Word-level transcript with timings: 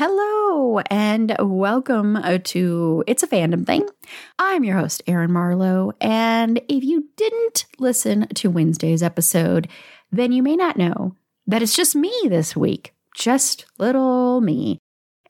Hello 0.00 0.78
and 0.92 1.34
welcome 1.40 2.14
uh, 2.14 2.38
to 2.44 3.02
It's 3.08 3.24
a 3.24 3.26
Fandom 3.26 3.66
Thing. 3.66 3.84
I'm 4.38 4.62
your 4.62 4.78
host, 4.78 5.02
Erin 5.08 5.32
Marlowe. 5.32 5.90
And 6.00 6.58
if 6.68 6.84
you 6.84 7.08
didn't 7.16 7.64
listen 7.80 8.28
to 8.36 8.48
Wednesday's 8.48 9.02
episode, 9.02 9.66
then 10.12 10.30
you 10.30 10.40
may 10.40 10.54
not 10.54 10.76
know 10.76 11.16
that 11.48 11.62
it's 11.62 11.74
just 11.74 11.96
me 11.96 12.14
this 12.28 12.54
week, 12.54 12.94
just 13.16 13.66
little 13.80 14.40
me. 14.40 14.78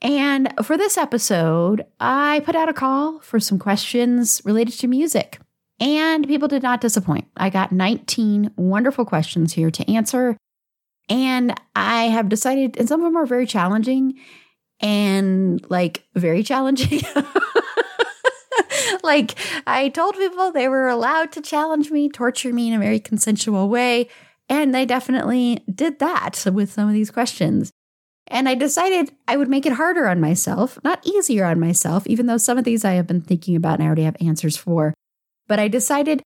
And 0.03 0.53
for 0.63 0.77
this 0.77 0.99
episode, 0.99 1.87
I 1.99 2.43
put 2.45 2.55
out 2.55 2.69
a 2.69 2.75
call 2.75 3.21
for 3.21 3.41
some 3.41 3.59
questions 3.59 4.43
related 4.45 4.75
to 4.81 4.87
music. 4.87 5.41
And 5.81 6.29
people 6.29 6.47
did 6.47 6.63
not 6.63 6.83
disappoint. 6.83 7.27
I 7.39 7.49
got 7.49 7.73
19 7.73 8.53
wonderful 8.59 9.07
questions 9.07 9.55
here 9.55 9.71
to 9.71 9.91
answer. 9.91 10.37
And 11.09 11.59
I 11.75 12.09
have 12.09 12.29
decided, 12.29 12.77
and 12.77 12.87
some 12.87 13.01
of 13.01 13.07
them 13.07 13.17
are 13.17 13.25
very 13.25 13.47
challenging 13.47 14.19
and 14.81 15.65
like 15.71 16.05
very 16.15 16.43
challenging. 16.43 17.03
like 19.03 19.35
I 19.67 19.89
told 19.89 20.17
people 20.17 20.53
they 20.53 20.69
were 20.69 20.89
allowed 20.89 21.33
to 21.33 21.41
challenge 21.41 21.91
me, 21.91 22.09
torture 22.09 22.53
me 22.53 22.69
in 22.69 22.75
a 22.75 22.79
very 22.79 23.01
consensual 23.01 23.69
way. 23.69 24.09
And 24.49 24.75
they 24.75 24.87
definitely 24.87 25.63
did 25.73 25.99
that 25.99 26.45
with 26.53 26.73
some 26.73 26.89
of 26.89 26.95
these 26.95 27.11
questions. 27.11 27.71
And 28.29 28.49
I 28.49 28.55
decided 28.55 29.13
I 29.27 29.37
would 29.37 29.49
make 29.49 29.67
it 29.67 29.73
harder 29.73 30.07
on 30.07 30.21
myself, 30.21 30.79
not 30.85 31.07
easier 31.07 31.45
on 31.45 31.59
myself, 31.59 32.07
even 32.07 32.27
though 32.27 32.37
some 32.37 32.59
of 32.59 32.65
these 32.65 32.85
I 32.85 32.93
have 32.93 33.07
been 33.07 33.23
thinking 33.23 33.57
about 33.57 33.75
and 33.75 33.85
I 33.85 33.87
already 33.87 34.03
have 34.03 34.17
answers 34.21 34.57
for. 34.57 34.95
But 35.47 35.59
I 35.59 35.69
decided 35.69 36.23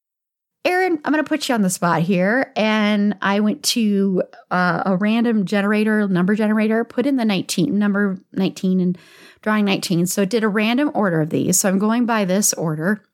Erin, 0.64 1.00
I'm 1.04 1.12
going 1.12 1.24
to 1.24 1.28
put 1.28 1.48
you 1.48 1.54
on 1.54 1.62
the 1.62 1.70
spot 1.70 2.02
here. 2.02 2.52
And 2.54 3.16
I 3.20 3.40
went 3.40 3.64
to 3.64 4.22
uh, 4.50 4.82
a 4.86 4.96
random 4.96 5.44
generator, 5.44 6.06
number 6.06 6.36
generator, 6.36 6.84
put 6.84 7.06
in 7.06 7.16
the 7.16 7.24
19, 7.24 7.76
number 7.78 8.20
19 8.32 8.80
and 8.80 8.98
drawing 9.40 9.64
19. 9.64 10.06
So 10.06 10.22
it 10.22 10.30
did 10.30 10.44
a 10.44 10.48
random 10.48 10.92
order 10.94 11.20
of 11.20 11.30
these. 11.30 11.58
So 11.58 11.68
I'm 11.68 11.78
going 11.78 12.06
by 12.06 12.24
this 12.24 12.52
order 12.54 13.04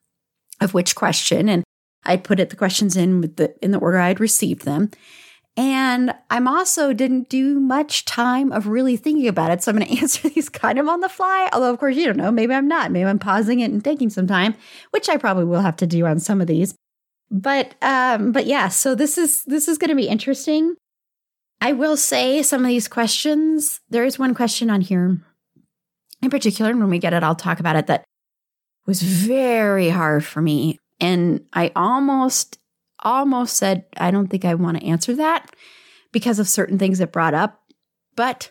of 0.61 0.75
which 0.75 0.95
question. 0.95 1.49
And 1.49 1.65
I 2.05 2.17
put 2.17 2.39
it 2.39 2.50
the 2.50 2.56
questions 2.56 2.97
in 2.97 3.21
with 3.21 3.37
the 3.37 3.55
in 3.62 3.71
the 3.71 3.78
order 3.78 3.99
I 3.99 4.09
had 4.09 4.21
received 4.21 4.65
them. 4.65 4.91
And 5.56 6.15
I'm 6.31 6.47
also 6.47 6.93
didn't 6.93 7.28
do 7.28 7.59
much 7.59 8.05
time 8.05 8.53
of 8.53 8.69
really 8.69 8.97
thinking 8.97 9.27
about 9.27 9.50
it. 9.50 9.62
So 9.62 9.73
I'm 9.73 9.78
going 9.78 9.89
to 9.97 10.00
answer 10.00 10.28
these 10.28 10.49
kind 10.49 10.78
of 10.78 10.87
on 10.87 11.00
the 11.00 11.09
fly. 11.09 11.49
Although, 11.53 11.73
of 11.73 11.81
course, 11.81 11.97
you 11.97 12.06
don't 12.06 12.17
know. 12.17 12.31
Maybe 12.31 12.55
I'm 12.55 12.69
not. 12.69 12.93
Maybe 12.93 13.09
I'm 13.09 13.19
pausing 13.19 13.61
it 13.61 13.71
and 13.71 13.83
taking 13.83 14.11
some 14.11 14.27
time, 14.27 14.55
which 14.91 15.09
I 15.09 15.17
probably 15.17 15.47
will 15.47 15.61
have 15.61 15.77
to 15.77 15.87
do 15.87 16.06
on 16.06 16.21
some 16.21 16.41
of 16.41 16.47
these. 16.47 16.75
But 17.31 17.75
um 17.83 18.33
but 18.33 18.47
yeah, 18.47 18.69
so 18.69 18.94
this 18.94 19.19
is 19.19 19.44
this 19.44 19.69
is 19.69 19.78
going 19.78 19.91
to 19.91 19.97
be 19.97 20.09
interesting. 20.09 20.77
I 21.61 21.72
will 21.72 21.97
say 21.97 22.43
some 22.43 22.62
of 22.62 22.69
these 22.69 22.89
questions, 22.89 23.81
there 23.91 24.05
is 24.05 24.19
one 24.19 24.34
question 24.34 24.71
on 24.71 24.81
here 24.81 25.21
in 26.22 26.31
particular 26.31 26.71
and 26.71 26.81
when 26.81 26.91
we 26.91 26.99
get 26.99 27.12
it 27.12 27.22
I'll 27.22 27.34
talk 27.34 27.61
about 27.61 27.77
it 27.77 27.87
that 27.87 28.05
was 28.87 29.03
very 29.03 29.88
hard 29.88 30.25
for 30.25 30.41
me 30.41 30.78
and 31.00 31.44
I 31.53 31.71
almost 31.77 32.59
almost 33.00 33.56
said 33.56 33.84
I 33.97 34.11
don't 34.11 34.28
think 34.28 34.44
I 34.44 34.55
want 34.55 34.78
to 34.78 34.87
answer 34.87 35.15
that 35.17 35.55
because 36.12 36.38
of 36.38 36.49
certain 36.49 36.78
things 36.78 37.00
it 37.00 37.12
brought 37.12 37.34
up, 37.34 37.61
but 38.17 38.50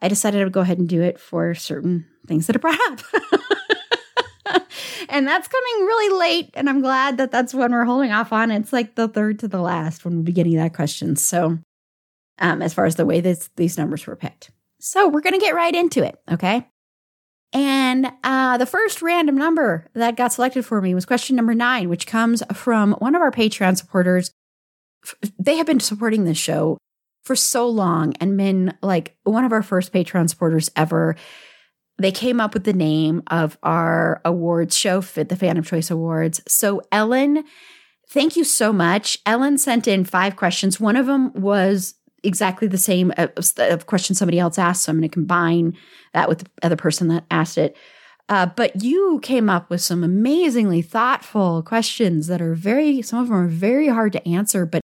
I 0.00 0.08
decided 0.08 0.40
I 0.40 0.44
would 0.44 0.52
go 0.52 0.60
ahead 0.60 0.78
and 0.78 0.88
do 0.88 1.02
it 1.02 1.18
for 1.18 1.54
certain 1.54 2.06
things 2.26 2.46
that 2.46 2.56
it 2.56 2.62
brought 2.62 2.80
up. 2.90 3.00
and 5.08 5.26
that's 5.26 5.48
coming 5.48 5.86
really 5.86 6.18
late. 6.18 6.50
And 6.54 6.68
I'm 6.68 6.80
glad 6.80 7.18
that 7.18 7.30
that's 7.30 7.54
when 7.54 7.72
we're 7.72 7.84
holding 7.84 8.12
off 8.12 8.32
on. 8.32 8.50
It's 8.50 8.72
like 8.72 8.94
the 8.94 9.08
third 9.08 9.38
to 9.40 9.48
the 9.48 9.60
last 9.60 10.04
when 10.04 10.14
we'll 10.14 10.24
be 10.24 10.32
getting 10.32 10.56
that 10.56 10.74
question. 10.74 11.16
So, 11.16 11.58
um, 12.38 12.62
as 12.62 12.74
far 12.74 12.84
as 12.84 12.96
the 12.96 13.06
way 13.06 13.20
this, 13.20 13.50
these 13.56 13.78
numbers 13.78 14.06
were 14.06 14.16
picked. 14.16 14.50
So, 14.80 15.08
we're 15.08 15.20
going 15.20 15.34
to 15.34 15.44
get 15.44 15.54
right 15.54 15.74
into 15.74 16.04
it. 16.04 16.20
Okay. 16.30 16.66
And 17.52 18.12
uh, 18.22 18.58
the 18.58 18.66
first 18.66 19.00
random 19.00 19.36
number 19.36 19.86
that 19.94 20.16
got 20.16 20.32
selected 20.32 20.66
for 20.66 20.82
me 20.82 20.94
was 20.94 21.06
question 21.06 21.36
number 21.36 21.54
nine, 21.54 21.88
which 21.88 22.06
comes 22.06 22.42
from 22.52 22.92
one 22.94 23.14
of 23.14 23.22
our 23.22 23.30
Patreon 23.30 23.76
supporters. 23.76 24.32
They 25.38 25.56
have 25.56 25.66
been 25.66 25.80
supporting 25.80 26.24
this 26.24 26.36
show 26.36 26.76
for 27.24 27.34
so 27.34 27.66
long 27.68 28.14
and 28.20 28.36
been 28.36 28.76
like 28.82 29.16
one 29.24 29.44
of 29.44 29.52
our 29.52 29.62
first 29.62 29.92
Patreon 29.92 30.28
supporters 30.28 30.70
ever 30.76 31.16
they 31.98 32.12
came 32.12 32.40
up 32.40 32.54
with 32.54 32.64
the 32.64 32.72
name 32.72 33.22
of 33.28 33.58
our 33.62 34.20
awards 34.24 34.76
show, 34.76 35.00
Fit 35.00 35.28
the 35.28 35.36
Fandom 35.36 35.66
Choice 35.66 35.90
Awards. 35.90 36.40
So, 36.46 36.80
Ellen, 36.92 37.44
thank 38.08 38.36
you 38.36 38.44
so 38.44 38.72
much. 38.72 39.18
Ellen 39.26 39.58
sent 39.58 39.88
in 39.88 40.04
five 40.04 40.36
questions. 40.36 40.78
One 40.78 40.96
of 40.96 41.06
them 41.06 41.32
was 41.34 41.94
exactly 42.22 42.68
the 42.68 42.78
same 42.78 43.12
of 43.16 43.86
question 43.86 44.14
somebody 44.14 44.38
else 44.38 44.58
asked. 44.58 44.84
So, 44.84 44.92
I'm 44.92 44.98
going 44.98 45.08
to 45.08 45.12
combine 45.12 45.76
that 46.14 46.28
with 46.28 46.38
the 46.38 46.46
other 46.62 46.76
person 46.76 47.08
that 47.08 47.24
asked 47.30 47.58
it. 47.58 47.76
Uh, 48.28 48.46
but 48.46 48.82
you 48.82 49.20
came 49.22 49.48
up 49.48 49.70
with 49.70 49.80
some 49.80 50.04
amazingly 50.04 50.82
thoughtful 50.82 51.62
questions 51.62 52.26
that 52.26 52.42
are 52.42 52.54
very, 52.54 53.00
some 53.00 53.20
of 53.20 53.28
them 53.28 53.36
are 53.36 53.48
very 53.48 53.88
hard 53.88 54.12
to 54.12 54.28
answer, 54.28 54.66
but 54.66 54.82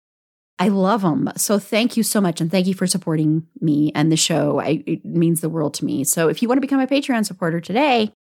I 0.59 0.69
love 0.69 1.03
them. 1.03 1.31
So 1.37 1.59
thank 1.59 1.97
you 1.97 2.03
so 2.03 2.21
much. 2.21 2.41
And 2.41 2.51
thank 2.51 2.67
you 2.67 2.75
for 2.75 2.87
supporting 2.87 3.47
me 3.61 3.91
and 3.95 4.13
the 4.13 4.17
show. 4.17 4.61
I, 4.61 4.83
it 4.87 5.05
means 5.05 5.41
the 5.41 5.49
world 5.49 5.75
to 5.75 5.85
me. 5.85 6.05
So 6.05 6.29
if 6.29 6.43
you 6.43 6.49
want 6.49 6.59
to 6.59 6.61
become 6.61 6.81
a 6.81 6.87
Patreon 6.87 7.27
supporter 7.27 7.61
today, 7.61 8.13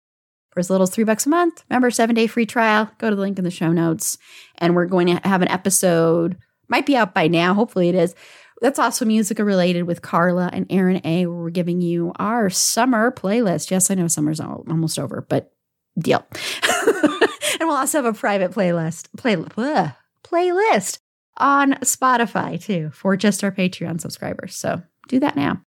for 0.52 0.60
as 0.60 0.70
little 0.70 0.84
as 0.84 0.90
three 0.90 1.04
bucks 1.06 1.26
a 1.26 1.30
month, 1.30 1.64
remember 1.70 1.92
seven 1.92 2.16
day 2.16 2.28
free 2.28 2.46
trial, 2.46 2.90
go 2.98 3.10
to 3.10 3.16
the 3.16 3.22
link 3.22 3.38
in 3.38 3.44
the 3.44 3.52
show 3.52 3.72
notes. 3.72 4.18
And 4.58 4.76
we're 4.76 4.86
going 4.86 5.08
to 5.08 5.28
have 5.28 5.42
an 5.42 5.48
episode, 5.48 6.38
might 6.68 6.86
be 6.86 6.96
out 6.96 7.14
by 7.14 7.28
now. 7.28 7.54
Hopefully 7.54 7.90
it 7.90 7.96
is. 7.96 8.16
That's 8.62 8.80
also 8.80 9.06
musical 9.06 9.46
related 9.46 9.84
with 9.84 10.02
Carla 10.02 10.50
and 10.54 10.68
Erin 10.70 11.02
A, 11.04 11.26
where 11.26 11.38
we're 11.38 11.50
giving 11.50 11.82
you 11.82 12.12
our 12.18 12.50
summer 12.50 13.12
playlist. 13.12 13.72
Yes, 13.72 13.90
I 13.90 13.96
know 13.96 14.08
summer's 14.08 14.40
almost 14.40 15.00
over, 15.00 15.26
but 15.28 15.52
deal. 15.98 16.26
and 16.88 17.62
we'll 17.62 17.72
also 17.72 18.04
have 18.04 18.16
a 18.16 18.18
private 18.18 18.52
playlist, 18.52 19.08
play, 19.18 19.36
playlist 19.36 21.00
on 21.38 21.74
Spotify 21.76 22.62
too 22.62 22.92
for 22.94 23.16
just 23.18 23.44
our 23.44 23.52
Patreon 23.52 24.00
subscribers. 24.00 24.56
So 24.56 24.82
do 25.08 25.20
that 25.20 25.36
now. 25.36 25.62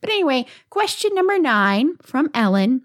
But 0.00 0.10
anyway, 0.10 0.46
question 0.70 1.14
number 1.14 1.38
nine 1.38 1.96
from 2.02 2.30
Ellen 2.34 2.82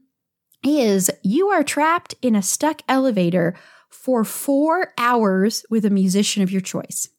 is 0.63 1.12
You 1.24 1.50
are 1.50 1.63
trapped 1.63 2.15
in 2.21 2.35
a 2.35 2.41
stuck 2.41 2.81
elevator 2.88 3.56
for 3.89 4.24
four 4.24 4.94
hours 4.97 5.65
with 5.69 5.85
a 5.85 5.89
musician 5.89 6.41
of 6.41 6.51
your 6.51 6.62
choice. 6.62 7.09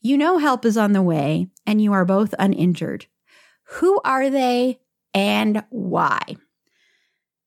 You 0.00 0.16
know 0.16 0.38
help 0.38 0.64
is 0.64 0.76
on 0.76 0.92
the 0.92 1.02
way, 1.02 1.48
and 1.66 1.80
you 1.80 1.92
are 1.92 2.04
both 2.04 2.34
uninjured. 2.38 3.06
Who 3.64 4.00
are 4.04 4.30
they 4.30 4.80
and 5.14 5.64
why? 5.70 6.20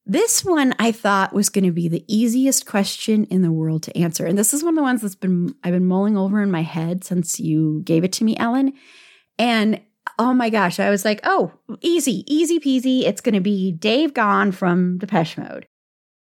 This 0.07 0.46
one 0.46 0.75
I 0.78 0.92
thought 0.92 1.34
was 1.34 1.50
going 1.50 1.66
to 1.66 1.72
be 1.72 1.88
the 1.88 2.06
easiest 2.07 2.68
question 2.68 3.25
in 3.25 3.42
the 3.42 3.52
world 3.52 3.84
to 3.84 3.98
answer. 3.98 4.25
And 4.25 4.38
this 4.38 4.54
is 4.54 4.63
one 4.63 4.74
of 4.74 4.75
the 4.75 4.84
ones 4.84 5.02
that's 5.02 5.16
been 5.16 5.56
I've 5.63 5.74
been 5.74 5.88
mulling 5.88 6.16
over 6.16 6.42
in 6.44 6.52
my 6.52 6.62
head 6.62 7.04
since 7.04 7.40
you 7.40 7.81
gave 7.84 8.04
it 8.04 8.13
to 8.13 8.24
me, 8.24 8.38
Ellen. 8.38 8.74
And 9.40 9.81
oh 10.19 10.34
my 10.34 10.52
gosh, 10.52 10.80
I 10.80 10.92
was 10.92 11.06
like, 11.06 11.22
oh, 11.24 11.54
easy, 11.81 12.24
easy 12.28 12.60
peasy. 12.60 13.02
It's 13.02 13.22
going 13.22 13.34
to 13.34 13.42
be 13.42 13.72
Dave 13.72 14.13
Gahan 14.13 14.52
from 14.52 15.00
Depeche 15.00 15.38
Mode. 15.38 15.68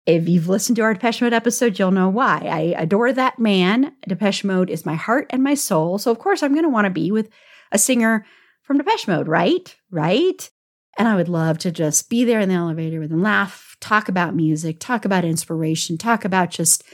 If 0.06 0.28
you've 0.28 0.48
listened 0.48 0.76
to 0.76 0.82
our 0.82 0.94
Depeche 0.94 1.22
Mode 1.22 1.32
episode, 1.32 1.78
you'll 1.78 1.90
know 1.90 2.08
why. 2.08 2.40
I 2.50 2.60
adore 2.80 3.12
that 3.12 3.38
man. 3.38 3.94
Depeche 4.06 4.44
Mode 4.44 4.70
is 4.70 4.86
my 4.86 4.94
heart 4.94 5.26
and 5.30 5.42
my 5.42 5.54
soul. 5.54 5.98
So, 5.98 6.10
of 6.10 6.18
course, 6.18 6.42
I'm 6.42 6.52
going 6.52 6.64
to 6.64 6.70
want 6.70 6.86
to 6.86 6.90
be 6.90 7.10
with 7.10 7.30
a 7.72 7.78
singer 7.78 8.26
from 8.62 8.78
Depeche 8.78 9.08
Mode, 9.08 9.28
right? 9.28 9.74
Right? 9.90 10.50
And 10.98 11.08
I 11.08 11.16
would 11.16 11.28
love 11.28 11.58
to 11.58 11.70
just 11.70 12.10
be 12.10 12.24
there 12.24 12.40
in 12.40 12.48
the 12.48 12.54
elevator 12.54 13.00
with 13.00 13.10
him, 13.10 13.22
laugh, 13.22 13.63
talk 13.80 14.08
about 14.08 14.34
music, 14.34 14.78
talk 14.80 15.04
about 15.04 15.24
inspiration, 15.24 15.98
talk 15.98 16.24
about 16.24 16.50
just 16.50 16.84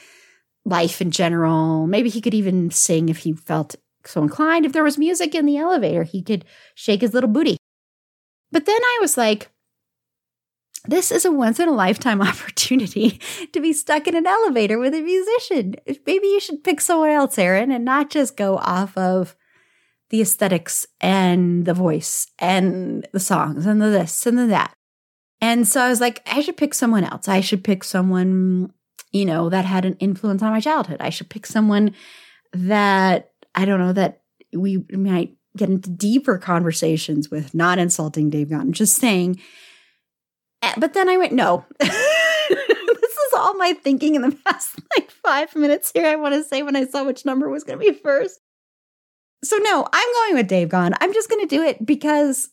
life 0.64 1.00
in 1.00 1.10
general. 1.10 1.86
Maybe 1.86 2.08
he 2.08 2.20
could 2.20 2.34
even 2.34 2.70
sing 2.70 3.08
if 3.08 3.18
he 3.18 3.32
felt 3.32 3.76
so 4.04 4.22
inclined. 4.22 4.66
If 4.66 4.72
there 4.72 4.84
was 4.84 4.98
music 4.98 5.34
in 5.34 5.46
the 5.46 5.58
elevator, 5.58 6.04
he 6.04 6.22
could 6.22 6.44
shake 6.74 7.00
his 7.00 7.14
little 7.14 7.30
booty. 7.30 7.56
But 8.52 8.66
then 8.66 8.80
I 8.82 8.98
was 9.00 9.16
like, 9.16 9.50
this 10.86 11.12
is 11.12 11.24
a 11.24 11.32
once 11.32 11.60
in 11.60 11.68
a 11.68 11.72
lifetime 11.72 12.22
opportunity 12.22 13.20
to 13.52 13.60
be 13.60 13.72
stuck 13.72 14.08
in 14.08 14.16
an 14.16 14.26
elevator 14.26 14.78
with 14.78 14.94
a 14.94 15.00
musician. 15.00 15.76
Maybe 16.06 16.26
you 16.26 16.40
should 16.40 16.64
pick 16.64 16.80
someone 16.80 17.10
else, 17.10 17.38
Erin, 17.38 17.70
and 17.70 17.84
not 17.84 18.10
just 18.10 18.36
go 18.36 18.56
off 18.58 18.96
of 18.96 19.36
the 20.08 20.20
aesthetics 20.20 20.86
and 21.00 21.64
the 21.64 21.74
voice 21.74 22.26
and 22.38 23.06
the 23.12 23.20
songs 23.20 23.66
and 23.66 23.80
the 23.80 23.86
this 23.86 24.26
and 24.26 24.38
the 24.38 24.46
that. 24.46 24.74
And 25.40 25.66
so 25.66 25.80
I 25.80 25.88
was 25.88 26.00
like, 26.00 26.22
I 26.26 26.40
should 26.40 26.56
pick 26.56 26.74
someone 26.74 27.04
else. 27.04 27.28
I 27.28 27.40
should 27.40 27.64
pick 27.64 27.82
someone, 27.82 28.72
you 29.10 29.24
know, 29.24 29.48
that 29.48 29.64
had 29.64 29.84
an 29.84 29.94
influence 29.94 30.42
on 30.42 30.52
my 30.52 30.60
childhood. 30.60 30.98
I 31.00 31.10
should 31.10 31.30
pick 31.30 31.46
someone 31.46 31.94
that 32.52 33.32
I 33.54 33.64
don't 33.64 33.80
know 33.80 33.92
that 33.92 34.22
we 34.52 34.84
might 34.90 35.34
get 35.56 35.70
into 35.70 35.90
deeper 35.90 36.38
conversations 36.38 37.30
with, 37.30 37.54
not 37.54 37.78
insulting 37.78 38.30
Dave 38.30 38.50
Gahan, 38.50 38.72
just 38.72 38.96
saying. 38.96 39.40
Eh, 40.62 40.74
but 40.76 40.92
then 40.92 41.08
I 41.08 41.16
went, 41.16 41.32
no. 41.32 41.64
this 41.80 41.90
is 41.90 43.32
all 43.34 43.54
my 43.54 43.72
thinking 43.72 44.14
in 44.14 44.22
the 44.22 44.32
past 44.44 44.78
like 44.96 45.10
five 45.10 45.54
minutes 45.56 45.90
here. 45.94 46.06
I 46.06 46.16
want 46.16 46.34
to 46.34 46.44
say 46.44 46.62
when 46.62 46.76
I 46.76 46.86
saw 46.86 47.04
which 47.04 47.24
number 47.24 47.48
was 47.48 47.64
going 47.64 47.78
to 47.78 47.92
be 47.92 47.98
first. 47.98 48.38
So, 49.42 49.56
no, 49.56 49.88
I'm 49.90 50.12
going 50.14 50.34
with 50.34 50.48
Dave 50.48 50.68
Gahan. 50.68 50.94
I'm 51.00 51.14
just 51.14 51.30
going 51.30 51.40
to 51.48 51.56
do 51.56 51.62
it 51.62 51.84
because 51.84 52.50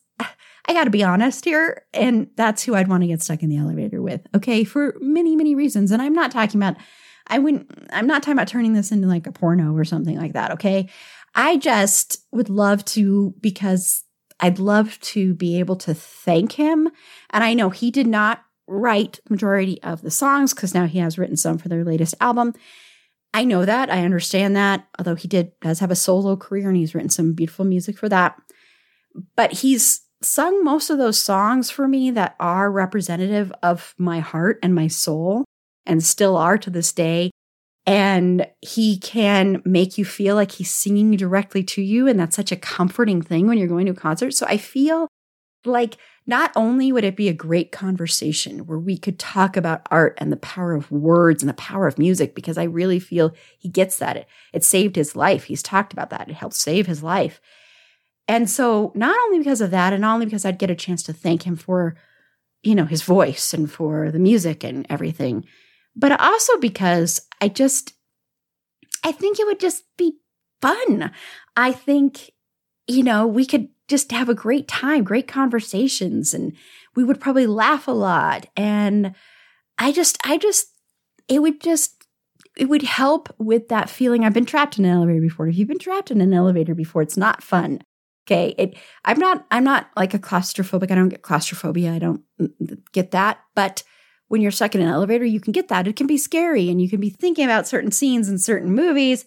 I 0.68 0.74
got 0.74 0.84
to 0.84 0.90
be 0.90 1.02
honest 1.02 1.46
here. 1.46 1.82
And 1.94 2.28
that's 2.36 2.62
who 2.62 2.74
I'd 2.74 2.88
want 2.88 3.02
to 3.02 3.08
get 3.08 3.22
stuck 3.22 3.42
in 3.42 3.48
the 3.48 3.56
elevator 3.56 4.02
with. 4.02 4.20
Okay. 4.36 4.64
For 4.64 4.94
many, 5.00 5.34
many 5.34 5.54
reasons. 5.54 5.90
And 5.90 6.02
I'm 6.02 6.12
not 6.12 6.30
talking 6.30 6.60
about, 6.60 6.76
I 7.26 7.38
wouldn't, 7.38 7.88
I'm 7.90 8.06
not 8.06 8.22
talking 8.22 8.34
about 8.34 8.48
turning 8.48 8.74
this 8.74 8.92
into 8.92 9.08
like 9.08 9.26
a 9.26 9.32
porno 9.32 9.74
or 9.74 9.84
something 9.84 10.18
like 10.18 10.34
that. 10.34 10.52
Okay. 10.52 10.90
I 11.34 11.56
just 11.56 12.18
would 12.32 12.50
love 12.50 12.84
to 12.86 13.34
because 13.40 14.04
I'd 14.40 14.58
love 14.58 15.00
to 15.00 15.34
be 15.34 15.58
able 15.58 15.76
to 15.76 15.94
thank 15.94 16.52
him. 16.52 16.90
And 17.30 17.42
I 17.42 17.54
know 17.54 17.70
he 17.70 17.90
did 17.90 18.06
not 18.06 18.44
write 18.66 19.20
majority 19.30 19.82
of 19.82 20.02
the 20.02 20.10
songs 20.10 20.52
because 20.52 20.74
now 20.74 20.86
he 20.86 20.98
has 20.98 21.18
written 21.18 21.36
some 21.36 21.56
for 21.56 21.68
their 21.68 21.84
latest 21.84 22.14
album. 22.20 22.52
I 23.32 23.44
know 23.44 23.64
that. 23.64 23.90
I 23.90 24.04
understand 24.04 24.54
that. 24.56 24.86
Although 24.98 25.14
he 25.14 25.28
did 25.28 25.52
does 25.60 25.80
have 25.80 25.90
a 25.90 25.96
solo 25.96 26.36
career 26.36 26.68
and 26.68 26.76
he's 26.76 26.94
written 26.94 27.10
some 27.10 27.32
beautiful 27.32 27.64
music 27.64 27.98
for 27.98 28.08
that. 28.10 28.36
But 29.34 29.52
he's 29.52 30.02
sung 30.22 30.64
most 30.64 30.90
of 30.90 30.98
those 30.98 31.20
songs 31.20 31.70
for 31.70 31.86
me 31.86 32.10
that 32.10 32.34
are 32.40 32.70
representative 32.70 33.52
of 33.62 33.94
my 33.98 34.20
heart 34.20 34.58
and 34.62 34.74
my 34.74 34.88
soul 34.88 35.44
and 35.86 36.02
still 36.02 36.36
are 36.36 36.58
to 36.58 36.70
this 36.70 36.92
day. 36.92 37.30
And 37.86 38.46
he 38.60 38.98
can 38.98 39.62
make 39.64 39.96
you 39.96 40.04
feel 40.04 40.34
like 40.34 40.52
he's 40.52 40.70
singing 40.70 41.12
directly 41.12 41.62
to 41.64 41.82
you. 41.82 42.06
And 42.06 42.20
that's 42.20 42.36
such 42.36 42.52
a 42.52 42.56
comforting 42.56 43.22
thing 43.22 43.46
when 43.46 43.56
you're 43.56 43.68
going 43.68 43.86
to 43.86 43.92
a 43.92 43.94
concert. 43.94 44.32
So 44.32 44.44
I 44.46 44.58
feel 44.58 45.08
like 45.64 45.96
not 46.26 46.52
only 46.54 46.92
would 46.92 47.04
it 47.04 47.16
be 47.16 47.28
a 47.28 47.34
great 47.34 47.72
conversation 47.72 48.66
where 48.66 48.78
we 48.78 48.98
could 48.98 49.18
talk 49.18 49.56
about 49.56 49.86
art 49.90 50.18
and 50.18 50.30
the 50.30 50.36
power 50.36 50.74
of 50.74 50.90
words 50.92 51.42
and 51.42 51.48
the 51.48 51.54
power 51.54 51.86
of 51.86 51.98
music, 51.98 52.34
because 52.34 52.58
I 52.58 52.64
really 52.64 53.00
feel 53.00 53.32
he 53.58 53.70
gets 53.70 53.98
that. 53.98 54.18
It, 54.18 54.28
it 54.52 54.64
saved 54.64 54.96
his 54.96 55.16
life. 55.16 55.44
He's 55.44 55.62
talked 55.62 55.94
about 55.94 56.10
that. 56.10 56.28
It 56.28 56.34
helped 56.34 56.56
save 56.56 56.86
his 56.86 57.02
life. 57.02 57.40
And 58.28 58.48
so, 58.48 58.92
not 58.94 59.16
only 59.24 59.38
because 59.38 59.62
of 59.62 59.70
that, 59.70 59.94
and 59.94 60.02
not 60.02 60.12
only 60.12 60.26
because 60.26 60.44
I'd 60.44 60.58
get 60.58 60.70
a 60.70 60.74
chance 60.74 61.02
to 61.04 61.14
thank 61.14 61.44
him 61.44 61.56
for, 61.56 61.96
you 62.62 62.74
know, 62.74 62.84
his 62.84 63.02
voice 63.02 63.54
and 63.54 63.70
for 63.70 64.10
the 64.10 64.18
music 64.18 64.62
and 64.62 64.86
everything, 64.90 65.46
but 65.96 66.20
also 66.20 66.58
because 66.58 67.22
I 67.40 67.48
just, 67.48 67.94
I 69.02 69.12
think 69.12 69.40
it 69.40 69.46
would 69.46 69.58
just 69.58 69.84
be 69.96 70.18
fun. 70.60 71.10
I 71.56 71.72
think, 71.72 72.30
you 72.86 73.02
know, 73.02 73.26
we 73.26 73.46
could 73.46 73.68
just 73.88 74.12
have 74.12 74.28
a 74.28 74.34
great 74.34 74.68
time, 74.68 75.04
great 75.04 75.26
conversations, 75.26 76.34
and 76.34 76.52
we 76.94 77.04
would 77.04 77.20
probably 77.20 77.46
laugh 77.46 77.88
a 77.88 77.92
lot. 77.92 78.46
And 78.56 79.14
I 79.78 79.90
just, 79.90 80.18
I 80.22 80.36
just, 80.36 80.68
it 81.28 81.40
would 81.40 81.62
just, 81.62 82.04
it 82.56 82.68
would 82.68 82.82
help 82.82 83.34
with 83.38 83.68
that 83.68 83.88
feeling. 83.88 84.24
I've 84.24 84.34
been 84.34 84.44
trapped 84.44 84.78
in 84.78 84.84
an 84.84 84.90
elevator 84.90 85.20
before. 85.20 85.48
If 85.48 85.56
you've 85.56 85.68
been 85.68 85.78
trapped 85.78 86.10
in 86.10 86.20
an 86.20 86.34
elevator 86.34 86.74
before, 86.74 87.00
it's 87.00 87.16
not 87.16 87.42
fun. 87.42 87.80
Okay. 88.28 88.54
It, 88.58 88.76
I'm 89.06 89.18
not, 89.18 89.46
I'm 89.50 89.64
not 89.64 89.88
like 89.96 90.12
a 90.12 90.18
claustrophobic. 90.18 90.90
I 90.90 90.94
don't 90.94 91.08
get 91.08 91.22
claustrophobia. 91.22 91.94
I 91.94 91.98
don't 91.98 92.20
mm, 92.38 92.78
get 92.92 93.12
that. 93.12 93.40
But 93.54 93.82
when 94.26 94.42
you're 94.42 94.50
stuck 94.50 94.74
in 94.74 94.82
an 94.82 94.88
elevator, 94.88 95.24
you 95.24 95.40
can 95.40 95.52
get 95.52 95.68
that. 95.68 95.88
It 95.88 95.96
can 95.96 96.06
be 96.06 96.18
scary 96.18 96.68
and 96.68 96.78
you 96.78 96.90
can 96.90 97.00
be 97.00 97.08
thinking 97.08 97.46
about 97.46 97.66
certain 97.66 97.90
scenes 97.90 98.28
in 98.28 98.38
certain 98.38 98.70
movies 98.70 99.24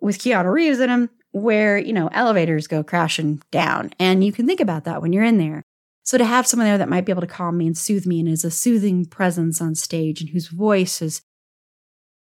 with 0.00 0.18
Keanu 0.18 0.52
Reeves 0.52 0.78
in 0.78 0.88
them 0.88 1.10
where, 1.32 1.78
you 1.78 1.92
know, 1.92 2.08
elevators 2.12 2.68
go 2.68 2.84
crashing 2.84 3.42
down. 3.50 3.90
And 3.98 4.22
you 4.22 4.30
can 4.30 4.46
think 4.46 4.60
about 4.60 4.84
that 4.84 5.02
when 5.02 5.12
you're 5.12 5.24
in 5.24 5.38
there. 5.38 5.64
So 6.04 6.16
to 6.16 6.24
have 6.24 6.46
someone 6.46 6.68
there 6.68 6.78
that 6.78 6.88
might 6.88 7.04
be 7.04 7.12
able 7.12 7.22
to 7.22 7.26
calm 7.26 7.58
me 7.58 7.66
and 7.66 7.76
soothe 7.76 8.06
me 8.06 8.20
and 8.20 8.28
is 8.28 8.44
a 8.44 8.52
soothing 8.52 9.04
presence 9.04 9.60
on 9.60 9.74
stage 9.74 10.20
and 10.20 10.30
whose 10.30 10.46
voice 10.46 11.02
is 11.02 11.22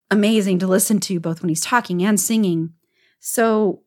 amazing 0.10 0.58
to 0.60 0.68
listen 0.68 1.00
to 1.02 1.20
both 1.20 1.42
when 1.42 1.50
he's 1.50 1.62
talking 1.62 2.04
and 2.04 2.20
singing. 2.20 2.74
So 3.20 3.84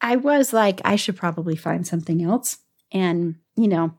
I 0.00 0.16
was 0.16 0.52
like, 0.52 0.80
I 0.84 0.96
should 0.96 1.16
probably 1.16 1.56
find 1.56 1.86
something 1.86 2.22
else. 2.22 2.58
And, 2.92 3.36
you 3.56 3.68
know, 3.68 3.94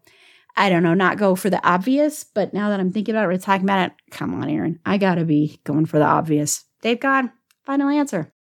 I 0.55 0.69
don't 0.69 0.83
know, 0.83 0.93
not 0.93 1.17
go 1.17 1.35
for 1.35 1.49
the 1.49 1.65
obvious, 1.67 2.23
but 2.23 2.53
now 2.53 2.69
that 2.69 2.79
I'm 2.79 2.91
thinking 2.91 3.13
about 3.13 3.25
it, 3.25 3.27
we're 3.27 3.37
talking 3.37 3.65
about 3.65 3.87
it. 3.87 3.93
Come 4.11 4.33
on, 4.33 4.49
Erin. 4.49 4.79
I 4.85 4.97
gotta 4.97 5.25
be 5.25 5.59
going 5.63 5.85
for 5.85 5.99
the 5.99 6.05
obvious. 6.05 6.65
Dave 6.81 6.99
Gahan, 6.99 7.31
final 7.63 7.89
answer. 7.89 8.31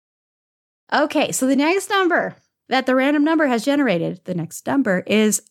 Okay, 0.92 1.32
so 1.32 1.46
the 1.46 1.56
next 1.56 1.90
number 1.90 2.36
that 2.68 2.86
the 2.86 2.94
random 2.94 3.24
number 3.24 3.46
has 3.46 3.64
generated, 3.64 4.20
the 4.24 4.34
next 4.34 4.66
number 4.66 5.00
is 5.06 5.42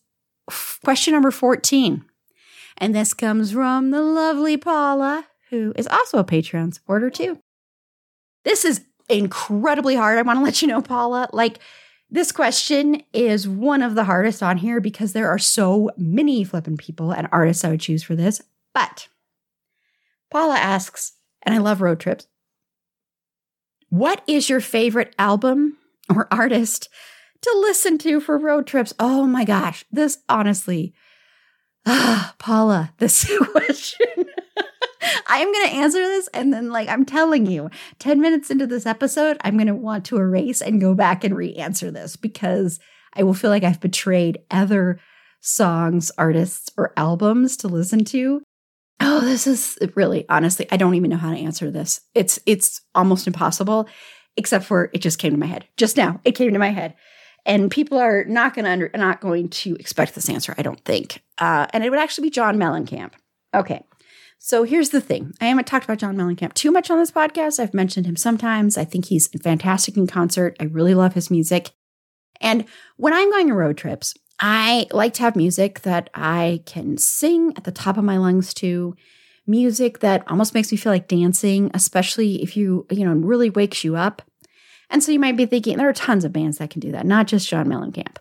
question 0.84 1.12
number 1.12 1.30
14. 1.30 2.04
And 2.78 2.94
this 2.94 3.14
comes 3.14 3.52
from 3.52 3.90
the 3.90 4.02
lovely 4.02 4.56
Paula, 4.56 5.26
who 5.50 5.72
is 5.76 5.86
also 5.86 6.18
a 6.18 6.24
Patreon 6.24 6.74
supporter 6.74 7.10
too. 7.10 7.38
This 8.44 8.64
is 8.64 8.84
incredibly 9.08 9.96
hard. 9.96 10.18
I 10.18 10.22
want 10.22 10.38
to 10.38 10.44
let 10.44 10.62
you 10.62 10.68
know, 10.68 10.82
Paula. 10.82 11.28
Like, 11.32 11.58
this 12.10 12.30
question 12.30 13.02
is 13.12 13.48
one 13.48 13.82
of 13.82 13.94
the 13.94 14.04
hardest 14.04 14.42
on 14.42 14.58
here 14.58 14.80
because 14.80 15.12
there 15.12 15.28
are 15.28 15.38
so 15.38 15.90
many 15.96 16.44
flippin' 16.44 16.76
people 16.76 17.10
and 17.10 17.28
artists 17.32 17.64
I 17.64 17.70
would 17.70 17.80
choose 17.80 18.02
for 18.02 18.14
this. 18.14 18.40
But 18.72 19.08
Paula 20.30 20.56
asks, 20.56 21.14
and 21.42 21.54
I 21.54 21.58
love 21.58 21.80
road 21.80 21.98
trips. 21.98 22.26
What 23.88 24.22
is 24.26 24.48
your 24.48 24.60
favorite 24.60 25.14
album 25.18 25.78
or 26.14 26.28
artist 26.30 26.88
to 27.42 27.56
listen 27.60 27.98
to 27.98 28.20
for 28.20 28.38
road 28.38 28.66
trips? 28.66 28.92
Oh 28.98 29.26
my 29.26 29.44
gosh, 29.44 29.84
this 29.90 30.18
honestly, 30.28 30.94
ah, 31.86 32.34
Paula, 32.38 32.92
this 32.98 33.30
question 33.52 34.15
I 35.26 35.38
am 35.38 35.52
going 35.52 35.68
to 35.68 35.74
answer 35.74 35.98
this. 35.98 36.28
And 36.28 36.52
then, 36.52 36.70
like, 36.70 36.88
I'm 36.88 37.04
telling 37.04 37.46
you, 37.46 37.70
10 37.98 38.20
minutes 38.20 38.50
into 38.50 38.66
this 38.66 38.86
episode, 38.86 39.36
I'm 39.42 39.56
going 39.56 39.66
to 39.66 39.74
want 39.74 40.04
to 40.06 40.16
erase 40.16 40.62
and 40.62 40.80
go 40.80 40.94
back 40.94 41.24
and 41.24 41.36
re 41.36 41.54
answer 41.54 41.90
this 41.90 42.16
because 42.16 42.78
I 43.14 43.22
will 43.22 43.34
feel 43.34 43.50
like 43.50 43.64
I've 43.64 43.80
betrayed 43.80 44.38
other 44.50 45.00
songs, 45.40 46.10
artists, 46.18 46.70
or 46.76 46.92
albums 46.96 47.56
to 47.58 47.68
listen 47.68 48.04
to. 48.06 48.42
Oh, 49.00 49.20
this 49.20 49.46
is 49.46 49.78
really 49.94 50.24
honestly, 50.28 50.66
I 50.70 50.76
don't 50.76 50.94
even 50.94 51.10
know 51.10 51.16
how 51.16 51.30
to 51.30 51.38
answer 51.38 51.70
this. 51.70 52.00
It's 52.14 52.38
it's 52.46 52.80
almost 52.94 53.26
impossible, 53.26 53.88
except 54.36 54.64
for 54.64 54.90
it 54.92 54.98
just 54.98 55.18
came 55.18 55.32
to 55.32 55.38
my 55.38 55.46
head. 55.46 55.66
Just 55.76 55.96
now, 55.96 56.20
it 56.24 56.32
came 56.32 56.52
to 56.52 56.58
my 56.58 56.70
head. 56.70 56.94
And 57.44 57.70
people 57.70 57.98
are 57.98 58.24
not 58.24 58.54
going 58.54 58.64
to 58.64 58.70
under, 58.72 58.90
not 58.94 59.20
going 59.20 59.48
to 59.50 59.76
expect 59.76 60.16
this 60.16 60.28
answer, 60.28 60.52
I 60.58 60.62
don't 60.62 60.84
think. 60.84 61.22
Uh, 61.38 61.66
and 61.72 61.84
it 61.84 61.90
would 61.90 62.00
actually 62.00 62.26
be 62.26 62.30
John 62.30 62.56
Mellencamp. 62.56 63.12
Okay. 63.54 63.84
So 64.46 64.62
here's 64.62 64.90
the 64.90 65.00
thing 65.00 65.34
I 65.40 65.46
haven't 65.46 65.66
talked 65.66 65.86
about 65.86 65.98
John 65.98 66.16
Mellencamp 66.16 66.54
too 66.54 66.70
much 66.70 66.88
on 66.88 66.98
this 66.98 67.10
podcast. 67.10 67.58
I've 67.58 67.74
mentioned 67.74 68.06
him 68.06 68.14
sometimes. 68.14 68.78
I 68.78 68.84
think 68.84 69.06
he's 69.06 69.26
fantastic 69.42 69.96
in 69.96 70.06
concert. 70.06 70.56
I 70.60 70.66
really 70.66 70.94
love 70.94 71.14
his 71.14 71.32
music. 71.32 71.72
And 72.40 72.64
when 72.96 73.12
I'm 73.12 73.28
going 73.28 73.50
on 73.50 73.56
road 73.56 73.76
trips, 73.76 74.14
I 74.38 74.86
like 74.92 75.14
to 75.14 75.22
have 75.22 75.34
music 75.34 75.80
that 75.80 76.10
I 76.14 76.62
can 76.64 76.96
sing 76.96 77.54
at 77.56 77.64
the 77.64 77.72
top 77.72 77.98
of 77.98 78.04
my 78.04 78.18
lungs 78.18 78.54
to, 78.54 78.94
music 79.48 79.98
that 79.98 80.22
almost 80.30 80.54
makes 80.54 80.70
me 80.70 80.78
feel 80.78 80.92
like 80.92 81.08
dancing, 81.08 81.72
especially 81.74 82.40
if 82.40 82.56
you, 82.56 82.86
you 82.88 83.04
know, 83.04 83.14
really 83.14 83.50
wakes 83.50 83.82
you 83.82 83.96
up. 83.96 84.22
And 84.90 85.02
so 85.02 85.10
you 85.10 85.18
might 85.18 85.36
be 85.36 85.46
thinking 85.46 85.76
there 85.76 85.88
are 85.88 85.92
tons 85.92 86.24
of 86.24 86.32
bands 86.32 86.58
that 86.58 86.70
can 86.70 86.78
do 86.78 86.92
that, 86.92 87.04
not 87.04 87.26
just 87.26 87.48
John 87.48 87.66
Mellencamp. 87.66 88.18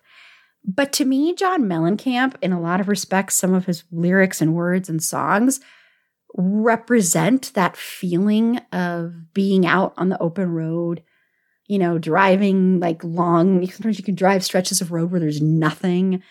But 0.64 0.92
to 0.94 1.06
me, 1.06 1.36
John 1.36 1.66
Mellencamp, 1.66 2.34
in 2.42 2.52
a 2.52 2.60
lot 2.60 2.82
of 2.82 2.88
respects, 2.88 3.36
some 3.36 3.54
of 3.54 3.68
his 3.68 3.84
lyrics 3.92 4.42
and 4.42 4.56
words 4.56 4.90
and 4.90 5.04
songs 5.04 5.60
represent 6.38 7.54
that 7.54 7.78
feeling 7.78 8.58
of 8.72 9.34
being 9.34 9.66
out 9.66 9.94
on 9.98 10.10
the 10.10 10.22
open 10.22 10.52
road, 10.52 11.04
you 11.68 11.80
know, 11.80 11.98
driving 11.98 12.80
like 12.80 13.04
long, 13.04 13.66
sometimes 13.68 13.98
you 13.98 14.04
can 14.04 14.16
drive 14.16 14.44
stretches 14.44 14.82
of 14.82 14.92
road 14.92 15.12
where 15.12 15.20
there's 15.20 15.42
nothing 15.42 16.22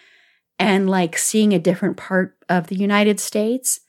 and 0.58 0.88
like 0.88 1.18
seeing 1.18 1.52
a 1.52 1.58
different 1.58 1.96
part 1.96 2.36
of 2.48 2.66
the 2.68 2.76
United 2.76 3.18
States. 3.18 3.80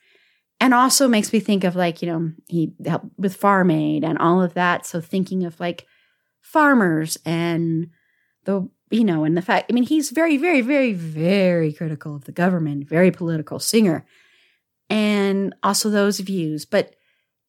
And 0.62 0.74
also 0.74 1.10
makes 1.10 1.34
me 1.34 1.42
think 1.42 1.66
of 1.66 1.76
like, 1.76 2.02
you 2.02 2.08
know, 2.08 2.32
he 2.48 2.74
helped 2.86 3.08
with 3.18 3.36
Farm 3.36 3.70
Aid 3.70 4.06
and 4.06 4.18
all 4.18 4.42
of 4.42 4.54
that. 4.54 4.86
So 4.86 5.02
thinking 5.02 5.44
of 5.44 5.60
like 5.60 5.86
farmers 6.42 7.18
and 7.26 7.90
the, 8.46 8.70
you 8.90 9.04
know, 9.04 9.26
and 9.26 9.36
the 9.36 9.42
fact, 9.42 9.70
I 9.70 9.74
mean, 9.74 9.84
he's 9.84 10.12
very, 10.12 10.38
very, 10.38 10.62
very, 10.62 10.94
very 10.94 11.74
critical 11.74 12.16
of 12.16 12.24
the 12.24 12.32
government, 12.32 12.88
very 12.88 13.12
political 13.12 13.60
singer 13.60 14.06
and 14.90 15.56
also 15.64 15.90
those 15.90 16.20
views. 16.20 16.66
But 16.66 16.96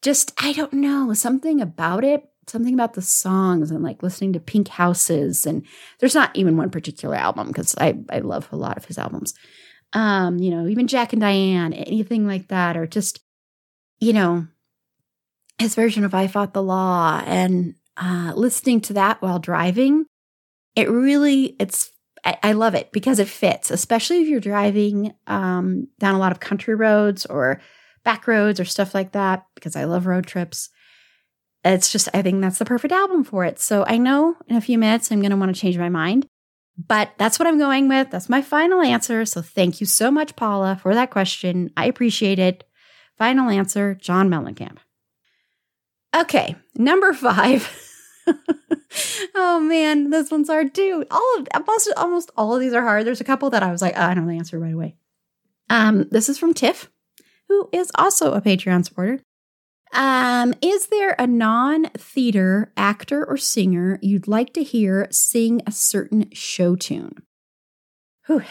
just, 0.03 0.33
I 0.39 0.53
don't 0.53 0.73
know, 0.75 1.13
something 1.15 1.61
about 1.61 2.05
it, 2.05 2.23
something 2.47 2.75
about 2.75 2.95
the 2.95 3.03
songs 3.03 3.71
and 3.71 3.83
like 3.83 4.03
listening 4.03 4.33
to 4.35 4.41
Pink 4.41 4.69
Houses. 4.69 5.47
And 5.47 5.67
there's 5.99 6.15
not 6.15 6.35
even 6.37 6.57
one 6.57 6.71
particular 6.71 7.17
album 7.17 7.49
because 7.49 7.75
I, 7.79 7.99
I 8.11 8.21
love 8.21 8.49
a 8.53 8.57
lot 8.57 8.77
of 8.77 8.85
his 8.85 8.99
albums. 8.99 9.35
Um, 9.93 10.39
you 10.39 10.51
know, 10.51 10.67
even 10.69 10.87
Jack 10.87 11.13
and 11.13 11.21
Diane, 11.21 11.73
anything 11.73 12.27
like 12.27 12.49
that, 12.49 12.77
or 12.77 12.87
just, 12.87 13.21
you 13.99 14.13
know, 14.13 14.47
his 15.59 15.75
version 15.75 16.05
of 16.05 16.15
I 16.15 16.27
Fought 16.27 16.53
the 16.53 16.63
Law 16.63 17.23
and 17.25 17.75
uh, 17.97 18.33
listening 18.37 18.81
to 18.83 18.93
that 18.95 19.23
while 19.23 19.39
driving. 19.39 20.05
It 20.75 20.91
really, 20.91 21.57
it's 21.59 21.91
I, 22.43 22.53
love 22.53 22.75
it 22.75 22.91
because 22.93 23.19
it 23.19 23.29
fits, 23.29 23.71
especially 23.71 24.23
if 24.23 24.29
you're 24.29 24.41
driving 24.41 25.15
um, 25.27 25.89
down 25.99 26.15
a 26.15 26.19
lot 26.19 26.33
of 26.33 26.41
country 26.41 26.75
roads 26.75 27.25
or 27.27 27.61
back 28.05 28.27
roads 28.27 28.59
or 28.59 28.65
stuff 28.65 28.95
like 28.95 29.13
that, 29.13 29.47
because 29.55 29.77
I 29.77 29.85
love 29.85 30.07
road 30.07 30.27
trips. 30.27 30.71
It's 31.65 31.91
just, 31.91 32.09
I 32.15 32.23
think 32.23 32.41
that's 32.41 32.59
the 32.59 32.65
perfect 32.65 32.93
album 32.93 33.25
for 33.25 33.45
it. 33.45 33.61
So 33.61 33.85
I 33.87 33.99
know 33.99 34.37
in 34.49 34.57
a 34.57 34.61
few 34.61 34.79
minutes 34.79 35.11
I'm 35.11 35.21
going 35.21 35.31
to 35.31 35.37
want 35.37 35.55
to 35.55 35.61
change 35.61 35.79
my 35.79 35.89
mind, 35.89 36.27
but 36.77 37.11
that's 37.19 37.39
what 37.39 37.49
I'm 37.49 37.59
going 37.59 37.89
with. 37.89 38.11
That's 38.11 38.29
my 38.29 38.43
final 38.43 38.83
answer. 38.83 39.25
So 39.25 39.43
thank 39.43 39.81
you 39.81 39.87
so 39.87 40.11
much, 40.11 40.37
Paula, 40.37 40.79
for 40.83 40.95
that 40.95 41.11
question. 41.11 41.71
I 41.77 41.87
appreciate 41.87 42.39
it. 42.39 42.65
Final 43.17 43.49
answer 43.49 43.95
John 43.95 44.29
Mellencamp. 44.29 44.79
Okay, 46.15 46.57
number 46.75 47.13
five. 47.13 47.83
oh 49.35 49.61
man, 49.61 50.11
this 50.11 50.31
one's 50.31 50.49
hard 50.49 50.75
too. 50.75 51.05
All 51.11 51.37
of 51.39 51.49
almost 51.55 51.93
almost 51.97 52.31
all 52.37 52.55
of 52.55 52.61
these 52.61 52.73
are 52.73 52.83
hard. 52.83 53.07
There's 53.07 53.21
a 53.21 53.25
couple 53.25 53.51
that 53.51 53.63
I 53.63 53.71
was 53.71 53.83
like, 53.83 53.95
oh, 53.97 54.03
I 54.03 54.15
don't 54.15 54.27
know 54.27 54.33
the 54.33 54.39
answer 54.39 54.59
right 54.59 54.75
away. 54.75 54.97
Um, 55.69 56.09
this 56.11 56.29
is 56.29 56.39
from 56.39 56.55
Tiff, 56.55 56.91
who 57.49 57.69
is 57.73 57.91
also 57.97 58.33
a 58.33 58.41
Patreon 58.41 58.85
supporter. 58.85 59.21
Um, 59.93 60.53
is 60.61 60.89
there 60.89 61.15
a 61.19 61.27
non-theater 61.27 62.73
actor 62.77 63.25
or 63.25 63.37
singer 63.37 63.99
you'd 64.03 64.29
like 64.29 64.53
to 64.55 64.63
hear 64.63 65.09
sing 65.11 65.63
a 65.67 65.73
certain 65.73 66.31
show 66.33 66.77
tune? 66.77 67.23
Whew. 68.27 68.43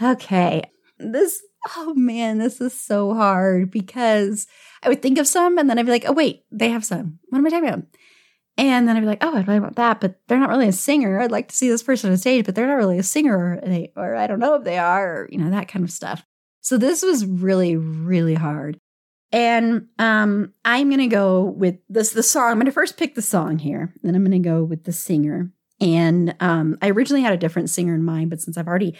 Okay. 0.00 0.62
This 0.98 1.42
oh 1.76 1.94
man, 1.94 2.38
this 2.38 2.60
is 2.60 2.78
so 2.78 3.14
hard 3.14 3.70
because 3.70 4.46
I 4.82 4.88
would 4.88 5.02
think 5.02 5.18
of 5.18 5.26
some 5.26 5.58
and 5.58 5.68
then 5.68 5.78
I'd 5.78 5.86
be 5.86 5.92
like, 5.92 6.08
oh 6.08 6.12
wait, 6.12 6.44
they 6.50 6.70
have 6.70 6.84
some. 6.84 7.18
What 7.28 7.38
am 7.38 7.46
I 7.46 7.50
talking 7.50 7.68
about? 7.68 7.84
And 8.58 8.88
then 8.88 8.96
I'd 8.96 9.00
be 9.00 9.06
like, 9.06 9.22
oh, 9.22 9.36
I'd 9.36 9.46
really 9.46 9.60
want 9.60 9.76
that, 9.76 10.00
but 10.00 10.20
they're 10.26 10.40
not 10.40 10.50
really 10.50 10.66
a 10.66 10.72
singer. 10.72 11.20
I'd 11.20 11.30
like 11.30 11.48
to 11.48 11.54
see 11.54 11.68
this 11.68 11.84
person 11.84 12.10
on 12.10 12.16
stage, 12.16 12.44
but 12.44 12.56
they're 12.56 12.66
not 12.66 12.74
really 12.74 12.98
a 12.98 13.04
singer, 13.04 13.38
or, 13.38 13.60
they, 13.64 13.92
or 13.96 14.16
I 14.16 14.26
don't 14.26 14.40
know 14.40 14.56
if 14.56 14.64
they 14.64 14.78
are, 14.78 15.20
or, 15.20 15.28
you 15.30 15.38
know, 15.38 15.50
that 15.50 15.68
kind 15.68 15.84
of 15.84 15.92
stuff. 15.92 16.26
So 16.60 16.76
this 16.76 17.02
was 17.04 17.24
really, 17.24 17.76
really 17.76 18.34
hard. 18.34 18.80
And 19.30 19.86
um, 20.00 20.54
I'm 20.64 20.88
going 20.88 20.98
to 20.98 21.06
go 21.06 21.44
with 21.44 21.76
this, 21.88 22.10
the 22.10 22.22
song. 22.22 22.50
I'm 22.50 22.56
going 22.56 22.66
to 22.66 22.72
first 22.72 22.96
pick 22.96 23.14
the 23.14 23.22
song 23.22 23.60
here, 23.60 23.94
then 24.02 24.16
I'm 24.16 24.24
going 24.24 24.42
to 24.42 24.48
go 24.48 24.64
with 24.64 24.82
the 24.82 24.92
singer. 24.92 25.52
And 25.80 26.34
um, 26.40 26.76
I 26.82 26.90
originally 26.90 27.22
had 27.22 27.32
a 27.32 27.38
different 27.38 27.70
singer 27.70 27.94
in 27.94 28.04
mind, 28.04 28.30
but 28.30 28.40
since 28.40 28.58
I've 28.58 28.66
already 28.66 28.96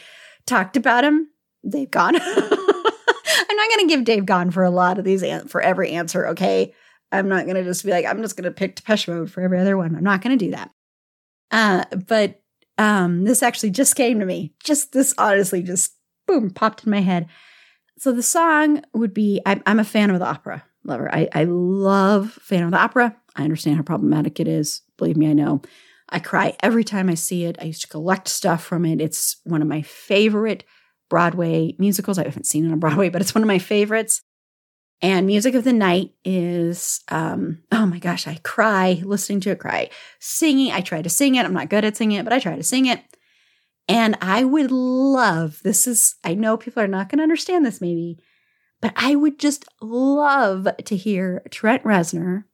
talked 0.46 0.76
about 0.76 1.02
him, 1.02 1.28
Dave 1.68 1.90
Gahan. 1.90 2.14
I'm 2.20 3.56
not 3.56 3.70
going 3.70 3.88
to 3.88 3.94
give 3.94 4.04
Dave 4.04 4.24
Gahan 4.24 4.52
for 4.52 4.62
a 4.62 4.70
lot 4.70 4.98
of 4.98 5.04
these, 5.04 5.24
for 5.48 5.60
every 5.60 5.90
answer, 5.90 6.28
okay? 6.28 6.72
I'm 7.10 7.28
not 7.28 7.44
going 7.44 7.56
to 7.56 7.64
just 7.64 7.84
be 7.84 7.90
like, 7.90 8.04
I'm 8.04 8.22
just 8.22 8.36
going 8.36 8.44
to 8.44 8.50
pick 8.50 8.76
Depeche 8.76 9.08
Mode 9.08 9.30
for 9.30 9.40
every 9.40 9.58
other 9.58 9.76
one. 9.76 9.94
I'm 9.94 10.04
not 10.04 10.22
going 10.22 10.38
to 10.38 10.44
do 10.44 10.50
that. 10.52 10.70
Uh, 11.50 11.84
but 12.06 12.42
um, 12.76 13.24
this 13.24 13.42
actually 13.42 13.70
just 13.70 13.96
came 13.96 14.20
to 14.20 14.26
me. 14.26 14.52
Just 14.62 14.92
this 14.92 15.14
honestly 15.18 15.62
just 15.62 15.94
boom 16.26 16.50
popped 16.50 16.84
in 16.84 16.90
my 16.90 17.00
head. 17.00 17.26
So 17.98 18.12
the 18.12 18.22
song 18.22 18.82
would 18.92 19.12
be 19.12 19.40
I, 19.44 19.60
am 19.66 19.80
a 19.80 19.84
Phantom 19.84 20.14
of 20.14 20.20
the 20.20 20.26
Opera 20.26 20.64
lover. 20.84 21.12
I, 21.12 21.28
I 21.32 21.44
love 21.44 22.32
Phantom 22.32 22.68
of 22.68 22.72
the 22.72 22.78
Opera. 22.78 23.16
I 23.34 23.42
understand 23.42 23.76
how 23.76 23.82
problematic 23.82 24.38
it 24.38 24.48
is. 24.48 24.82
Believe 24.96 25.16
me, 25.16 25.30
I 25.30 25.32
know. 25.32 25.62
I 26.08 26.20
cry 26.20 26.56
every 26.60 26.84
time 26.84 27.08
I 27.08 27.14
see 27.14 27.44
it. 27.44 27.58
I 27.60 27.64
used 27.64 27.82
to 27.82 27.88
collect 27.88 28.28
stuff 28.28 28.64
from 28.64 28.84
it. 28.84 29.00
It's 29.00 29.36
one 29.44 29.62
of 29.62 29.68
my 29.68 29.82
favorite 29.82 30.64
Broadway 31.10 31.74
musicals. 31.78 32.18
I 32.18 32.24
haven't 32.24 32.46
seen 32.46 32.66
it 32.66 32.72
on 32.72 32.78
Broadway, 32.78 33.08
but 33.08 33.20
it's 33.20 33.34
one 33.34 33.42
of 33.42 33.48
my 33.48 33.58
favorites. 33.58 34.22
And 35.00 35.26
Music 35.26 35.54
of 35.54 35.62
the 35.62 35.72
Night 35.72 36.12
is, 36.24 37.04
um, 37.08 37.62
oh 37.70 37.86
my 37.86 37.98
gosh, 37.98 38.26
I 38.26 38.40
cry 38.42 39.00
listening 39.04 39.40
to 39.40 39.50
it, 39.50 39.60
cry 39.60 39.90
singing. 40.18 40.72
I 40.72 40.80
try 40.80 41.02
to 41.02 41.08
sing 41.08 41.36
it. 41.36 41.44
I'm 41.44 41.52
not 41.52 41.70
good 41.70 41.84
at 41.84 41.96
singing 41.96 42.18
it, 42.18 42.24
but 42.24 42.32
I 42.32 42.40
try 42.40 42.56
to 42.56 42.64
sing 42.64 42.86
it. 42.86 43.00
And 43.88 44.16
I 44.20 44.44
would 44.44 44.70
love 44.70 45.60
this 45.62 45.86
is, 45.86 46.16
I 46.24 46.34
know 46.34 46.56
people 46.56 46.82
are 46.82 46.88
not 46.88 47.08
going 47.08 47.18
to 47.18 47.22
understand 47.22 47.64
this 47.64 47.80
maybe, 47.80 48.18
but 48.80 48.92
I 48.96 49.14
would 49.14 49.38
just 49.38 49.64
love 49.80 50.68
to 50.84 50.96
hear 50.96 51.42
Trent 51.50 51.84
Reznor 51.84 52.44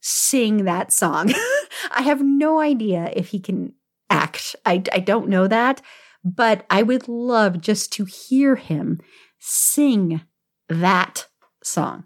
sing 0.00 0.64
that 0.64 0.92
song. 0.92 1.32
I 1.90 2.02
have 2.02 2.22
no 2.22 2.60
idea 2.60 3.12
if 3.14 3.28
he 3.28 3.40
can 3.40 3.74
act. 4.08 4.56
I, 4.64 4.82
I 4.92 5.00
don't 5.00 5.28
know 5.28 5.48
that, 5.48 5.82
but 6.24 6.64
I 6.70 6.82
would 6.82 7.08
love 7.08 7.60
just 7.60 7.92
to 7.94 8.04
hear 8.04 8.56
him 8.56 9.00
sing 9.38 10.22
that 10.68 11.27
song. 11.62 12.04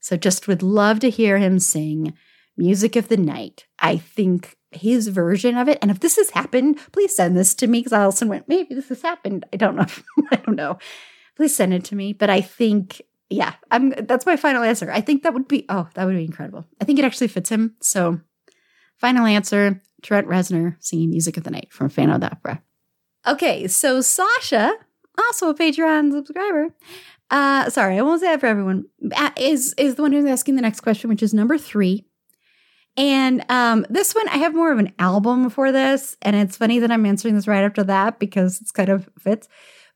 So 0.00 0.16
just 0.16 0.48
would 0.48 0.62
love 0.62 1.00
to 1.00 1.10
hear 1.10 1.38
him 1.38 1.58
sing 1.58 2.14
Music 2.56 2.96
of 2.96 3.08
the 3.08 3.16
Night. 3.16 3.66
I 3.78 3.96
think 3.96 4.56
his 4.70 5.08
version 5.08 5.56
of 5.56 5.68
it, 5.68 5.78
and 5.80 5.90
if 5.90 6.00
this 6.00 6.16
has 6.16 6.30
happened, 6.30 6.78
please 6.92 7.14
send 7.14 7.36
this 7.36 7.54
to 7.56 7.66
me 7.66 7.80
because 7.80 7.92
I 7.92 8.02
also 8.02 8.26
went, 8.26 8.48
maybe 8.48 8.74
this 8.74 8.88
has 8.88 9.02
happened. 9.02 9.46
I 9.52 9.56
don't 9.56 9.76
know. 9.76 9.86
I 10.30 10.36
don't 10.36 10.56
know. 10.56 10.78
Please 11.36 11.54
send 11.54 11.72
it 11.72 11.84
to 11.84 11.96
me. 11.96 12.12
But 12.12 12.30
I 12.30 12.40
think, 12.40 13.02
yeah, 13.30 13.54
I'm 13.70 13.90
that's 13.90 14.26
my 14.26 14.36
final 14.36 14.62
answer. 14.62 14.90
I 14.90 15.00
think 15.00 15.22
that 15.22 15.34
would 15.34 15.48
be 15.48 15.64
oh, 15.68 15.88
that 15.94 16.04
would 16.04 16.16
be 16.16 16.24
incredible. 16.24 16.66
I 16.80 16.84
think 16.84 16.98
it 16.98 17.04
actually 17.04 17.28
fits 17.28 17.48
him. 17.48 17.76
So 17.80 18.20
final 18.96 19.26
answer, 19.26 19.80
Trent 20.02 20.26
Reznor 20.26 20.76
singing 20.80 21.10
Music 21.10 21.36
of 21.36 21.44
the 21.44 21.50
Night 21.50 21.68
from 21.70 21.88
Phantom 21.88 22.16
of 22.16 22.20
the 22.20 22.32
Opera. 22.32 22.62
Okay, 23.26 23.66
so 23.68 24.00
Sasha, 24.00 24.72
also 25.18 25.50
a 25.50 25.54
Patreon 25.54 26.12
subscriber, 26.12 26.74
uh, 27.30 27.68
sorry, 27.70 27.98
I 27.98 28.02
won't 28.02 28.20
say 28.20 28.28
that 28.28 28.40
for 28.40 28.46
everyone. 28.46 28.86
Is 29.36 29.74
is 29.76 29.96
the 29.96 30.02
one 30.02 30.12
who's 30.12 30.24
asking 30.24 30.56
the 30.56 30.62
next 30.62 30.80
question, 30.80 31.10
which 31.10 31.22
is 31.22 31.34
number 31.34 31.58
three. 31.58 32.04
And 32.96 33.44
um, 33.48 33.86
this 33.88 34.12
one, 34.14 34.28
I 34.28 34.38
have 34.38 34.54
more 34.54 34.72
of 34.72 34.78
an 34.78 34.92
album 34.98 35.50
for 35.50 35.70
this, 35.70 36.16
and 36.22 36.34
it's 36.34 36.56
funny 36.56 36.80
that 36.80 36.90
I'm 36.90 37.06
answering 37.06 37.34
this 37.34 37.46
right 37.46 37.62
after 37.62 37.84
that 37.84 38.18
because 38.18 38.60
it's 38.60 38.72
kind 38.72 38.88
of 38.88 39.08
fits. 39.18 39.48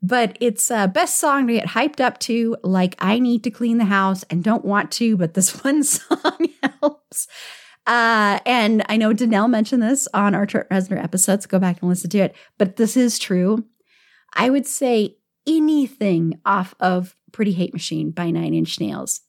But 0.03 0.37
it's 0.41 0.71
uh, 0.71 0.89
best 0.89 1.19
song 1.19 1.47
to 1.47 1.55
get 1.55 1.69
hyped 1.69 2.01
up 2.01 2.19
to, 2.21 2.57
like 2.63 2.97
I 2.99 3.19
need 3.19 3.45
to 3.45 3.51
clean 3.51 3.79
the 3.79 3.85
house 3.85 4.25
and 4.25 4.43
don't 4.43 4.65
want 4.65 4.91
to, 4.93 5.17
but 5.17 5.35
this 5.35 5.51
one 5.65 5.83
song 5.85 6.49
helps. 6.81 7.29
Uh, 7.87 8.39
and 8.47 8.85
I 8.89 8.97
know 8.97 9.13
Danelle 9.13 9.51
mentioned 9.51 9.83
this 9.83 10.07
on 10.15 10.35
our 10.35 10.47
Trent 10.47 10.69
Reznor 10.69 11.03
episodes. 11.03 11.47
Go 11.47 11.59
back 11.59 11.81
and 11.81 11.89
listen 11.89 12.11
to 12.11 12.19
it. 12.19 12.37
But 12.59 12.77
this 12.77 12.97
is 12.97 13.19
true. 13.19 13.65
I 14.35 14.51
would 14.51 14.67
say 14.67 15.17
anything 15.47 16.41
off 16.45 16.75
of 16.79 17.17
Pretty 17.33 17.53
Hate 17.53 17.73
Machine 17.73 18.11
by 18.11 18.31
Nine 18.31 18.55
Inch 18.55 18.81
Nails 18.81 19.21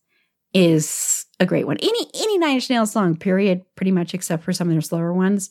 is 0.53 1.25
a 1.39 1.45
great 1.45 1.65
one. 1.65 1.77
Any 1.77 2.09
any 2.13 2.37
Nine 2.37 2.55
Inch 2.55 2.69
Nails 2.69 2.91
song, 2.91 3.15
period, 3.17 3.63
pretty 3.75 3.91
much 3.91 4.13
except 4.13 4.43
for 4.43 4.53
some 4.53 4.67
of 4.67 4.73
their 4.73 4.81
slower 4.81 5.13
ones, 5.13 5.49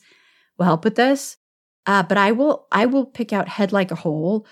will 0.57 0.65
help 0.65 0.83
with 0.83 0.95
this. 0.95 1.37
Uh, 1.85 2.03
but 2.03 2.17
I 2.17 2.31
will 2.31 2.67
I 2.71 2.85
will 2.85 3.05
pick 3.05 3.33
out 3.33 3.47
Head 3.47 3.73
Like 3.73 3.91
a 3.91 3.95
Hole. 3.95 4.47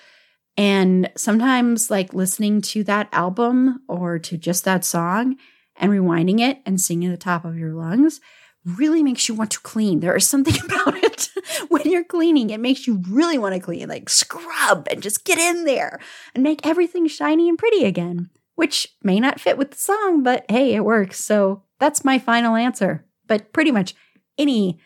And 0.58 1.10
sometimes 1.16 1.90
like 1.90 2.14
listening 2.14 2.62
to 2.62 2.84
that 2.84 3.08
album 3.14 3.80
or 3.88 4.20
to 4.20 4.38
just 4.38 4.66
that 4.66 4.84
song 4.84 5.38
and 5.78 5.92
rewinding 5.92 6.42
it 6.42 6.60
and 6.66 6.80
singing 6.80 7.10
at 7.10 7.12
the 7.12 7.24
top 7.24 7.46
of 7.46 7.58
your 7.58 7.74
lungs 7.74 8.20
really 8.66 9.04
makes 9.04 9.28
you 9.28 9.36
want 9.36 9.52
to 9.52 9.60
clean. 9.60 10.00
There 10.00 10.16
is 10.16 10.28
something 10.28 10.56
about 10.66 11.04
it 11.04 11.30
when 11.70 11.84
you're 11.90 12.04
cleaning. 12.04 12.50
It 12.50 12.60
makes 12.60 12.88
you 12.88 13.02
really 13.10 13.38
want 13.38 13.56
to 13.56 13.62
clean, 13.62 13.90
like 13.90 14.10
scrub 14.10 14.88
and 14.90 15.02
just 15.02 15.26
get 15.26 15.38
in 15.38 15.66
there 15.66 16.00
and 16.34 16.44
make 16.44 16.66
everything 16.66 17.08
shiny 17.08 17.50
and 17.50 17.58
pretty 17.58 17.84
again, 17.86 18.30
which 18.56 18.88
may 19.04 19.20
not 19.20 19.40
fit 19.40 19.58
with 19.58 19.72
the 19.72 19.78
song, 19.78 20.24
but 20.24 20.46
hey, 20.50 20.74
it 20.74 20.86
works. 20.86 21.20
So 21.20 21.64
that's 21.80 22.06
my 22.06 22.20
final 22.20 22.56
answer. 22.56 23.06
But 23.28 23.54
pretty 23.54 23.72
much 23.72 23.96
any 24.38 24.80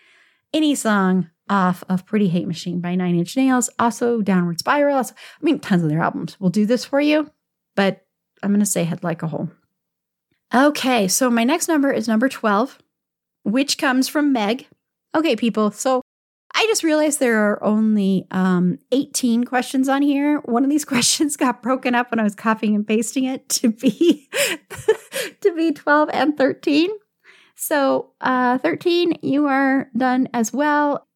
any 0.54 0.76
song 0.76 1.30
off 1.50 1.84
of 1.90 2.06
Pretty 2.06 2.30
Hate 2.30 2.48
Machine 2.48 2.80
by 2.80 2.96
Nine 2.96 3.16
Inch 3.16 3.36
Nails, 3.36 3.70
also 3.78 4.22
Downward 4.22 4.60
Spiral. 4.60 4.98
Also, 4.98 5.14
I 5.14 5.44
mean, 5.44 5.60
tons 5.60 5.84
of 5.84 5.90
their 5.90 6.02
albums 6.02 6.40
will 6.40 6.50
do 6.50 6.66
this 6.66 6.86
for 6.86 7.00
you, 7.00 7.30
but 7.76 8.06
I'm 8.42 8.52
going 8.52 8.60
to 8.60 8.66
say 8.66 8.84
Head 8.84 9.04
Like 9.04 9.22
a 9.22 9.28
Hole. 9.28 9.50
Okay, 10.54 11.08
so 11.08 11.30
my 11.30 11.44
next 11.44 11.68
number 11.68 11.92
is 11.92 12.08
number 12.08 12.30
12, 12.30 12.80
which 13.46 13.78
comes 13.78 14.10
from 14.10 14.34
Meg. 14.34 14.68
Okay, 15.16 15.36
people, 15.36 15.72
so 15.72 16.02
I 16.54 16.66
just 16.68 16.84
realized 16.84 17.20
there 17.20 17.52
are 17.52 17.64
only 17.64 18.28
um, 18.32 18.80
18 18.92 19.44
questions 19.44 19.88
on 19.88 20.02
here. 20.02 20.40
One 20.40 20.64
of 20.64 20.70
these 20.70 20.86
questions 20.94 21.38
got 21.38 21.62
broken 21.62 21.96
up 21.96 22.12
when 22.12 22.20
I 22.20 22.24
was 22.24 22.36
copying 22.36 22.76
and 22.76 22.88
pasting 22.88 23.24
it 23.26 23.48
to 23.50 23.70
be 23.70 24.30
to 25.42 25.56
be 25.56 25.72
12 25.72 26.10
and 26.12 26.38
13. 26.38 26.90
So, 27.56 28.12
uh, 28.20 28.58
13, 28.58 29.20
you 29.22 29.48
are 29.48 29.90
done 29.96 30.28
as 30.34 30.52
well. 30.52 31.08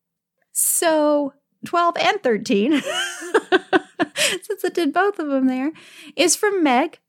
So, 0.54 1.34
12 1.66 1.98
and 1.98 2.24
13, 2.24 2.82
since 4.16 4.66
I 4.66 4.70
did 4.74 4.94
both 4.94 5.20
of 5.20 5.28
them 5.28 5.48
there, 5.48 5.72
is 6.16 6.38
from 6.38 6.64
Meg. 6.64 7.00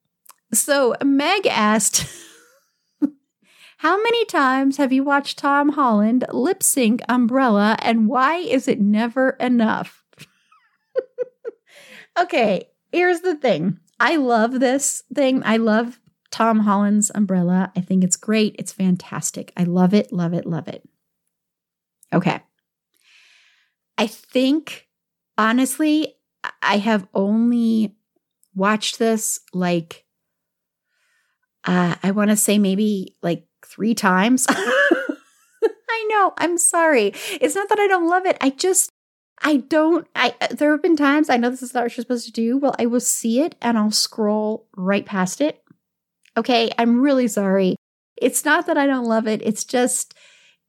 So, 0.52 0.94
Meg 1.04 1.46
asked, 1.46 2.06
How 3.80 3.96
many 3.96 4.26
times 4.26 4.76
have 4.76 4.92
you 4.92 5.02
watched 5.02 5.38
Tom 5.38 5.70
Holland 5.70 6.26
lip 6.34 6.62
sync 6.62 7.00
Umbrella, 7.08 7.78
and 7.80 8.08
why 8.08 8.36
is 8.36 8.68
it 8.68 8.78
never 8.78 9.30
enough? 9.40 10.04
okay, 12.20 12.68
here's 12.92 13.22
the 13.22 13.36
thing. 13.36 13.80
I 13.98 14.16
love 14.16 14.60
this 14.60 15.02
thing. 15.14 15.40
I 15.46 15.56
love 15.56 15.98
Tom 16.30 16.58
Holland's 16.58 17.10
umbrella. 17.14 17.72
I 17.74 17.80
think 17.80 18.04
it's 18.04 18.16
great. 18.16 18.54
It's 18.58 18.70
fantastic. 18.70 19.50
I 19.56 19.64
love 19.64 19.94
it, 19.94 20.12
love 20.12 20.34
it, 20.34 20.44
love 20.44 20.68
it. 20.68 20.86
Okay. 22.12 22.42
I 23.96 24.06
think, 24.06 24.88
honestly, 25.38 26.16
I 26.60 26.76
have 26.76 27.08
only 27.14 27.96
watched 28.54 28.98
this 28.98 29.40
like, 29.54 30.04
uh, 31.64 31.94
I 32.02 32.10
want 32.10 32.28
to 32.28 32.36
say 32.36 32.58
maybe 32.58 33.16
like 33.22 33.46
three 33.66 33.94
times. 33.94 34.46
I 34.50 36.06
know. 36.08 36.32
I'm 36.38 36.58
sorry. 36.58 37.12
It's 37.40 37.54
not 37.54 37.68
that 37.68 37.78
I 37.78 37.86
don't 37.86 38.08
love 38.08 38.26
it. 38.26 38.36
I 38.40 38.50
just, 38.50 38.90
I 39.42 39.58
don't, 39.58 40.06
I, 40.14 40.34
there 40.50 40.70
have 40.72 40.82
been 40.82 40.96
times, 40.96 41.30
I 41.30 41.36
know 41.36 41.50
this 41.50 41.62
is 41.62 41.74
not 41.74 41.84
what 41.84 41.96
you're 41.96 42.02
supposed 42.02 42.26
to 42.26 42.32
do. 42.32 42.58
Well, 42.58 42.74
I 42.78 42.86
will 42.86 43.00
see 43.00 43.40
it 43.40 43.54
and 43.60 43.76
I'll 43.78 43.90
scroll 43.90 44.66
right 44.76 45.04
past 45.04 45.40
it 45.40 45.62
Okay, 46.36 46.70
I'm 46.78 47.00
really 47.00 47.28
sorry. 47.28 47.76
It's 48.16 48.44
not 48.44 48.66
that 48.66 48.78
I 48.78 48.86
don't 48.86 49.06
love 49.06 49.26
it. 49.26 49.42
It's 49.42 49.64
just, 49.64 50.14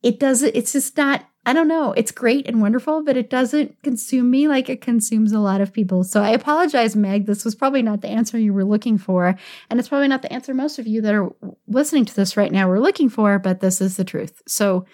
it 0.01 0.19
doesn't, 0.19 0.55
it's 0.55 0.73
just 0.73 0.97
not, 0.97 1.25
I 1.43 1.53
don't 1.53 1.67
know. 1.67 1.91
It's 1.93 2.11
great 2.11 2.47
and 2.47 2.61
wonderful, 2.61 3.03
but 3.03 3.17
it 3.17 3.31
doesn't 3.31 3.81
consume 3.81 4.29
me 4.29 4.47
like 4.47 4.69
it 4.69 4.79
consumes 4.79 5.31
a 5.31 5.39
lot 5.39 5.59
of 5.59 5.73
people. 5.73 6.03
So 6.03 6.21
I 6.21 6.29
apologize, 6.29 6.95
Meg. 6.95 7.25
This 7.25 7.43
was 7.43 7.55
probably 7.55 7.81
not 7.81 8.01
the 8.01 8.09
answer 8.09 8.37
you 8.37 8.53
were 8.53 8.63
looking 8.63 8.99
for. 8.99 9.35
And 9.69 9.79
it's 9.79 9.89
probably 9.89 10.07
not 10.07 10.21
the 10.21 10.31
answer 10.31 10.53
most 10.53 10.77
of 10.77 10.85
you 10.85 11.01
that 11.01 11.15
are 11.15 11.31
listening 11.67 12.05
to 12.05 12.15
this 12.15 12.37
right 12.37 12.51
now 12.51 12.67
were 12.67 12.79
looking 12.79 13.09
for, 13.09 13.39
but 13.39 13.59
this 13.59 13.81
is 13.81 13.97
the 13.97 14.03
truth. 14.03 14.41
So 14.47 14.85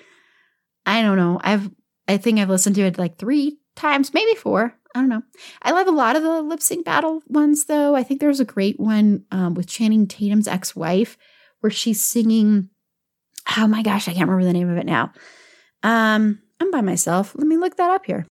I 0.85 1.01
don't 1.01 1.17
know. 1.17 1.37
I've, 1.43 1.69
I 2.07 2.15
think 2.15 2.39
I've 2.39 2.49
listened 2.49 2.77
to 2.77 2.83
it 2.83 2.97
like 2.97 3.17
three 3.17 3.57
times, 3.75 4.13
maybe 4.13 4.33
four. 4.35 4.73
I 4.95 5.01
don't 5.01 5.09
know. 5.09 5.23
I 5.61 5.71
love 5.71 5.87
a 5.87 5.91
lot 5.91 6.15
of 6.15 6.23
the 6.23 6.41
lip 6.41 6.61
sync 6.61 6.85
battle 6.85 7.21
ones, 7.27 7.65
though. 7.65 7.93
I 7.93 8.03
think 8.03 8.21
there's 8.21 8.39
a 8.39 8.45
great 8.45 8.79
one 8.79 9.25
um, 9.31 9.53
with 9.53 9.67
Channing 9.67 10.07
Tatum's 10.07 10.47
ex 10.47 10.77
wife 10.77 11.17
where 11.59 11.69
she's 11.69 12.01
singing. 12.01 12.69
Oh 13.57 13.67
my 13.67 13.83
gosh, 13.83 14.07
I 14.07 14.13
can't 14.13 14.29
remember 14.29 14.45
the 14.45 14.53
name 14.53 14.69
of 14.69 14.77
it 14.77 14.85
now. 14.85 15.11
Um, 15.87 16.39
I'm 16.59 16.69
by 16.69 16.81
myself. 16.81 17.33
Let 17.33 17.47
me 17.47 17.55
look 17.55 17.77
that 17.77 17.91
up 17.91 18.05
here. 18.05 18.27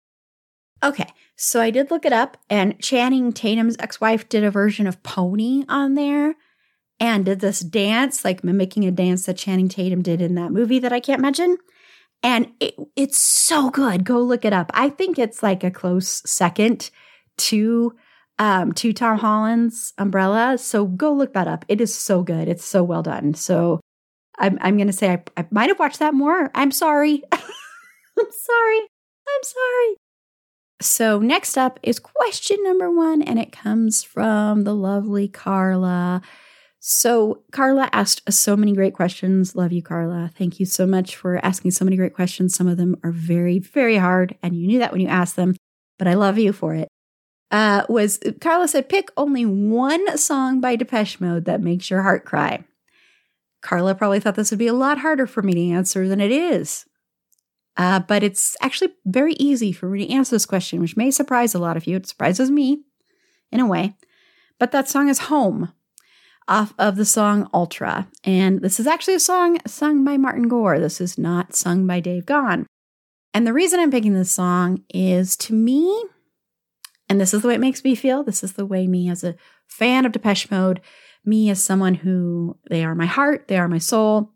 Okay, 0.83 1.07
so 1.37 1.61
I 1.61 1.71
did 1.71 1.91
look 1.91 2.07
it 2.07 2.13
up, 2.13 2.39
and 2.49 2.81
Channing 2.81 3.31
Tatum's 3.33 3.77
ex 3.79 4.01
wife 4.01 4.27
did 4.29 4.43
a 4.43 4.51
version 4.51 4.87
of 4.87 5.03
Pony 5.03 5.65
on 5.69 5.95
there 5.95 6.35
and 6.99 7.27
did 7.27 7.41
this 7.41 7.61
dance, 7.61 8.25
like 8.25 8.43
mimicking 8.43 8.87
a 8.87 8.91
dance 8.91 9.27
that 9.27 9.37
Channing 9.37 9.69
Tatum 9.69 10.01
did 10.01 10.23
in 10.23 10.35
that 10.37 10.51
movie 10.51 10.79
that 10.79 10.95
I 10.95 10.99
can't 10.99 11.21
mention. 11.21 11.59
And 12.23 12.53
it, 12.59 12.75
it's 12.97 13.19
so 13.19 13.69
good. 13.69 14.05
Go 14.05 14.21
look 14.21 14.47
it 14.47 14.55
up. 14.55 14.71
I 14.73 14.89
think 14.89 15.19
it's 15.19 15.43
like 15.43 15.63
a 15.63 15.71
close 15.71 16.23
second 16.25 16.91
to 17.39 17.95
um 18.39 18.73
to 18.73 18.95
Tom 18.95 19.19
Holland's 19.19 19.93
Umbrella. 19.99 20.57
So 20.57 20.87
go 20.87 21.13
look 21.13 21.35
that 21.35 21.49
up. 21.49 21.67
It 21.69 21.83
is 21.83 21.95
so 21.95 22.23
good. 22.23 22.49
It's 22.49 22.65
so 22.65 22.83
well 22.83 23.03
done. 23.03 23.35
So 23.35 23.81
I'm 24.43 24.59
I'm 24.61 24.77
gonna 24.77 24.93
say 24.93 25.13
I, 25.13 25.23
I 25.37 25.47
might 25.51 25.69
have 25.69 25.79
watched 25.79 26.01
that 26.01 26.13
more. 26.13 26.51
I'm 26.55 26.71
sorry. 26.71 27.23
I'm 27.33 27.41
sorry. 28.31 28.81
I'm 28.81 29.43
sorry. 29.43 29.97
So 30.83 31.21
next 31.21 31.57
up 31.57 31.79
is 31.83 31.99
question 31.99 32.59
number 32.63 32.91
one, 32.91 33.23
and 33.23 33.39
it 33.39 33.53
comes 33.53 34.03
from 34.03 34.65
the 34.65 34.75
lovely 34.75 35.29
Carla. 35.29 36.21
So, 36.85 37.45
Carla 37.53 37.89
asked 37.93 38.33
so 38.33 38.57
many 38.57 38.73
great 38.73 38.93
questions. 38.93 39.55
Love 39.55 39.71
you, 39.71 39.85
Carla. 39.85 40.33
Thank 40.37 40.59
you 40.59 40.67
so 40.67 40.85
much 40.85 41.15
for 41.15 41.39
asking 41.45 41.71
so 41.71 41.85
many 41.85 41.97
great 41.97 42.13
questions. 42.13 42.57
Some 42.57 42.67
of 42.67 42.77
them 42.77 42.97
are 43.05 43.13
very, 43.13 43.61
very 43.61 43.97
hard, 43.97 44.37
and 44.43 44.57
you 44.57 44.67
knew 44.67 44.81
that 44.81 44.91
when 44.91 45.01
you 45.01 45.07
asked 45.07 45.37
them, 45.37 45.55
but 45.97 46.09
I 46.09 46.15
love 46.15 46.41
you 46.41 46.53
for 46.53 46.75
it. 46.75 46.89
Uh, 47.53 47.85
was 47.89 48.19
Carla 48.41 48.67
said, 48.67 48.89
pick 48.89 49.11
only 49.17 49.47
one 49.47 50.19
song 50.19 50.61
by 50.61 50.75
Depeche 50.75 51.21
Mode 51.21 51.45
that 51.45 51.61
makes 51.61 51.89
your 51.89 52.03
heart 52.03 52.25
cry. 52.25 52.65
Carla 53.63 53.95
probably 53.95 54.21
thought 54.21 54.35
this 54.35 54.51
would 54.51 54.59
be 54.59 54.67
a 54.67 54.75
lot 54.75 54.99
harder 54.99 55.27
for 55.27 55.43
me 55.43 55.55
to 55.55 55.71
answer 55.71 56.09
than 56.09 56.21
it 56.21 56.31
is. 56.31 56.85
Uh, 57.77 58.01
but 58.01 58.23
it's 58.23 58.57
actually 58.61 58.93
very 59.07 59.33
easy 59.35 59.73
for 59.73 59.89
me 59.89 60.07
to 60.07 60.13
answer 60.13 60.35
this 60.35 60.45
question, 60.45 60.81
which 60.81 60.97
may 60.97 61.11
surprise 61.11 61.55
a 61.55 61.59
lot 61.59 61.77
of 61.77 61.87
you. 61.87 61.97
It 61.97 62.07
surprises 62.07 62.51
me 62.51 62.83
in 63.51 63.61
a 63.61 63.67
way. 63.67 63.97
But 64.59 64.73
that 64.73 64.89
song 64.89 65.09
is 65.09 65.21
Home 65.21 65.73
off 66.49 66.75
of 66.79 66.97
the 66.97 67.05
song 67.05 67.49
Ultra. 67.55 68.09
And 68.25 68.61
this 68.61 68.79
is 68.79 68.87
actually 68.87 69.15
a 69.15 69.21
song 69.21 69.59
sung 69.67 70.05
by 70.05 70.17
Martin 70.17 70.49
Gore. 70.49 70.79
This 70.79 71.01
is 71.01 71.17
not 71.17 71.55
sung 71.55 71.87
by 71.87 72.01
Dave 72.01 72.27
Gahan. 72.27 72.67
And 73.33 73.47
the 73.47 73.53
reason 73.53 73.81
I'm 73.81 73.91
picking 73.91 74.13
this 74.13 74.31
song 74.31 74.85
is 74.93 75.37
to 75.39 75.55
me, 75.55 76.05
and 77.09 77.21
this 77.21 77.33
is 77.33 77.43
the 77.43 77.49
way 77.49 77.55
it 77.55 77.61
makes 77.61 77.83
me 77.83 77.95
feel, 77.95 78.23
this 78.23 78.45
is 78.45 78.53
the 78.53 78.67
way 78.67 78.87
me 78.87 79.09
as 79.09 79.25
a 79.25 79.37
fan 79.67 80.05
of 80.05 80.13
Depeche 80.13 80.51
Mode, 80.51 80.81
me 81.25 81.51
as 81.51 81.63
someone 81.63 81.95
who 81.95 82.59
they 82.69 82.85
are 82.85 82.95
my 82.95 83.07
heart, 83.07 83.49
they 83.49 83.59
are 83.59 83.69
my 83.69 83.79
soul. 83.79 84.33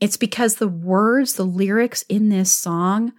It's 0.00 0.16
because 0.16 0.56
the 0.56 0.68
words, 0.68 1.34
the 1.34 1.44
lyrics 1.44 2.02
in 2.08 2.28
this 2.28 2.52
song 2.52 3.12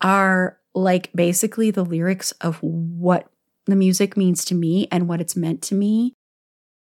are 0.00 0.58
like 0.74 1.10
basically 1.14 1.70
the 1.70 1.84
lyrics 1.84 2.32
of 2.40 2.56
what 2.62 3.30
the 3.66 3.76
music 3.76 4.16
means 4.16 4.44
to 4.46 4.54
me 4.54 4.88
and 4.90 5.08
what 5.08 5.20
it's 5.20 5.36
meant 5.36 5.62
to 5.62 5.74
me. 5.74 6.14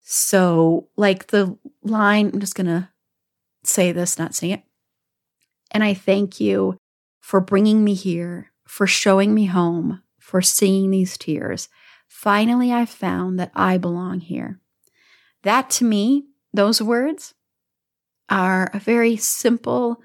So, 0.03 0.89
like 0.97 1.29
the 1.29 1.57
line, 1.83 2.31
I'm 2.33 2.41
just 2.41 2.55
going 2.55 2.67
to 2.67 2.91
say 3.65 3.93
this, 3.93 4.19
not 4.19 4.35
sing 4.35 4.51
it. 4.51 4.63
And 5.71 5.83
I 5.83 5.95
thank 5.95 6.41
you 6.41 6.77
for 7.21 7.41
bringing 7.41 7.83
me 7.83 7.95
here, 7.95 8.53
for 8.67 8.87
showing 8.87 9.35
me 9.35 9.47
home, 9.47 10.03
for 10.19 10.43
seeing 10.43 10.91
these 10.91 11.17
tears. 11.17 11.69
Finally, 12.07 12.73
I 12.73 12.85
found 12.85 13.41
that 13.41 13.51
I 13.55 13.79
belong 13.79 14.21
here. 14.21 14.61
That 15.45 15.71
to 15.71 15.85
me, 15.85 16.27
those 16.53 16.83
words 16.83 17.35
are 18.29 18.71
a 18.75 18.79
very 18.79 19.17
simple 19.17 20.01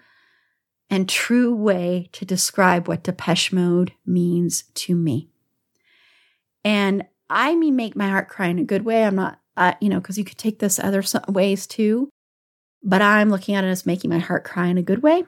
and 0.90 1.08
true 1.08 1.56
way 1.56 2.10
to 2.14 2.26
describe 2.26 2.88
what 2.88 3.04
Depeche 3.04 3.52
Mode 3.52 3.94
means 4.06 4.64
to 4.74 4.96
me. 4.96 5.30
And 6.64 7.06
I 7.30 7.56
mean, 7.56 7.76
make 7.76 7.96
my 7.96 8.10
heart 8.10 8.28
cry 8.28 8.48
in 8.48 8.60
a 8.60 8.64
good 8.64 8.84
way. 8.86 9.04
I'm 9.04 9.16
not 9.16 9.40
uh, 9.60 9.74
you 9.82 9.90
know, 9.90 10.00
because 10.00 10.18
you 10.18 10.24
could 10.24 10.38
take 10.38 10.60
this 10.60 10.80
other 10.80 11.04
ways 11.28 11.68
too. 11.68 12.10
But 12.82 13.02
I'm 13.02 13.30
looking 13.30 13.56
at 13.56 13.66
it 13.66 13.68
as 13.68 13.86
making 13.86 14.10
my 14.10 14.20
heart 14.20 14.46
cry 14.46 14.68
in 14.68 14.78
a 14.78 14.84
good 14.84 15.04
way. 15.04 15.26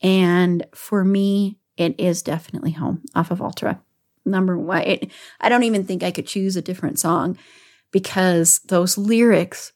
And 0.00 0.64
for 0.72 1.04
me, 1.04 1.58
it 1.76 1.98
is 1.98 2.22
definitely 2.22 2.70
home 2.70 3.02
off 3.14 3.32
of 3.32 3.42
Ultra. 3.42 3.82
Number 4.24 4.56
one, 4.56 4.82
it, 4.82 5.10
I 5.40 5.48
don't 5.48 5.64
even 5.64 5.84
think 5.84 6.04
I 6.04 6.12
could 6.12 6.28
choose 6.28 6.54
a 6.56 6.62
different 6.62 7.00
song 7.00 7.36
because 7.96 8.58
those 8.68 8.98
lyrics, 8.98 9.72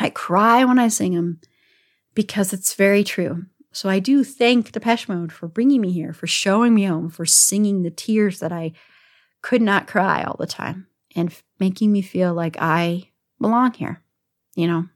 I 0.00 0.08
cry 0.08 0.64
when 0.64 0.78
I 0.78 0.88
sing 0.88 1.14
them 1.14 1.38
because 2.14 2.54
it's 2.54 2.72
very 2.72 3.04
true. 3.04 3.44
So 3.72 3.90
I 3.90 3.98
do 3.98 4.24
thank 4.24 4.72
Depeche 4.72 5.06
Mode 5.06 5.30
for 5.30 5.46
bringing 5.46 5.82
me 5.82 5.92
here, 5.92 6.14
for 6.14 6.26
showing 6.26 6.72
me 6.72 6.84
home, 6.84 7.10
for 7.10 7.26
singing 7.26 7.82
the 7.82 7.90
tears 7.90 8.38
that 8.38 8.52
I 8.52 8.72
could 9.42 9.60
not 9.60 9.86
cry 9.86 10.22
all 10.22 10.38
the 10.38 10.46
time 10.46 10.86
and 11.14 11.30
making 11.60 11.92
me 11.92 12.00
feel 12.00 12.32
like 12.32 12.56
I 12.58 13.10
belong 13.38 13.74
here, 13.74 14.00
you 14.54 14.66
know, 14.66 14.88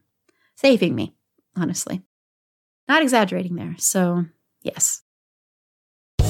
saving 0.55 0.95
me, 0.95 1.13
honestly. 1.55 2.01
Not 2.87 3.03
exaggerating 3.03 3.53
there. 3.53 3.75
So, 3.77 4.25
yes. 4.63 5.03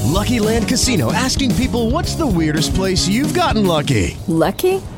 Lucky 0.09 0.41
Land 0.41 0.67
Casino 0.67 1.13
asking 1.13 1.55
people 1.55 1.89
what's 1.89 2.15
the 2.15 2.27
weirdest 2.27 2.75
place 2.75 3.07
you've 3.07 3.33
gotten 3.33 3.65
lucky? 3.65 4.17
Lucky? 4.27 4.81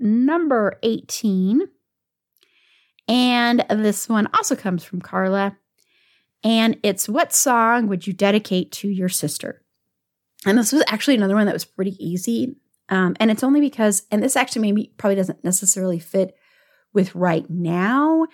number 0.00 0.78
18. 0.82 1.62
And 3.08 3.64
this 3.68 4.08
one 4.08 4.28
also 4.34 4.56
comes 4.56 4.84
from 4.84 5.00
Carla. 5.00 5.56
And 6.42 6.78
it's 6.82 7.08
What 7.08 7.32
song 7.32 7.88
would 7.88 8.06
you 8.06 8.12
dedicate 8.12 8.72
to 8.72 8.88
your 8.88 9.08
sister? 9.08 9.62
And 10.46 10.56
this 10.56 10.72
was 10.72 10.82
actually 10.88 11.16
another 11.16 11.34
one 11.34 11.46
that 11.46 11.52
was 11.52 11.64
pretty 11.64 11.96
easy. 12.04 12.56
Um, 12.88 13.14
and 13.20 13.30
it's 13.30 13.44
only 13.44 13.60
because, 13.60 14.04
and 14.10 14.22
this 14.22 14.36
actually 14.36 14.62
maybe 14.62 14.92
probably 14.96 15.16
doesn't 15.16 15.44
necessarily 15.44 15.98
fit 15.98 16.34
with 16.92 17.14
right 17.14 17.48
now, 17.48 18.26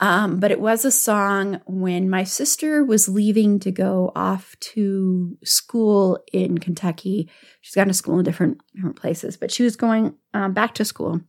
um, 0.00 0.40
but 0.40 0.50
it 0.50 0.60
was 0.60 0.86
a 0.86 0.90
song 0.90 1.60
when 1.66 2.08
my 2.08 2.24
sister 2.24 2.82
was 2.82 3.06
leaving 3.06 3.58
to 3.60 3.70
go 3.70 4.10
off 4.16 4.56
to 4.60 5.36
school 5.44 6.18
in 6.32 6.56
Kentucky. 6.56 7.28
She's 7.60 7.74
gone 7.74 7.88
to 7.88 7.94
school 7.94 8.18
in 8.18 8.24
different 8.24 8.62
different 8.74 8.96
places, 8.96 9.36
but 9.36 9.52
she 9.52 9.62
was 9.62 9.76
going 9.76 10.14
um, 10.32 10.54
back 10.54 10.74
to 10.74 10.86
school 10.86 11.20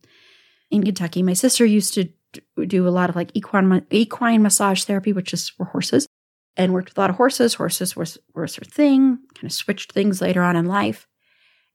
in 0.70 0.82
Kentucky. 0.84 1.22
My 1.22 1.34
sister 1.34 1.66
used 1.66 1.92
to 1.94 2.08
do 2.66 2.88
a 2.88 2.90
lot 2.90 3.10
of 3.10 3.16
like 3.16 3.30
equine 3.34 3.84
equine 3.90 4.42
massage 4.42 4.84
therapy, 4.84 5.12
which 5.12 5.34
is 5.34 5.50
for 5.50 5.66
horses, 5.66 6.08
and 6.56 6.72
worked 6.72 6.88
with 6.88 6.98
a 6.98 7.00
lot 7.02 7.10
of 7.10 7.16
horses. 7.16 7.54
Horses 7.54 7.94
was 7.94 8.16
was 8.34 8.56
her 8.56 8.64
thing. 8.64 9.18
Kind 9.34 9.44
of 9.44 9.52
switched 9.52 9.92
things 9.92 10.22
later 10.22 10.42
on 10.42 10.56
in 10.56 10.64
life, 10.64 11.06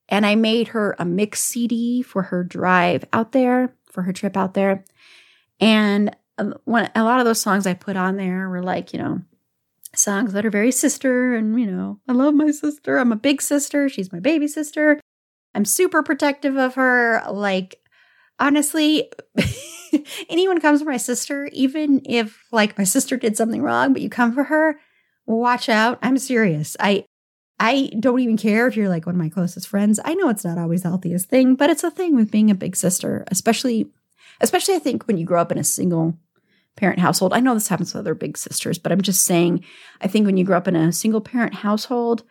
and 0.10 0.26
I 0.26 0.34
made 0.34 0.70
her 0.70 0.96
a 0.98 1.06
mix 1.06 1.42
CD 1.42 2.02
for 2.02 2.24
her 2.24 2.44
drive 2.44 3.06
out 3.14 3.34
there 3.34 3.76
for 3.92 4.02
her 4.02 4.14
trip 4.14 4.36
out 4.36 4.56
there, 4.56 4.84
and 5.60 6.16
Um, 6.38 6.56
when 6.66 6.92
a 6.96 7.04
lot 7.04 7.20
of 7.20 7.26
those 7.26 7.42
songs 7.42 7.66
I 7.66 7.74
put 7.74 7.98
on 7.98 8.18
there 8.18 8.50
were 8.50 8.62
like 8.62 8.94
you 8.94 9.00
know 9.00 9.22
songs 9.96 10.34
that 10.34 10.46
are 10.46 10.52
very 10.52 10.72
sister 10.72 11.36
and 11.36 11.60
you 11.60 11.66
know 11.66 12.00
I 12.08 12.14
love 12.14 12.34
my 12.34 12.52
sister. 12.52 12.98
I'm 12.98 13.12
a 13.12 13.18
big 13.18 13.42
sister. 13.42 13.90
She's 13.90 14.12
my 14.12 14.20
baby 14.20 14.48
sister. 14.48 15.00
I'm 15.56 15.66
super 15.66 16.04
protective 16.04 16.58
of 16.58 16.76
her. 16.76 17.24
Like 17.30 17.80
honestly. 18.40 19.12
anyone 20.30 20.60
comes 20.60 20.82
for 20.82 20.90
my 20.90 20.98
sister, 20.98 21.50
even 21.54 22.02
if 22.06 22.46
like 22.52 22.78
my 22.78 22.84
sister 22.84 23.18
did 23.18 23.38
something 23.38 23.62
wrong, 23.62 23.94
but 23.94 24.02
you 24.02 24.10
come 24.10 24.34
for 24.34 24.46
her, 24.46 24.80
watch 25.26 25.70
out. 25.70 26.00
I'm 26.02 26.18
serious. 26.18 26.76
I 26.80 27.06
I 27.60 27.90
don't 28.00 28.20
even 28.20 28.38
care 28.38 28.68
if 28.68 28.76
you're 28.76 28.90
like 28.90 29.06
one 29.06 29.16
of 29.16 29.20
my 29.20 29.30
closest 29.30 29.68
friends. 29.68 30.00
I 30.06 30.14
know 30.14 30.30
it's 30.30 30.46
not 30.46 30.58
always 30.60 30.84
the 30.84 30.90
healthiest 30.90 31.28
thing, 31.30 31.56
but 31.56 31.70
it's 31.70 31.84
a 31.84 31.92
thing 31.92 32.16
with 32.16 32.32
being 32.32 32.52
a 32.52 32.56
big 32.56 32.76
sister, 32.76 33.24
especially 33.28 33.88
especially 34.42 34.76
I 34.76 34.80
think 34.80 35.08
when 35.08 35.18
you 35.18 35.26
grow 35.26 35.42
up 35.42 35.52
in 35.52 35.58
a 35.58 35.64
single 35.64 36.18
parent 36.78 37.00
household. 37.00 37.34
I 37.34 37.42
know 37.42 37.54
this 37.54 37.68
happens 37.68 37.94
with 37.94 38.00
other 38.00 38.16
big 38.16 38.38
sisters, 38.38 38.78
but 38.78 38.92
I'm 38.92 39.02
just 39.02 39.26
saying 39.26 39.66
I 40.00 40.08
think 40.08 40.26
when 40.26 40.38
you 40.38 40.46
grow 40.46 40.58
up 40.58 40.68
in 40.68 40.76
a 40.76 40.94
single 40.94 41.22
parent 41.22 41.56
household 41.56 42.24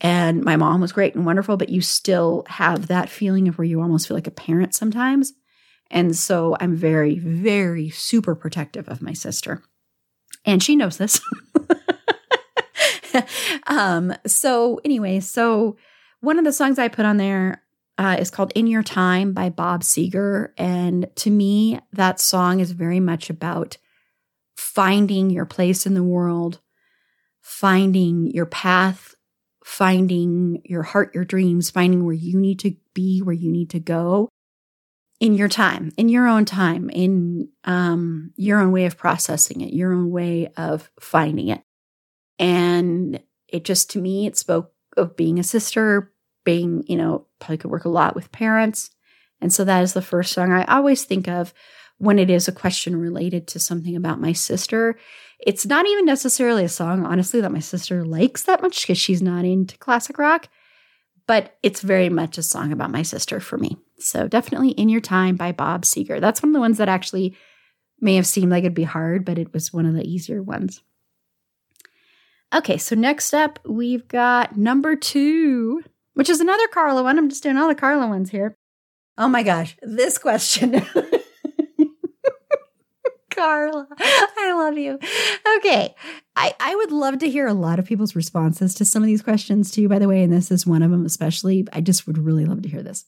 and 0.00 0.44
my 0.44 0.56
mom 0.56 0.80
was 0.80 0.92
great 0.92 1.14
and 1.14 1.24
wonderful, 1.24 1.56
but 1.56 1.70
you 1.70 1.80
still 1.80 2.44
have 2.48 2.88
that 2.88 3.08
feeling 3.08 3.48
of 3.48 3.58
where 3.58 3.64
you 3.64 3.80
almost 3.80 4.06
feel 4.06 4.16
like 4.16 4.26
a 4.26 4.32
parent 4.32 4.74
sometimes. 4.74 5.32
And 5.90 6.14
so 6.14 6.56
I'm 6.60 6.76
very, 6.76 7.18
very 7.18 7.88
super 7.90 8.34
protective 8.34 8.88
of 8.88 9.02
my 9.02 9.12
sister. 9.12 9.62
And 10.44 10.62
she 10.62 10.76
knows 10.76 10.98
this. 10.98 11.20
um, 13.66 14.14
so, 14.26 14.80
anyway, 14.84 15.20
so 15.20 15.76
one 16.20 16.38
of 16.38 16.44
the 16.44 16.52
songs 16.52 16.78
I 16.78 16.88
put 16.88 17.06
on 17.06 17.16
there 17.16 17.62
uh, 17.98 18.16
is 18.18 18.30
called 18.30 18.52
In 18.54 18.68
Your 18.68 18.84
Time 18.84 19.32
by 19.32 19.50
Bob 19.50 19.82
Seger. 19.82 20.52
And 20.56 21.10
to 21.16 21.30
me, 21.30 21.80
that 21.92 22.20
song 22.20 22.60
is 22.60 22.70
very 22.70 23.00
much 23.00 23.28
about 23.28 23.76
finding 24.56 25.30
your 25.30 25.44
place 25.44 25.84
in 25.84 25.94
the 25.94 26.04
world, 26.04 26.60
finding 27.42 28.30
your 28.30 28.46
path, 28.46 29.16
finding 29.64 30.62
your 30.64 30.84
heart, 30.84 31.14
your 31.14 31.24
dreams, 31.24 31.70
finding 31.70 32.04
where 32.04 32.14
you 32.14 32.38
need 32.38 32.60
to 32.60 32.76
be, 32.94 33.20
where 33.20 33.34
you 33.34 33.50
need 33.50 33.70
to 33.70 33.80
go 33.80 34.28
in 35.20 35.34
your 35.34 35.48
time, 35.48 35.92
in 35.96 36.08
your 36.08 36.28
own 36.28 36.44
time, 36.44 36.88
in 36.90 37.48
um, 37.64 38.32
your 38.36 38.60
own 38.60 38.70
way 38.70 38.84
of 38.84 38.96
processing 38.96 39.60
it, 39.60 39.72
your 39.72 39.92
own 39.92 40.10
way 40.10 40.48
of 40.56 40.90
finding 41.00 41.48
it. 41.48 41.60
And 42.38 43.20
it 43.48 43.64
just, 43.64 43.90
to 43.90 44.00
me, 44.00 44.26
it 44.26 44.36
spoke 44.36 44.72
of 44.96 45.16
being 45.16 45.38
a 45.40 45.44
sister, 45.44 46.12
being, 46.44 46.84
you 46.86 46.96
know, 46.96 47.26
probably 47.38 47.58
could 47.58 47.70
work 47.70 47.84
a 47.84 47.90
lot 47.90 48.14
with 48.14 48.32
parents. 48.32 48.90
And 49.40 49.52
so 49.52 49.64
that 49.64 49.82
is 49.82 49.92
the 49.92 50.02
first 50.02 50.32
song 50.32 50.52
I 50.52 50.64
always 50.64 51.04
think 51.04 51.28
of 51.28 51.54
when 51.98 52.18
it 52.18 52.30
is 52.30 52.48
a 52.48 52.52
question 52.52 52.96
related 52.96 53.46
to 53.48 53.58
something 53.58 53.96
about 53.96 54.20
my 54.20 54.32
sister. 54.32 54.98
It's 55.40 55.66
not 55.66 55.86
even 55.86 56.04
necessarily 56.04 56.64
a 56.64 56.68
song, 56.68 57.04
honestly, 57.04 57.40
that 57.40 57.52
my 57.52 57.60
sister 57.60 58.04
likes 58.04 58.42
that 58.44 58.62
much 58.62 58.82
because 58.82 58.98
she's 58.98 59.22
not 59.22 59.44
into 59.44 59.78
classic 59.78 60.18
rock, 60.18 60.48
but 61.26 61.56
it's 61.62 61.80
very 61.80 62.08
much 62.08 62.38
a 62.38 62.42
song 62.42 62.72
about 62.72 62.90
my 62.90 63.02
sister 63.02 63.38
for 63.40 63.58
me. 63.58 63.76
So 63.98 64.28
definitely 64.28 64.70
In 64.70 64.88
Your 64.88 65.00
Time 65.00 65.36
by 65.36 65.52
Bob 65.52 65.82
Seger. 65.82 66.20
That's 66.20 66.42
one 66.42 66.50
of 66.50 66.54
the 66.54 66.60
ones 66.60 66.78
that 66.78 66.88
actually 66.88 67.36
may 68.00 68.16
have 68.16 68.26
seemed 68.26 68.50
like 68.50 68.62
it'd 68.64 68.74
be 68.74 68.84
hard, 68.84 69.24
but 69.24 69.38
it 69.38 69.52
was 69.52 69.72
one 69.72 69.86
of 69.86 69.94
the 69.94 70.04
easier 70.04 70.42
ones. 70.42 70.82
Okay, 72.54 72.78
so 72.78 72.96
next 72.96 73.34
up 73.34 73.58
we've 73.66 74.08
got 74.08 74.56
number 74.56 74.96
two, 74.96 75.82
which 76.18 76.28
is 76.28 76.40
another 76.40 76.66
Carla 76.66 77.04
one. 77.04 77.16
I'm 77.16 77.28
just 77.28 77.44
doing 77.44 77.56
all 77.56 77.68
the 77.68 77.76
Carla 77.76 78.08
ones 78.08 78.30
here. 78.30 78.56
Oh 79.16 79.28
my 79.28 79.44
gosh, 79.44 79.76
this 79.82 80.18
question. 80.18 80.84
Carla, 83.30 83.86
I 84.00 84.52
love 84.52 84.76
you. 84.76 84.98
Okay. 85.58 85.94
I, 86.34 86.56
I 86.58 86.74
would 86.74 86.90
love 86.90 87.20
to 87.20 87.30
hear 87.30 87.46
a 87.46 87.54
lot 87.54 87.78
of 87.78 87.84
people's 87.84 88.16
responses 88.16 88.74
to 88.74 88.84
some 88.84 89.04
of 89.04 89.06
these 89.06 89.22
questions 89.22 89.70
too, 89.70 89.88
by 89.88 90.00
the 90.00 90.08
way. 90.08 90.24
And 90.24 90.32
this 90.32 90.50
is 90.50 90.66
one 90.66 90.82
of 90.82 90.90
them, 90.90 91.06
especially. 91.06 91.68
I 91.72 91.80
just 91.80 92.08
would 92.08 92.18
really 92.18 92.46
love 92.46 92.62
to 92.62 92.68
hear 92.68 92.82
this. 92.82 93.04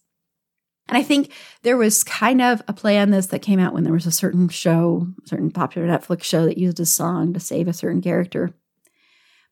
And 0.87 0.96
I 0.96 1.03
think 1.03 1.33
there 1.62 1.77
was 1.77 2.05
kind 2.05 2.40
of 2.40 2.62
a 2.68 2.73
play 2.73 2.96
on 2.96 3.11
this 3.11 3.27
that 3.27 3.42
came 3.42 3.59
out 3.59 3.75
when 3.75 3.83
there 3.83 3.92
was 3.92 4.07
a 4.07 4.12
certain 4.12 4.49
show, 4.49 5.09
certain 5.25 5.51
popular 5.51 5.88
Netflix 5.88 6.23
show 6.23 6.46
that 6.46 6.59
used 6.59 6.79
a 6.79 6.87
song 6.87 7.33
to 7.33 7.40
save 7.40 7.66
a 7.66 7.73
certain 7.73 8.03
character. 8.03 8.55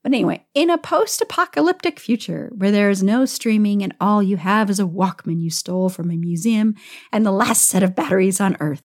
But 0.03 0.13
anyway, 0.13 0.47
in 0.55 0.71
a 0.71 0.79
post 0.79 1.21
apocalyptic 1.21 1.99
future 1.99 2.51
where 2.55 2.71
there 2.71 2.89
is 2.89 3.03
no 3.03 3.25
streaming 3.25 3.83
and 3.83 3.95
all 4.01 4.23
you 4.23 4.37
have 4.37 4.71
is 4.71 4.79
a 4.79 4.85
Walkman 4.85 5.43
you 5.43 5.51
stole 5.51 5.89
from 5.89 6.11
a 6.11 6.17
museum 6.17 6.77
and 7.13 7.27
the 7.27 7.33
last 7.33 7.67
set 7.67 7.83
of 7.83 7.97
batteries 7.97 8.41
on 8.41 8.57
Earth, 8.61 8.83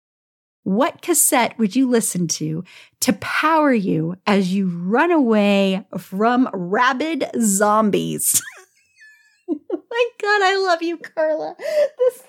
what 0.64 1.02
cassette 1.02 1.58
would 1.58 1.76
you 1.76 1.90
listen 1.90 2.28
to 2.28 2.64
to 3.02 3.14
power 3.14 3.74
you 3.74 4.16
as 4.28 4.54
you 4.54 4.68
run 4.68 5.12
away 5.12 5.86
from 5.98 6.48
rabid 6.54 7.26
zombies? 7.42 8.42
my 9.48 10.08
God, 10.22 10.42
I 10.44 10.58
love 10.58 10.84
you, 10.84 10.98
Carla. 10.98 11.56
This 11.58 12.24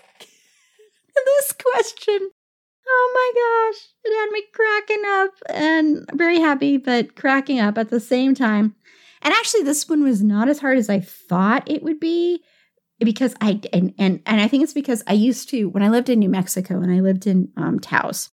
this 1.26 1.52
question. 1.52 2.30
Oh 2.92 3.11
my 3.14 3.72
gosh, 3.72 3.88
it 4.05 4.20
had 4.20 4.33
me 4.33 4.42
cracking 4.53 5.03
up 5.07 5.31
and 5.48 6.11
very 6.14 6.40
happy, 6.40 6.76
but 6.76 7.14
cracking 7.14 7.61
up 7.61 7.79
at 7.79 7.88
the 7.88 8.00
same 8.00 8.35
time. 8.35 8.74
And 9.22 9.33
actually, 9.33 9.62
this 9.62 9.88
one 9.88 10.03
was 10.03 10.22
not 10.22 10.48
as 10.48 10.59
hard 10.59 10.79
as 10.79 10.88
I 10.88 11.00
thought 11.00 11.70
it 11.70 11.83
would 11.83 12.00
be 12.00 12.42
because 12.98 13.35
I 13.40 13.61
and 13.72 13.94
and 13.98 14.20
and 14.26 14.40
I 14.40 14.48
think 14.48 14.64
it's 14.64 14.72
because 14.72 15.03
I 15.07 15.12
used 15.12 15.48
to 15.50 15.66
when 15.66 15.83
I 15.83 15.88
lived 15.88 16.09
in 16.09 16.18
New 16.18 16.29
Mexico 16.29 16.81
and 16.81 16.90
I 16.92 17.00
lived 17.00 17.26
in 17.26 17.50
um, 17.57 17.79
Taos, 17.79 18.31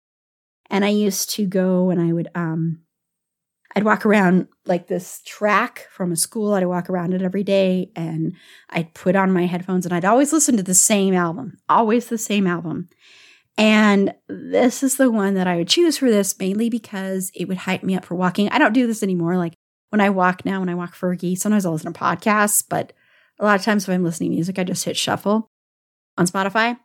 and 0.69 0.83
I 0.83 0.89
used 0.89 1.29
to 1.31 1.45
go 1.45 1.89
and 1.89 2.01
I 2.01 2.13
would 2.13 2.29
um 2.33 2.81
I'd 3.75 3.83
walk 3.83 4.05
around 4.07 4.47
like 4.65 4.87
this 4.87 5.21
track 5.23 5.87
from 5.91 6.11
a 6.11 6.15
school. 6.15 6.53
I'd 6.53 6.65
walk 6.65 6.89
around 6.89 7.13
it 7.13 7.21
every 7.21 7.43
day 7.43 7.91
and 7.95 8.33
I'd 8.71 8.93
put 8.95 9.15
on 9.15 9.31
my 9.31 9.45
headphones 9.45 9.85
and 9.85 9.93
I'd 9.93 10.05
always 10.05 10.33
listen 10.33 10.57
to 10.57 10.63
the 10.63 10.73
same 10.73 11.13
album, 11.13 11.59
always 11.69 12.07
the 12.07 12.17
same 12.17 12.47
album. 12.47 12.89
And 13.57 14.13
this 14.27 14.83
is 14.83 14.97
the 14.97 15.09
one 15.09 15.33
that 15.33 15.47
I 15.47 15.55
would 15.55 15.67
choose 15.67 15.97
for 15.97 16.09
this 16.09 16.37
mainly 16.39 16.69
because 16.69 17.31
it 17.33 17.45
would 17.45 17.57
hype 17.57 17.83
me 17.83 17.95
up 17.95 18.05
for 18.05 18.15
walking. 18.15 18.49
I 18.49 18.59
don't 18.59 18.73
do 18.73 18.85
this 18.85 19.01
anymore. 19.01 19.37
Like 19.37 19.53
when 19.89 20.01
I 20.01 20.09
walk 20.09 20.45
now, 20.45 20.59
when 20.59 20.69
I 20.69 20.75
walk 20.75 20.95
Fergie, 20.95 21.37
sometimes 21.37 21.65
I'll 21.65 21.73
listen 21.73 21.91
to 21.91 21.99
podcasts, 21.99 22.63
but 22.67 22.93
a 23.39 23.45
lot 23.45 23.59
of 23.59 23.65
times 23.65 23.83
if 23.83 23.89
I'm 23.89 24.03
listening 24.03 24.31
to 24.31 24.35
music, 24.35 24.59
I 24.59 24.63
just 24.63 24.85
hit 24.85 24.97
shuffle 24.97 25.49
on 26.17 26.27
Spotify. 26.27 26.77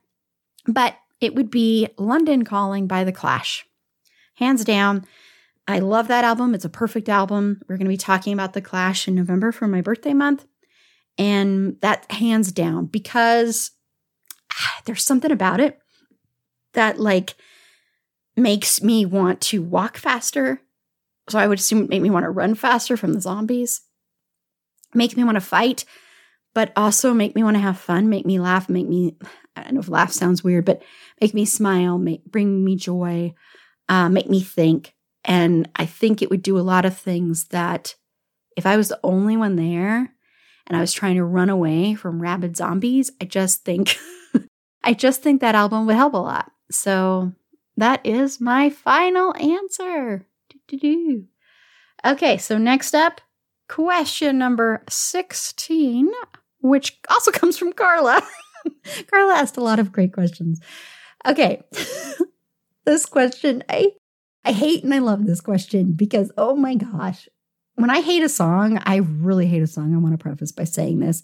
But 0.67 0.97
it 1.21 1.35
would 1.35 1.51
be 1.51 1.89
London 1.99 2.45
Calling 2.45 2.87
by 2.87 3.05
The 3.05 3.13
Clash. 3.13 3.67
Hands 4.35 4.63
down, 4.65 5.05
I 5.69 5.79
love 5.79 6.09
that 6.09 6.25
album. 6.25 6.55
It's 6.55 6.65
a 6.65 6.71
perfect 6.71 7.09
album. 7.09 7.61
We're 7.69 7.77
going 7.77 7.87
to 7.87 7.91
be 7.91 7.97
talking 7.97 8.33
about 8.33 8.55
The 8.55 8.61
Clash 8.61 9.07
in 9.07 9.15
November 9.15 9.53
for 9.53 9.69
my 9.69 9.81
birthday 9.81 10.15
month. 10.15 10.47
And 11.19 11.79
that 11.81 12.11
hands 12.11 12.53
down 12.53 12.87
because 12.87 13.73
ah, 14.53 14.81
there's 14.85 15.05
something 15.05 15.31
about 15.31 15.61
it. 15.61 15.79
That 16.75 16.99
like 16.99 17.35
makes 18.37 18.83
me 18.83 19.05
want 19.05 19.41
to 19.41 19.63
walk 19.63 19.97
faster. 19.97 20.61
So 21.29 21.39
I 21.39 21.47
would 21.47 21.59
assume 21.59 21.85
it 21.85 21.91
make 21.91 22.03
me 22.03 22.11
want 22.11 22.25
to 22.25 22.31
run 22.31 22.55
faster 22.55 22.97
from 22.97 23.13
the 23.13 23.21
zombies. 23.21 23.83
Make 24.95 25.17
me 25.17 25.25
want 25.25 25.37
to 25.37 25.41
fight, 25.41 25.85
but 26.55 26.73
also 26.77 27.15
make 27.15 27.35
me 27.35 27.43
want 27.43 27.57
to 27.57 27.63
have 27.63 27.79
fun, 27.79 28.09
make 28.09 28.27
me 28.27 28.39
laugh, 28.39 28.69
make 28.69 28.89
me 28.89 29.17
I 29.57 29.63
don't 29.63 29.75
know 29.75 29.81
if 29.81 29.89
laugh 29.89 30.13
sounds 30.13 30.43
weird, 30.43 30.65
but 30.65 30.83
make 31.21 31.35
me 31.35 31.45
smile, 31.45 31.99
make 31.99 32.25
bring 32.25 32.65
me 32.65 32.77
joy, 32.77 33.35
uh, 33.89 34.09
make 34.09 34.29
me 34.29 34.41
think. 34.41 34.95
And 35.25 35.69
I 35.77 35.87
think 35.87 36.21
it 36.21 36.31
would 36.31 36.43
do 36.43 36.59
a 36.59 36.61
lot 36.61 36.85
of 36.85 36.97
things 36.97 37.47
that 37.47 37.95
if 38.57 38.67
I 38.67 38.77
was 38.77 38.89
the 38.89 39.01
only 39.03 39.37
one 39.37 39.57
there 39.57 40.13
and 40.67 40.77
I 40.77 40.81
was 40.81 40.93
trying 40.93 41.17
to 41.17 41.25
run 41.25 41.51
away 41.51 41.95
from 41.95 42.21
rabid 42.21 42.57
zombies, 42.57 43.11
I 43.21 43.25
just 43.25 43.65
think 43.65 43.97
I 44.85 44.95
just 44.95 45.23
think 45.23 45.41
that 45.41 45.55
album 45.55 45.87
would 45.87 45.97
help 45.97 46.15
a 46.15 46.19
lot. 46.19 46.52
So 46.73 47.33
that 47.77 48.05
is 48.05 48.41
my 48.41 48.71
final 48.71 49.35
answer. 49.37 50.27
Okay, 52.05 52.37
so 52.39 52.59
next 52.59 52.95
up, 52.95 53.21
question 53.69 54.39
number 54.39 54.83
16, 54.89 56.11
which 56.61 56.99
also 57.09 57.31
comes 57.33 57.57
from 57.57 57.73
Carla. 57.73 58.23
Carla 59.11 59.35
asked 59.35 59.57
a 59.57 59.63
lot 59.63 59.79
of 59.79 59.93
great 59.93 60.13
questions. 60.13 60.61
Okay. 61.27 61.63
this 62.85 63.07
question, 63.07 63.63
I 63.69 63.93
I 64.45 64.53
hate 64.53 64.83
and 64.83 64.93
I 64.93 64.99
love 64.99 65.25
this 65.25 65.41
question 65.41 65.93
because 65.93 66.33
oh 66.37 66.57
my 66.57 66.75
gosh, 66.75 67.29
when 67.77 67.91
I 67.91 68.01
hate 68.01 68.23
a 68.23 68.29
song, 68.29 68.81
I 68.85 68.97
really 68.97 69.47
hate 69.47 69.63
a 69.63 69.67
song. 69.67 69.95
I 69.95 69.99
want 69.99 70.19
to 70.19 70.23
preface 70.23 70.53
by 70.53 70.65
saying 70.65 70.99
this, 70.99 71.23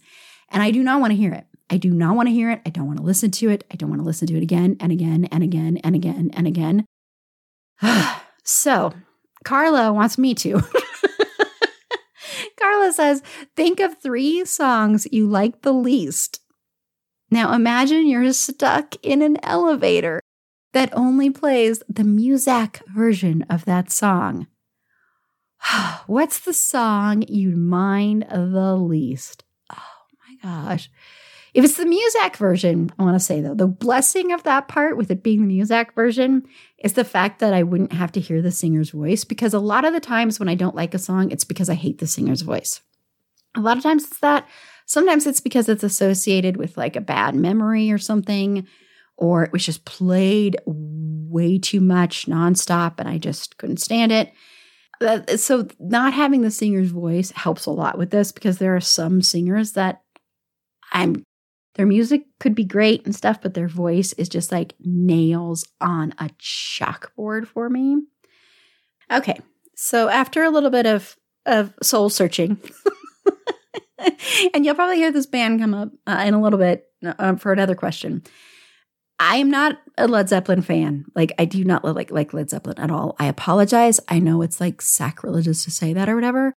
and 0.51 0.63
I 0.63 0.71
do 0.71 0.83
not 0.83 1.01
want 1.01 1.11
to 1.13 1.17
hear 1.17 1.33
it. 1.33 1.47
I 1.71 1.77
do 1.77 1.91
not 1.91 2.17
want 2.17 2.29
to 2.29 2.33
hear 2.33 2.51
it. 2.51 2.63
I 2.65 2.71
don't 2.71 2.87
want 2.87 2.99
to 2.99 3.05
listen 3.05 3.31
to 3.33 3.51
it. 3.51 3.65
I 3.71 3.77
don't 3.77 3.91
want 3.91 4.01
to 4.01 4.07
listen 4.07 4.27
to 4.29 4.37
it 4.37 4.43
again 4.43 4.77
and 4.81 4.91
again 4.91 5.27
and 5.27 5.43
again 5.43 5.79
and 5.79 5.95
again 5.95 6.31
and 6.33 6.47
again. 6.47 6.87
so, 8.45 8.95
Carla 9.45 9.93
wants 9.93 10.19
me 10.19 10.35
to. 10.35 10.63
Carla 12.59 12.93
says, 12.93 13.23
think 13.55 13.81
of 13.81 13.99
three 13.99 14.45
songs 14.45 15.07
you 15.13 15.29
like 15.29 15.63
the 15.63 15.73
least. 15.73 16.41
Now 17.31 17.53
imagine 17.53 18.07
you're 18.07 18.33
stuck 18.33 18.95
in 19.03 19.21
an 19.23 19.37
elevator 19.43 20.21
that 20.73 20.91
only 20.93 21.31
plays 21.31 21.83
the 21.89 22.03
Muzak 22.03 22.81
version 22.89 23.45
of 23.51 23.65
that 23.67 23.91
song. 23.91 24.47
What's 26.07 26.39
the 26.39 26.55
song 26.55 27.25
you'd 27.29 27.57
mind 27.57 28.27
the 28.31 28.77
least? 28.77 29.45
Oh 29.73 29.83
my 30.27 30.37
gosh. 30.43 30.91
If 31.55 31.65
it's 31.65 31.77
the 31.77 31.85
Muzak 31.85 32.37
version, 32.37 32.93
I 32.99 33.03
want 33.03 33.15
to 33.17 33.25
say 33.25 33.41
though, 33.41 33.55
the 33.55 33.67
blessing 33.67 34.33
of 34.33 34.43
that 34.43 34.69
part 34.69 34.97
with 34.97 35.11
it 35.11 35.23
being 35.23 35.47
the 35.47 35.61
Muzak 35.61 35.95
version 35.95 36.47
is 36.79 36.93
the 36.93 37.05
fact 37.05 37.41
that 37.41 37.55
I 37.55 37.63
wouldn't 37.63 37.93
have 37.93 38.13
to 38.13 38.21
hear 38.21 38.43
the 38.43 38.51
singer's 38.51 38.91
voice 38.91 39.25
because 39.25 39.55
a 39.55 39.59
lot 39.59 39.85
of 39.85 39.93
the 39.93 40.01
times 40.01 40.39
when 40.39 40.49
I 40.49 40.55
don't 40.55 40.77
like 40.77 40.95
a 40.95 40.99
song, 40.99 41.31
it's 41.31 41.45
because 41.45 41.71
I 41.71 41.75
hate 41.75 41.99
the 41.99 42.07
singer's 42.07 42.43
voice. 42.43 42.81
A 43.57 43.61
lot 43.61 43.77
of 43.77 43.83
times 43.83 44.05
it's 44.05 44.21
that. 44.21 44.47
Sometimes 44.87 45.27
it's 45.27 45.41
because 45.41 45.69
it's 45.69 45.83
associated 45.83 46.57
with 46.57 46.77
like 46.77 46.97
a 46.97 47.01
bad 47.01 47.35
memory 47.35 47.91
or 47.91 47.99
something, 47.99 48.67
or 49.17 49.43
it 49.43 49.53
was 49.53 49.65
just 49.65 49.85
played 49.85 50.57
way 50.67 51.59
too 51.59 51.81
much 51.81 52.27
nonstop 52.27 52.95
and 52.99 53.09
I 53.09 53.19
just 53.19 53.59
couldn't 53.59 53.79
stand 53.79 54.13
it. 54.13 54.33
So, 55.39 55.69
not 55.79 56.13
having 56.13 56.41
the 56.41 56.51
singer's 56.51 56.91
voice 56.91 57.31
helps 57.31 57.67
a 57.67 57.71
lot 57.71 57.99
with 57.99 58.11
this 58.11 58.33
because 58.33 58.59
there 58.59 58.75
are 58.75 58.81
some 58.81 59.23
singers 59.23 59.73
that 59.73 60.03
I'm 60.93 61.25
their 61.79 61.87
music 61.87 62.27
could 62.41 62.57
be 62.57 62.65
great 62.65 63.07
and 63.07 63.15
stuff, 63.15 63.41
but 63.41 63.55
their 63.55 63.69
voice 63.69 64.13
is 64.15 64.29
just 64.29 64.51
like 64.51 64.75
nails 64.81 65.65
on 65.81 66.13
a 66.19 66.29
chalkboard 66.41 67.47
for 67.47 67.71
me. 67.71 68.03
Okay, 69.13 69.39
so 69.77 70.09
after 70.09 70.43
a 70.43 70.51
little 70.51 70.71
bit 70.71 70.87
of 70.87 71.17
of 71.47 71.73
soul 71.81 72.11
searching, 72.11 72.59
and 74.55 74.67
you'll 74.67 74.75
probably 74.75 74.97
hear 74.97 75.13
this 75.13 75.27
band 75.27 75.61
come 75.61 75.73
up 75.73 75.91
uh, 76.05 76.25
in 76.27 76.35
a 76.35 76.43
little 76.43 76.59
bit 76.59 76.87
uh, 77.07 77.37
for 77.37 77.53
another 77.53 77.77
question. 77.77 78.25
I 79.21 79.37
am 79.37 79.49
not 79.49 79.79
a 79.97 80.09
Led 80.09 80.29
Zeppelin 80.29 80.63
fan. 80.63 81.05
Like 81.15 81.33
I 81.39 81.45
do 81.45 81.63
not 81.63 81.85
like 81.85 82.11
like 82.11 82.35
Led 82.35 82.51
Zeppelin 82.51 82.81
at 82.81 82.91
all. 82.91 83.15
I 83.21 83.27
apologize. 83.27 84.01
I 84.09 84.19
know 84.19 84.43
it's 84.43 84.61
like 84.61 84.83
sacrilegious 84.83 85.63
to 85.63 85.71
say 85.71 85.93
that 85.93 86.09
or 86.09 86.17
whatever. 86.17 86.55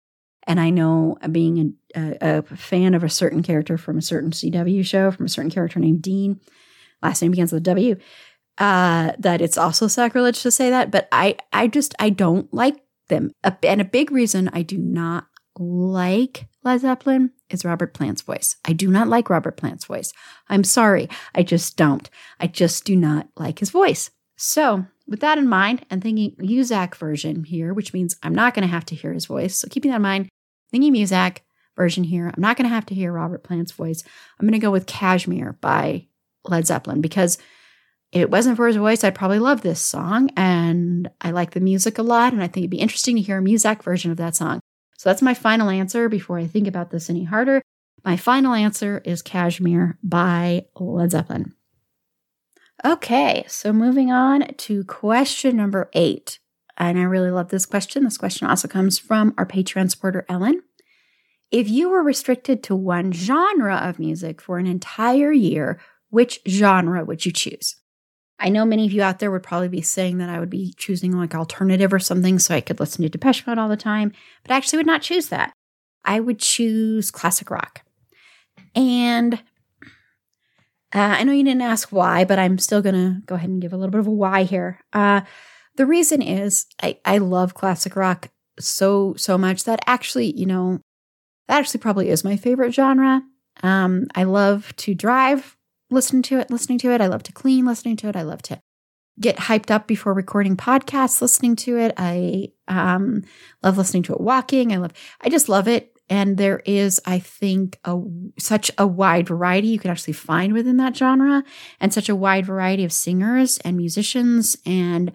And 0.48 0.60
I 0.60 0.70
know 0.70 1.18
being 1.32 1.76
a, 1.96 2.00
a, 2.00 2.38
a, 2.40 2.42
fan 2.42 2.94
of 2.94 3.04
a 3.04 3.10
certain 3.10 3.44
character 3.44 3.78
from 3.78 3.98
a 3.98 4.02
certain 4.02 4.32
CW 4.32 4.86
show, 4.86 5.12
from 5.12 5.26
a 5.26 5.30
certain 5.30 5.52
character 5.52 5.80
named 5.80 6.02
Dean, 6.02 6.40
last 7.02 7.22
name 7.22 7.32
begins 7.32 7.52
with 7.52 7.64
W, 7.64 7.96
uh, 8.58 9.12
that 9.20 9.42
it's 9.42 9.58
also 9.58 9.88
sacrilege 9.88 10.42
to 10.42 10.52
say 10.52 10.70
that. 10.70 10.90
But 10.90 11.08
I, 11.12 11.38
I 11.54 11.68
just, 11.68 11.94
I 12.00 12.10
don't 12.10 12.52
like 12.54 12.78
them. 13.08 13.32
And 13.64 13.82
a 13.82 13.86
big 13.86 14.12
reason 14.12 14.50
I 14.52 14.64
do 14.64 14.78
not 14.78 15.28
like 15.58 16.48
Led 16.64 16.82
Zeppelin 16.82 17.32
is 17.50 17.66
Robert 17.66 17.94
Plant's 17.94 18.22
voice. 18.22 18.56
I 18.66 18.74
do 18.74 18.90
not 18.90 19.08
like 19.08 19.30
Robert 19.30 19.58
Plant's 19.58 19.86
voice. 19.86 20.14
I'm 20.50 20.64
sorry. 20.64 21.10
I 21.36 21.44
just 21.44 21.78
don't. 21.78 22.10
I 22.40 22.48
just 22.48 22.86
do 22.86 22.96
not 22.96 23.28
like 23.36 23.60
his 23.60 23.70
voice. 23.70 24.12
So 24.38 24.86
with 25.12 25.20
that 25.20 25.38
in 25.38 25.48
mind, 25.48 25.86
and 25.90 26.02
thinking 26.02 26.36
Muzak 26.38 26.96
version 26.96 27.44
here, 27.44 27.74
which 27.74 27.94
means 27.94 28.16
I'm 28.24 28.34
not 28.34 28.56
going 28.56 28.64
to 28.64 28.74
have 28.74 28.86
to 28.86 28.96
hear 28.96 29.14
his 29.14 29.26
voice. 29.28 29.58
So 29.58 29.68
keeping 29.70 29.92
that 29.92 29.98
in 29.98 30.02
mind, 30.02 30.30
thinking 30.72 30.94
Muzak 30.94 31.40
version 31.76 32.04
here, 32.04 32.28
I'm 32.34 32.42
not 32.42 32.58
going 32.58 32.68
to 32.68 32.74
have 32.74 32.86
to 32.88 32.96
hear 32.96 33.12
Robert 33.12 33.44
Plant's 33.44 33.72
voice. 33.72 34.04
I'm 34.40 34.48
going 34.48 34.60
to 34.60 34.66
go 34.66 34.72
with 34.72 34.88
Kashmir 34.88 35.58
by 35.62 36.08
Led 36.46 36.66
Zeppelin 36.66 37.02
because 37.02 37.38
if 38.12 38.22
it 38.22 38.32
wasn't 38.32 38.58
for 38.58 38.68
his 38.68 38.76
voice, 38.76 39.04
I'd 39.04 39.16
probably 39.16 39.40
love 39.40 39.62
this 39.62 39.82
song. 39.82 40.30
And 40.36 41.10
I 41.22 41.32
like 41.32 41.52
the 41.52 41.60
music 41.60 41.98
a 41.98 42.04
lot. 42.04 42.34
And 42.34 42.42
I 42.42 42.48
think 42.48 42.64
it'd 42.64 42.72
be 42.72 42.80
interesting 42.80 43.16
to 43.16 43.22
hear 43.22 43.38
a 43.38 43.42
Muzak 43.42 43.84
version 43.84 44.12
of 44.12 44.18
that 44.18 44.36
song. 44.36 44.60
So 44.98 45.10
that's 45.10 45.22
my 45.22 45.34
final 45.34 45.70
answer 45.70 46.10
before 46.10 46.38
I 46.38 46.48
think 46.48 46.68
about 46.68 46.92
this 46.92 47.10
any 47.10 47.24
harder. 47.24 47.62
My 48.04 48.18
final 48.18 48.54
answer 48.54 49.02
is 49.06 49.22
Kashmir 49.22 49.98
by 50.04 50.66
Led 50.76 51.12
Zeppelin. 51.12 51.54
Okay, 52.84 53.46
so 53.48 53.72
moving 53.72 54.12
on 54.12 54.54
to 54.56 54.84
question 54.86 55.56
number 55.56 55.90
eight. 55.94 56.40
And 56.78 56.98
I 56.98 57.04
really 57.04 57.30
love 57.30 57.50
this 57.50 57.66
question. 57.66 58.04
This 58.04 58.18
question 58.18 58.48
also 58.48 58.68
comes 58.68 58.98
from 58.98 59.36
our 59.38 59.46
Patreon 59.46 59.92
supporter, 59.92 60.26
Ellen. 60.28 60.64
If 61.52 61.70
you 61.70 61.90
were 61.90 62.02
restricted 62.02 62.64
to 62.64 62.76
one 62.76 63.12
genre 63.12 63.76
of 63.76 64.00
music 64.00 64.42
for 64.42 64.58
an 64.58 64.66
entire 64.66 65.32
year, 65.32 65.80
which 66.10 66.40
genre 66.48 67.06
would 67.06 67.26
you 67.26 67.32
choose? 67.32 67.76
I 68.40 68.50
know 68.50 68.66
many 68.66 68.88
of 68.88 68.94
you 68.94 69.04
out 69.04 69.20
there 69.20 69.30
would 69.30 69.44
probably 69.44 69.68
be 69.68 69.84
saying 69.84 70.18
that 70.18 70.30
I 70.30 70.40
would 70.40 70.50
be 70.50 70.74
choosing 70.76 71.16
like 71.16 71.36
alternative 71.36 71.94
or 71.94 72.00
something 72.00 72.40
so 72.40 72.56
I 72.56 72.62
could 72.62 72.80
listen 72.80 73.04
to 73.04 73.10
Depeche 73.10 73.46
Mode 73.46 73.60
all 73.60 73.70
the 73.70 73.78
time, 73.78 74.12
but 74.42 74.52
I 74.52 74.58
actually 74.58 74.78
would 74.78 74.88
not 74.88 75.04
choose 75.04 75.28
that. 75.28 75.54
I 76.04 76.20
would 76.20 76.40
choose 76.40 77.12
classic 77.12 77.52
rock. 77.52 77.84
And 78.74 79.44
uh, 80.94 81.16
I 81.20 81.24
know 81.24 81.32
you 81.32 81.44
didn't 81.44 81.62
ask 81.62 81.90
why, 81.90 82.26
but 82.26 82.40
I'm 82.40 82.58
still 82.58 82.82
going 82.82 82.96
to 82.96 83.22
go 83.26 83.36
ahead 83.36 83.50
and 83.50 83.62
give 83.62 83.74
a 83.74 83.78
little 83.78 83.92
bit 83.92 84.00
of 84.00 84.08
a 84.08 84.12
why 84.12 84.44
here. 84.44 84.80
Uh, 84.92 85.22
the 85.78 85.86
reason 85.86 86.22
is 86.22 86.66
I, 86.82 87.00
I 87.06 87.20
love 87.20 87.54
classic 87.54 87.96
rock 87.96 88.30
so, 88.60 89.14
so 89.18 89.38
much 89.38 89.64
that 89.64 89.80
actually, 89.88 90.38
you 90.38 90.46
know, 90.46 90.80
that 91.48 91.60
actually 91.60 91.80
probably 91.80 92.10
is 92.10 92.24
my 92.24 92.36
favorite 92.36 92.74
genre. 92.74 93.22
Um, 93.64 94.08
I 94.16 94.24
love 94.24 94.76
to 94.78 94.94
drive, 94.94 95.56
listen 95.90 96.22
to 96.24 96.40
it, 96.40 96.52
listening 96.52 96.78
to 96.80 96.92
it. 96.92 97.02
I 97.02 97.08
love 97.08 97.24
to 97.24 97.34
clean, 97.34 97.66
listening 97.66 97.96
to 97.98 98.10
it. 98.10 98.16
I 98.16 98.24
love 98.24 98.42
to 98.44 98.60
get 99.20 99.38
hyped 99.38 99.72
up 99.72 99.88
before 99.88 100.14
recording 100.14 100.58
podcasts, 100.58 101.22
listening 101.22 101.56
to 101.58 101.78
it. 101.78 101.94
I 101.98 102.50
um, 102.68 103.24
love 103.64 103.78
listening 103.78 104.04
to 104.04 104.14
it 104.14 104.22
walking. 104.22 104.74
I 104.74 104.78
love, 104.78 104.94
I 105.22 105.30
just 105.30 105.48
love 105.48 105.68
it 105.68 105.94
and 106.12 106.36
there 106.36 106.62
is 106.66 107.00
i 107.06 107.18
think 107.18 107.80
a 107.86 107.98
such 108.38 108.70
a 108.78 108.86
wide 108.86 109.28
variety 109.28 109.70
you 109.70 109.80
could 109.80 109.90
actually 109.90 110.14
find 110.14 110.54
within 110.54 110.78
that 110.78 110.96
genre 110.96 111.44
and 111.80 111.94
such 111.94 112.10
a 112.10 112.16
wide 112.16 112.46
variety 112.46 112.84
of 112.84 112.94
singers 112.94 113.58
and 113.60 113.78
musicians. 113.78 114.58
And 114.66 115.14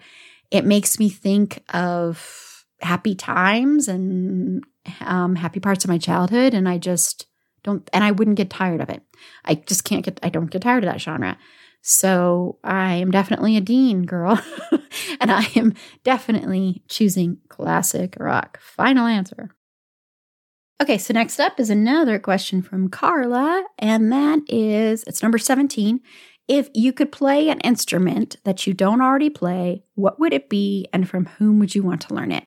it 0.51 0.65
makes 0.65 0.99
me 0.99 1.09
think 1.09 1.63
of 1.73 2.65
happy 2.81 3.15
times 3.15 3.87
and 3.87 4.63
um, 5.01 5.35
happy 5.35 5.59
parts 5.59 5.85
of 5.85 5.89
my 5.89 5.97
childhood. 5.97 6.53
And 6.53 6.67
i 6.67 6.77
just 6.77 7.27
don't 7.63 7.87
and 7.93 8.03
i 8.03 8.11
wouldn't 8.11 8.37
get 8.37 8.49
tired 8.49 8.81
of 8.81 8.89
it. 8.89 9.03
I 9.45 9.55
just 9.55 9.83
can't 9.83 10.03
get 10.03 10.19
i 10.23 10.29
don't 10.29 10.51
get 10.51 10.63
tired 10.63 10.83
of 10.83 10.91
that 10.91 11.01
genre. 11.01 11.37
So 11.81 12.57
i 12.63 12.95
am 12.95 13.11
definitely 13.11 13.55
a 13.55 13.61
dean 13.61 14.03
girl. 14.05 14.41
And 15.19 15.31
i 15.31 15.47
am 15.55 15.73
definitely 16.03 16.83
choosing 16.87 17.37
classic 17.49 18.15
rock. 18.19 18.59
Final 18.59 19.05
answer 19.05 19.51
Okay, 20.79 20.99
so 20.99 21.11
next 21.11 21.39
up 21.39 21.59
is 21.59 21.71
another 21.71 22.19
question 22.19 22.61
from 22.61 22.87
Carla, 22.87 23.65
and 23.79 24.11
that 24.11 24.41
is 24.47 25.03
it's 25.07 25.23
number 25.23 25.39
17. 25.39 25.99
If 26.47 26.69
you 26.75 26.93
could 26.93 27.11
play 27.11 27.49
an 27.49 27.59
instrument 27.61 28.35
that 28.43 28.67
you 28.67 28.75
don't 28.75 29.01
already 29.01 29.31
play, 29.31 29.83
what 29.95 30.19
would 30.19 30.33
it 30.33 30.49
be 30.49 30.87
and 30.93 31.09
from 31.09 31.25
whom 31.25 31.57
would 31.57 31.73
you 31.73 31.81
want 31.81 32.01
to 32.01 32.13
learn 32.13 32.31
it? 32.31 32.43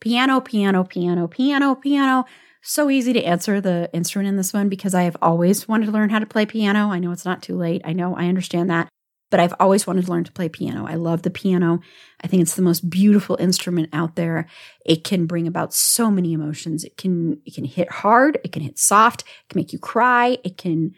Piano, 0.00 0.40
piano, 0.40 0.84
piano, 0.84 1.28
piano, 1.28 1.74
piano. 1.74 2.24
So 2.62 2.88
easy 2.88 3.12
to 3.12 3.22
answer 3.22 3.60
the 3.60 3.90
instrument 3.92 4.30
in 4.30 4.36
this 4.36 4.54
one 4.54 4.70
because 4.70 4.94
I 4.94 5.02
have 5.02 5.16
always 5.20 5.68
wanted 5.68 5.86
to 5.86 5.92
learn 5.92 6.08
how 6.08 6.18
to 6.18 6.26
play 6.26 6.46
piano. 6.46 6.90
I 6.90 6.98
know 6.98 7.12
it's 7.12 7.26
not 7.26 7.42
too 7.42 7.56
late. 7.56 7.82
I 7.84 7.92
know 7.92 8.16
I 8.16 8.26
understand 8.28 8.70
that. 8.70 8.88
But 9.36 9.42
I've 9.42 9.54
always 9.60 9.86
wanted 9.86 10.06
to 10.06 10.10
learn 10.10 10.24
to 10.24 10.32
play 10.32 10.48
piano. 10.48 10.86
I 10.86 10.94
love 10.94 11.20
the 11.20 11.28
piano. 11.28 11.80
I 12.24 12.26
think 12.26 12.40
it's 12.40 12.54
the 12.54 12.62
most 12.62 12.88
beautiful 12.88 13.36
instrument 13.38 13.90
out 13.92 14.16
there. 14.16 14.46
It 14.86 15.04
can 15.04 15.26
bring 15.26 15.46
about 15.46 15.74
so 15.74 16.10
many 16.10 16.32
emotions. 16.32 16.84
It 16.84 16.96
can 16.96 17.42
it 17.44 17.54
can 17.54 17.66
hit 17.66 17.90
hard, 17.90 18.38
it 18.44 18.52
can 18.52 18.62
hit 18.62 18.78
soft, 18.78 19.24
it 19.24 19.50
can 19.50 19.58
make 19.58 19.74
you 19.74 19.78
cry, 19.78 20.38
it 20.42 20.56
can 20.56 20.94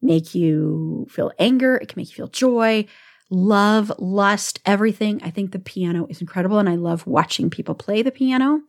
make 0.00 0.34
you 0.34 1.06
feel 1.10 1.32
anger, 1.38 1.76
it 1.76 1.88
can 1.88 2.00
make 2.00 2.08
you 2.08 2.14
feel 2.14 2.28
joy, 2.28 2.86
love, 3.28 3.92
lust, 3.98 4.60
everything. 4.64 5.20
I 5.22 5.28
think 5.28 5.52
the 5.52 5.58
piano 5.58 6.06
is 6.08 6.22
incredible 6.22 6.58
and 6.58 6.70
I 6.70 6.76
love 6.76 7.06
watching 7.06 7.50
people 7.50 7.74
play 7.74 8.00
the 8.00 8.10
piano. 8.10 8.62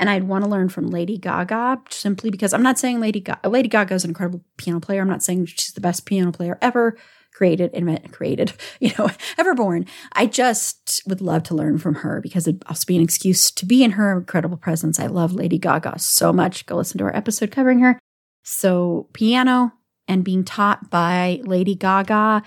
And 0.00 0.10
I'd 0.10 0.24
want 0.24 0.42
to 0.42 0.50
learn 0.50 0.68
from 0.68 0.88
Lady 0.88 1.16
Gaga 1.16 1.82
simply 1.90 2.28
because 2.28 2.52
I'm 2.52 2.64
not 2.64 2.80
saying 2.80 2.98
Lady 2.98 3.20
Gaga, 3.20 3.48
Lady 3.48 3.68
Gaga 3.68 3.94
is 3.94 4.02
an 4.02 4.10
incredible 4.10 4.42
piano 4.56 4.80
player. 4.80 5.00
I'm 5.00 5.08
not 5.08 5.22
saying 5.22 5.46
she's 5.46 5.74
the 5.74 5.80
best 5.80 6.06
piano 6.06 6.32
player 6.32 6.58
ever 6.60 6.98
created, 7.34 7.70
invent, 7.74 8.12
created, 8.12 8.52
you 8.80 8.92
know, 8.98 9.10
ever 9.38 9.54
born. 9.54 9.86
I 10.12 10.26
just 10.26 11.02
would 11.06 11.20
love 11.20 11.42
to 11.44 11.54
learn 11.54 11.78
from 11.78 11.96
her 11.96 12.20
because 12.20 12.46
it'd 12.46 12.64
also 12.66 12.86
be 12.86 12.96
an 12.96 13.02
excuse 13.02 13.50
to 13.50 13.66
be 13.66 13.84
in 13.84 13.92
her 13.92 14.16
incredible 14.16 14.56
presence. 14.56 14.98
I 14.98 15.06
love 15.06 15.34
Lady 15.34 15.58
Gaga 15.58 15.98
so 15.98 16.32
much. 16.32 16.64
Go 16.64 16.76
listen 16.76 16.98
to 16.98 17.04
our 17.04 17.14
episode 17.14 17.50
covering 17.50 17.80
her. 17.80 17.98
So 18.42 19.08
piano 19.12 19.72
and 20.06 20.24
being 20.24 20.44
taught 20.44 20.90
by 20.90 21.40
Lady 21.44 21.74
Gaga, 21.74 22.42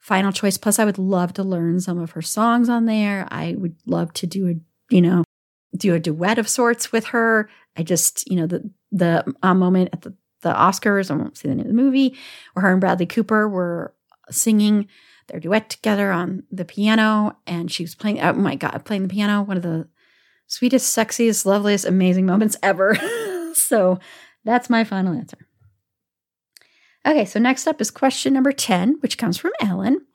final 0.00 0.32
choice. 0.32 0.56
Plus, 0.56 0.78
I 0.78 0.84
would 0.84 0.98
love 0.98 1.32
to 1.34 1.42
learn 1.42 1.80
some 1.80 1.98
of 1.98 2.12
her 2.12 2.22
songs 2.22 2.68
on 2.68 2.86
there. 2.86 3.28
I 3.30 3.54
would 3.56 3.76
love 3.86 4.12
to 4.14 4.26
do 4.26 4.48
a, 4.48 4.54
you 4.94 5.00
know, 5.00 5.24
do 5.76 5.94
a 5.94 6.00
duet 6.00 6.38
of 6.38 6.48
sorts 6.48 6.90
with 6.90 7.06
her. 7.06 7.48
I 7.76 7.82
just, 7.82 8.28
you 8.30 8.36
know, 8.36 8.46
the 8.46 8.70
the 8.90 9.24
uh, 9.42 9.54
moment 9.54 9.90
at 9.92 10.02
the, 10.02 10.14
the 10.42 10.52
Oscars, 10.52 11.10
I 11.10 11.14
won't 11.14 11.38
say 11.38 11.48
the 11.48 11.54
name 11.54 11.66
of 11.66 11.68
the 11.68 11.82
movie, 11.82 12.16
where 12.52 12.62
her 12.62 12.72
and 12.72 12.80
Bradley 12.80 13.06
Cooper 13.06 13.48
were 13.48 13.94
singing 14.30 14.88
their 15.28 15.40
duet 15.40 15.70
together 15.70 16.10
on 16.10 16.44
the 16.50 16.64
piano, 16.64 17.36
and 17.46 17.70
she 17.70 17.82
was 17.82 17.94
playing. 17.94 18.20
Oh 18.20 18.32
my 18.32 18.56
god, 18.56 18.84
playing 18.84 19.02
the 19.02 19.08
piano! 19.08 19.42
One 19.42 19.56
of 19.56 19.62
the 19.62 19.88
sweetest, 20.46 20.96
sexiest, 20.96 21.46
loveliest, 21.46 21.84
amazing 21.84 22.26
moments 22.26 22.56
ever. 22.62 22.96
so 23.54 23.98
that's 24.44 24.68
my 24.68 24.84
final 24.84 25.14
answer. 25.14 25.38
Okay, 27.06 27.24
so 27.24 27.40
next 27.40 27.66
up 27.66 27.80
is 27.80 27.90
question 27.90 28.32
number 28.32 28.52
10, 28.52 28.98
which 29.00 29.18
comes 29.18 29.36
from 29.36 29.52
Ellen. 29.60 30.06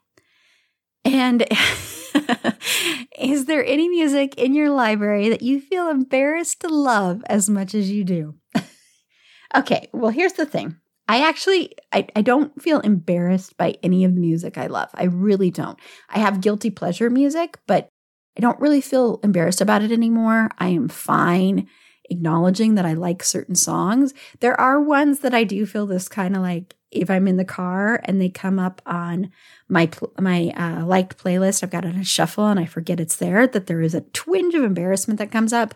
And 1.04 1.46
is 3.20 3.46
there 3.46 3.66
any 3.66 3.90
music 3.90 4.36
in 4.36 4.54
your 4.54 4.70
library 4.70 5.30
that 5.30 5.42
you 5.42 5.60
feel 5.60 5.90
embarrassed 5.90 6.62
to 6.62 6.70
love 6.70 7.24
as 7.28 7.50
much 7.50 7.74
as 7.76 7.92
you 7.92 8.04
do? 8.04 8.36
okay, 9.56 9.90
well, 9.94 10.12
here's 10.12 10.34
the 10.34 10.46
thing. 10.46 10.78
I 11.08 11.28
actually 11.28 11.74
I, 11.92 12.08
I 12.16 12.22
don't 12.22 12.62
feel 12.62 12.80
embarrassed 12.82 13.58
by 13.58 13.76
any 13.84 14.04
of 14.04 14.14
the 14.14 14.22
music 14.22 14.58
I 14.58 14.68
love. 14.68 14.90
I 14.94 15.06
really 15.06 15.52
don't. 15.52 15.80
I 16.10 16.20
have 16.20 16.42
guilty 16.42 16.70
pleasure 16.70 17.10
music, 17.10 17.60
but 17.68 17.90
I 18.38 18.42
don't 18.42 18.60
really 18.60 18.82
feel 18.82 19.20
embarrassed 19.24 19.62
about 19.62 19.82
it 19.82 19.92
anymore. 19.92 20.50
I 20.60 20.70
am 20.70 20.90
fine 20.90 21.68
acknowledging 22.10 22.76
that 22.76 22.86
I 22.86 22.94
like 22.94 23.24
certain 23.24 23.56
songs. 23.56 24.14
There 24.40 24.60
are 24.60 24.80
ones 24.80 25.20
that 25.20 25.34
I 25.34 25.44
do 25.44 25.66
feel 25.66 25.86
this 25.86 26.08
kind 26.08 26.36
of 26.36 26.42
like 26.42 26.76
if 26.90 27.10
I'm 27.10 27.28
in 27.28 27.38
the 27.38 27.46
car 27.46 28.00
and 28.06 28.22
they 28.22 28.30
come 28.30 28.60
up 28.60 28.82
on 28.86 29.32
my 29.68 29.90
my 30.20 30.54
uh, 30.56 30.86
liked 30.86 31.22
playlist, 31.22 31.64
I've 31.64 31.70
got 31.70 31.86
it 31.86 31.94
on 31.94 32.00
a 32.00 32.06
shuffle 32.06 32.48
and 32.48 32.60
I 32.60 32.66
forget 32.66 33.00
it's 33.00 33.18
there. 33.18 33.46
That 33.48 33.68
there 33.68 33.82
is 33.82 33.94
a 33.94 34.02
twinge 34.02 34.56
of 34.56 34.64
embarrassment 34.64 35.20
that 35.20 35.32
comes 35.32 35.52
up. 35.52 35.76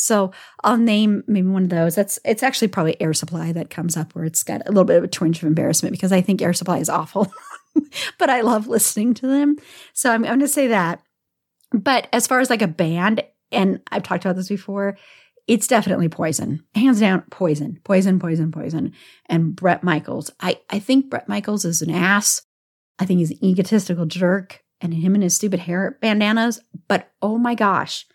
So 0.00 0.32
I'll 0.64 0.76
name 0.76 1.22
maybe 1.26 1.48
one 1.48 1.64
of 1.64 1.68
those. 1.68 1.94
That's 1.94 2.18
it's 2.24 2.42
actually 2.42 2.68
probably 2.68 3.00
Air 3.00 3.12
Supply 3.12 3.52
that 3.52 3.70
comes 3.70 3.96
up 3.96 4.14
where 4.14 4.24
it's 4.24 4.42
got 4.42 4.62
a 4.66 4.70
little 4.70 4.84
bit 4.84 4.96
of 4.96 5.04
a 5.04 5.08
twinge 5.08 5.38
of 5.38 5.44
embarrassment 5.44 5.92
because 5.92 6.12
I 6.12 6.20
think 6.20 6.42
Air 6.42 6.52
Supply 6.52 6.78
is 6.78 6.88
awful, 6.88 7.32
but 8.18 8.30
I 8.30 8.40
love 8.40 8.66
listening 8.66 9.14
to 9.14 9.26
them. 9.26 9.56
So 9.92 10.10
I'm, 10.10 10.24
I'm 10.24 10.30
going 10.30 10.40
to 10.40 10.48
say 10.48 10.68
that. 10.68 11.02
But 11.72 12.08
as 12.12 12.26
far 12.26 12.40
as 12.40 12.50
like 12.50 12.62
a 12.62 12.68
band, 12.68 13.22
and 13.52 13.80
I've 13.90 14.02
talked 14.02 14.24
about 14.24 14.36
this 14.36 14.48
before, 14.48 14.96
it's 15.46 15.66
definitely 15.66 16.08
poison. 16.08 16.64
Hands 16.74 16.98
down, 16.98 17.22
poison, 17.30 17.80
poison, 17.84 18.18
poison, 18.18 18.52
poison. 18.52 18.92
And 19.26 19.54
Bret 19.54 19.82
Michaels. 19.82 20.30
I, 20.40 20.60
I 20.70 20.78
think 20.78 21.10
Bret 21.10 21.28
Michaels 21.28 21.64
is 21.64 21.82
an 21.82 21.90
ass. 21.90 22.42
I 22.98 23.04
think 23.04 23.18
he's 23.18 23.32
an 23.32 23.44
egotistical 23.44 24.06
jerk 24.06 24.62
and 24.80 24.94
him 24.94 25.14
and 25.14 25.22
his 25.22 25.34
stupid 25.34 25.60
hair 25.60 25.98
bandanas. 26.00 26.60
But 26.88 27.10
oh 27.20 27.38
my 27.38 27.54
gosh, 27.54 28.06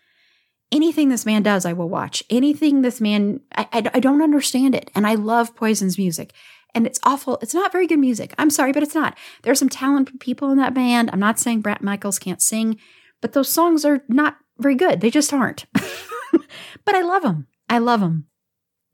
anything 0.72 1.08
this 1.08 1.26
man 1.26 1.42
does, 1.42 1.64
I 1.64 1.72
will 1.72 1.88
watch. 1.88 2.22
Anything 2.30 2.82
this 2.82 3.00
man, 3.00 3.40
I, 3.54 3.68
I, 3.72 3.90
I 3.94 4.00
don't 4.00 4.22
understand 4.22 4.74
it. 4.74 4.90
And 4.94 5.06
I 5.06 5.14
love 5.14 5.54
Poison's 5.54 5.98
music. 5.98 6.32
And 6.74 6.86
it's 6.86 7.00
awful. 7.04 7.38
It's 7.40 7.54
not 7.54 7.72
very 7.72 7.86
good 7.86 7.98
music. 7.98 8.34
I'm 8.38 8.50
sorry, 8.50 8.72
but 8.72 8.82
it's 8.82 8.94
not. 8.94 9.16
There's 9.42 9.58
some 9.58 9.68
talented 9.68 10.20
people 10.20 10.50
in 10.50 10.58
that 10.58 10.74
band. 10.74 11.10
I'm 11.10 11.20
not 11.20 11.38
saying 11.38 11.62
Bret 11.62 11.82
Michaels 11.82 12.18
can't 12.18 12.42
sing, 12.42 12.78
but 13.22 13.32
those 13.32 13.48
songs 13.48 13.84
are 13.84 14.02
not 14.08 14.36
very 14.58 14.74
good. 14.74 15.00
They 15.00 15.10
just 15.10 15.32
aren't. 15.32 15.64
but 15.72 16.94
I 16.94 17.00
love 17.00 17.22
them. 17.22 17.46
I 17.70 17.78
love 17.78 18.00
them. 18.00 18.26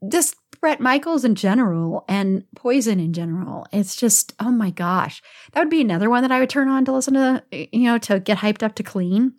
Just 0.07 0.35
Bret 0.61 0.79
Michaels 0.79 1.25
in 1.25 1.35
general 1.35 2.05
and 2.07 2.45
Poison 2.55 2.99
in 2.99 3.11
general. 3.11 3.67
It's 3.73 3.97
just, 3.97 4.33
oh 4.39 4.51
my 4.51 4.69
gosh. 4.69 5.21
That 5.51 5.59
would 5.59 5.69
be 5.69 5.81
another 5.81 6.09
one 6.09 6.21
that 6.21 6.31
I 6.31 6.39
would 6.39 6.49
turn 6.49 6.69
on 6.69 6.85
to 6.85 6.93
listen 6.93 7.15
to, 7.15 7.43
you 7.51 7.83
know, 7.83 7.97
to 7.97 8.21
get 8.21 8.37
hyped 8.37 8.63
up 8.63 8.75
to 8.75 8.83
clean. 8.83 9.33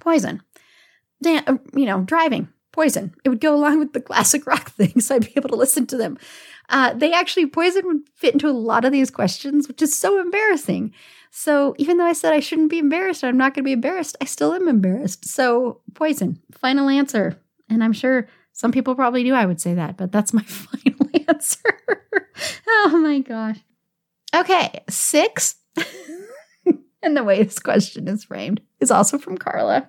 Poison. 0.00 0.42
Dan- 1.24 1.44
uh, 1.46 1.58
you 1.74 1.86
know, 1.86 2.02
driving. 2.02 2.48
Poison. 2.72 3.14
It 3.24 3.28
would 3.28 3.40
go 3.40 3.54
along 3.54 3.78
with 3.78 3.92
the 3.92 4.00
classic 4.00 4.46
rock 4.52 4.70
things. 4.70 5.10
I'd 5.10 5.26
be 5.26 5.32
able 5.36 5.48
to 5.50 5.56
listen 5.56 5.86
to 5.88 5.96
them. 5.96 6.18
Uh, 6.68 6.92
they 6.94 7.12
actually, 7.12 7.46
Poison 7.46 7.86
would 7.86 8.00
fit 8.14 8.34
into 8.34 8.48
a 8.48 8.52
lot 8.52 8.84
of 8.84 8.92
these 8.92 9.10
questions, 9.10 9.68
which 9.68 9.82
is 9.82 9.96
so 9.96 10.20
embarrassing. 10.20 10.92
So 11.30 11.74
even 11.78 11.98
though 11.98 12.04
I 12.06 12.14
said 12.14 12.32
I 12.32 12.40
shouldn't 12.40 12.70
be 12.70 12.78
embarrassed, 12.78 13.22
I'm 13.22 13.36
not 13.36 13.54
going 13.54 13.62
to 13.64 13.68
be 13.68 13.72
embarrassed. 13.72 14.16
I 14.20 14.24
still 14.24 14.54
am 14.54 14.66
embarrassed. 14.68 15.24
So 15.26 15.80
poison, 15.94 16.40
final 16.52 16.88
answer. 16.88 17.38
And 17.68 17.82
I'm 17.82 17.92
sure 17.92 18.28
some 18.52 18.72
people 18.72 18.94
probably 18.94 19.24
do. 19.24 19.34
I 19.34 19.46
would 19.46 19.60
say 19.60 19.74
that, 19.74 19.96
but 19.96 20.10
that's 20.12 20.32
my 20.32 20.42
final 20.46 21.10
answer. 21.28 21.60
oh 22.66 22.98
my 23.02 23.18
gosh. 23.20 23.58
Okay, 24.34 24.82
six. 24.88 25.56
and 27.02 27.16
the 27.16 27.24
way 27.24 27.42
this 27.42 27.58
question 27.58 28.08
is 28.08 28.24
framed 28.24 28.60
is 28.80 28.90
also 28.90 29.18
from 29.18 29.36
Carla. 29.38 29.88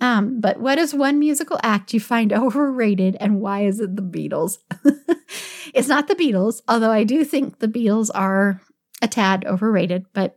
Um, 0.00 0.40
but 0.40 0.58
what 0.60 0.78
is 0.78 0.94
one 0.94 1.18
musical 1.18 1.58
act 1.62 1.92
you 1.92 2.00
find 2.00 2.32
overrated 2.32 3.16
and 3.20 3.40
why 3.40 3.64
is 3.64 3.80
it 3.80 3.96
the 3.96 4.02
Beatles? 4.02 4.58
it's 5.74 5.88
not 5.88 6.08
the 6.08 6.14
Beatles, 6.14 6.62
although 6.68 6.90
I 6.90 7.04
do 7.04 7.24
think 7.24 7.58
the 7.58 7.68
Beatles 7.68 8.10
are 8.14 8.60
a 9.02 9.08
tad 9.08 9.44
overrated, 9.46 10.06
but 10.12 10.36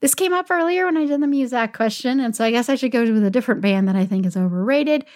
this 0.00 0.14
came 0.14 0.32
up 0.32 0.50
earlier 0.50 0.84
when 0.84 0.96
I 0.96 1.06
did 1.06 1.22
the 1.22 1.26
Muzak 1.26 1.72
question, 1.72 2.20
and 2.20 2.36
so 2.36 2.44
I 2.44 2.50
guess 2.50 2.68
I 2.68 2.74
should 2.74 2.92
go 2.92 3.00
with 3.00 3.24
a 3.24 3.30
different 3.30 3.62
band 3.62 3.88
that 3.88 3.96
I 3.96 4.04
think 4.04 4.26
is 4.26 4.36
overrated. 4.36 5.06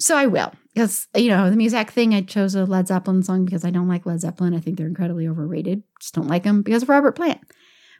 So 0.00 0.16
I 0.16 0.26
will, 0.26 0.52
because 0.74 1.06
you 1.14 1.28
know 1.28 1.48
the 1.48 1.56
Muzak 1.56 1.90
thing. 1.90 2.12
I 2.12 2.22
chose 2.22 2.56
a 2.56 2.64
Led 2.64 2.88
Zeppelin 2.88 3.22
song 3.22 3.44
because 3.44 3.64
I 3.64 3.70
don't 3.70 3.86
like 3.86 4.04
Led 4.04 4.20
Zeppelin. 4.20 4.54
I 4.54 4.60
think 4.60 4.76
they're 4.76 4.88
incredibly 4.88 5.28
overrated. 5.28 5.84
Just 6.00 6.14
don't 6.14 6.26
like 6.26 6.42
them 6.42 6.62
because 6.62 6.82
of 6.82 6.88
Robert 6.88 7.14
Plant. 7.14 7.40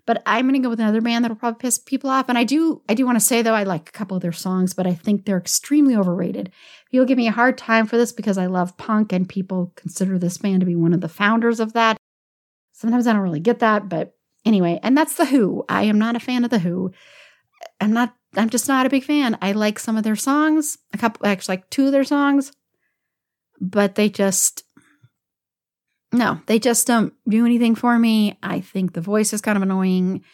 But 0.04 0.22
I'm 0.26 0.46
going 0.46 0.60
to 0.60 0.64
go 0.64 0.70
with 0.70 0.80
another 0.80 1.00
band 1.00 1.24
that'll 1.24 1.36
probably 1.36 1.60
piss 1.60 1.78
people 1.78 2.10
off. 2.10 2.28
And 2.28 2.36
I 2.36 2.42
do, 2.42 2.82
I 2.88 2.94
do 2.94 3.06
want 3.06 3.16
to 3.16 3.24
say 3.24 3.40
though, 3.40 3.54
I 3.54 3.62
like 3.62 3.88
a 3.88 3.92
couple 3.92 4.16
of 4.16 4.22
their 4.22 4.32
songs, 4.32 4.74
but 4.74 4.86
I 4.86 4.94
think 4.94 5.24
they're 5.24 5.38
extremely 5.38 5.94
overrated. 5.94 6.50
You'll 6.90 7.04
give 7.04 7.18
me 7.18 7.28
a 7.28 7.32
hard 7.32 7.56
time 7.56 7.86
for 7.86 7.96
this 7.96 8.12
because 8.12 8.36
I 8.36 8.46
love 8.46 8.76
punk, 8.76 9.12
and 9.12 9.28
people 9.28 9.72
consider 9.76 10.18
this 10.18 10.38
band 10.38 10.60
to 10.60 10.66
be 10.66 10.76
one 10.76 10.92
of 10.92 11.00
the 11.00 11.08
founders 11.08 11.60
of 11.60 11.72
that. 11.74 11.96
Sometimes 12.72 13.06
I 13.06 13.12
don't 13.12 13.22
really 13.22 13.40
get 13.40 13.60
that, 13.60 13.88
but 13.88 14.14
Anyway, 14.44 14.80
and 14.82 14.96
that's 14.96 15.14
The 15.14 15.26
Who. 15.26 15.64
I 15.68 15.84
am 15.84 15.98
not 15.98 16.16
a 16.16 16.20
fan 16.20 16.44
of 16.44 16.50
The 16.50 16.58
Who. 16.58 16.92
I'm 17.80 17.92
not, 17.92 18.14
I'm 18.36 18.50
just 18.50 18.68
not 18.68 18.86
a 18.86 18.90
big 18.90 19.04
fan. 19.04 19.38
I 19.40 19.52
like 19.52 19.78
some 19.78 19.96
of 19.96 20.04
their 20.04 20.16
songs, 20.16 20.78
a 20.92 20.98
couple, 20.98 21.26
actually, 21.26 21.56
like 21.56 21.70
two 21.70 21.86
of 21.86 21.92
their 21.92 22.04
songs, 22.04 22.52
but 23.60 23.94
they 23.94 24.08
just, 24.08 24.64
no, 26.12 26.40
they 26.46 26.58
just 26.58 26.86
don't 26.86 27.14
do 27.28 27.46
anything 27.46 27.74
for 27.74 27.98
me. 27.98 28.38
I 28.42 28.60
think 28.60 28.92
the 28.92 29.00
voice 29.00 29.32
is 29.32 29.40
kind 29.40 29.56
of 29.56 29.62
annoying. 29.62 30.24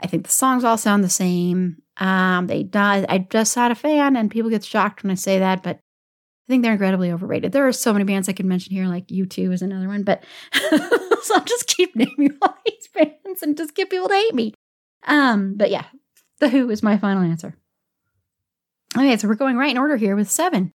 I 0.00 0.06
think 0.06 0.24
the 0.24 0.32
songs 0.32 0.64
all 0.64 0.76
sound 0.76 1.04
the 1.04 1.08
same. 1.08 1.78
Um, 1.96 2.46
they 2.46 2.62
die. 2.62 3.04
I'm 3.08 3.26
just 3.30 3.56
not 3.56 3.70
a 3.70 3.74
fan, 3.74 4.16
and 4.16 4.30
people 4.30 4.50
get 4.50 4.64
shocked 4.64 5.02
when 5.02 5.10
I 5.10 5.14
say 5.14 5.38
that, 5.38 5.62
but 5.62 5.76
I 5.76 6.48
think 6.48 6.62
they're 6.62 6.72
incredibly 6.72 7.12
overrated. 7.12 7.52
There 7.52 7.68
are 7.68 7.72
so 7.72 7.92
many 7.92 8.04
bands 8.04 8.28
I 8.28 8.32
could 8.32 8.46
mention 8.46 8.72
here, 8.72 8.86
like 8.86 9.08
U2 9.08 9.52
is 9.52 9.62
another 9.62 9.86
one, 9.86 10.02
but 10.02 10.24
so 10.54 11.34
I'll 11.34 11.44
just 11.44 11.66
keep 11.66 11.94
naming 11.94 12.36
all 12.40 12.56
these 12.64 12.88
bands 12.94 13.42
and 13.42 13.56
just 13.56 13.74
get 13.74 13.90
people 13.90 14.08
to 14.08 14.14
hate 14.14 14.34
me. 14.34 14.54
Um, 15.06 15.54
but 15.56 15.70
yeah, 15.70 15.84
The 16.38 16.48
Who 16.48 16.70
is 16.70 16.82
my 16.82 16.96
final 16.96 17.22
answer. 17.22 17.54
Okay, 18.96 19.16
so 19.18 19.28
we're 19.28 19.34
going 19.34 19.56
right 19.56 19.70
in 19.70 19.78
order 19.78 19.96
here 19.96 20.16
with 20.16 20.30
seven, 20.30 20.72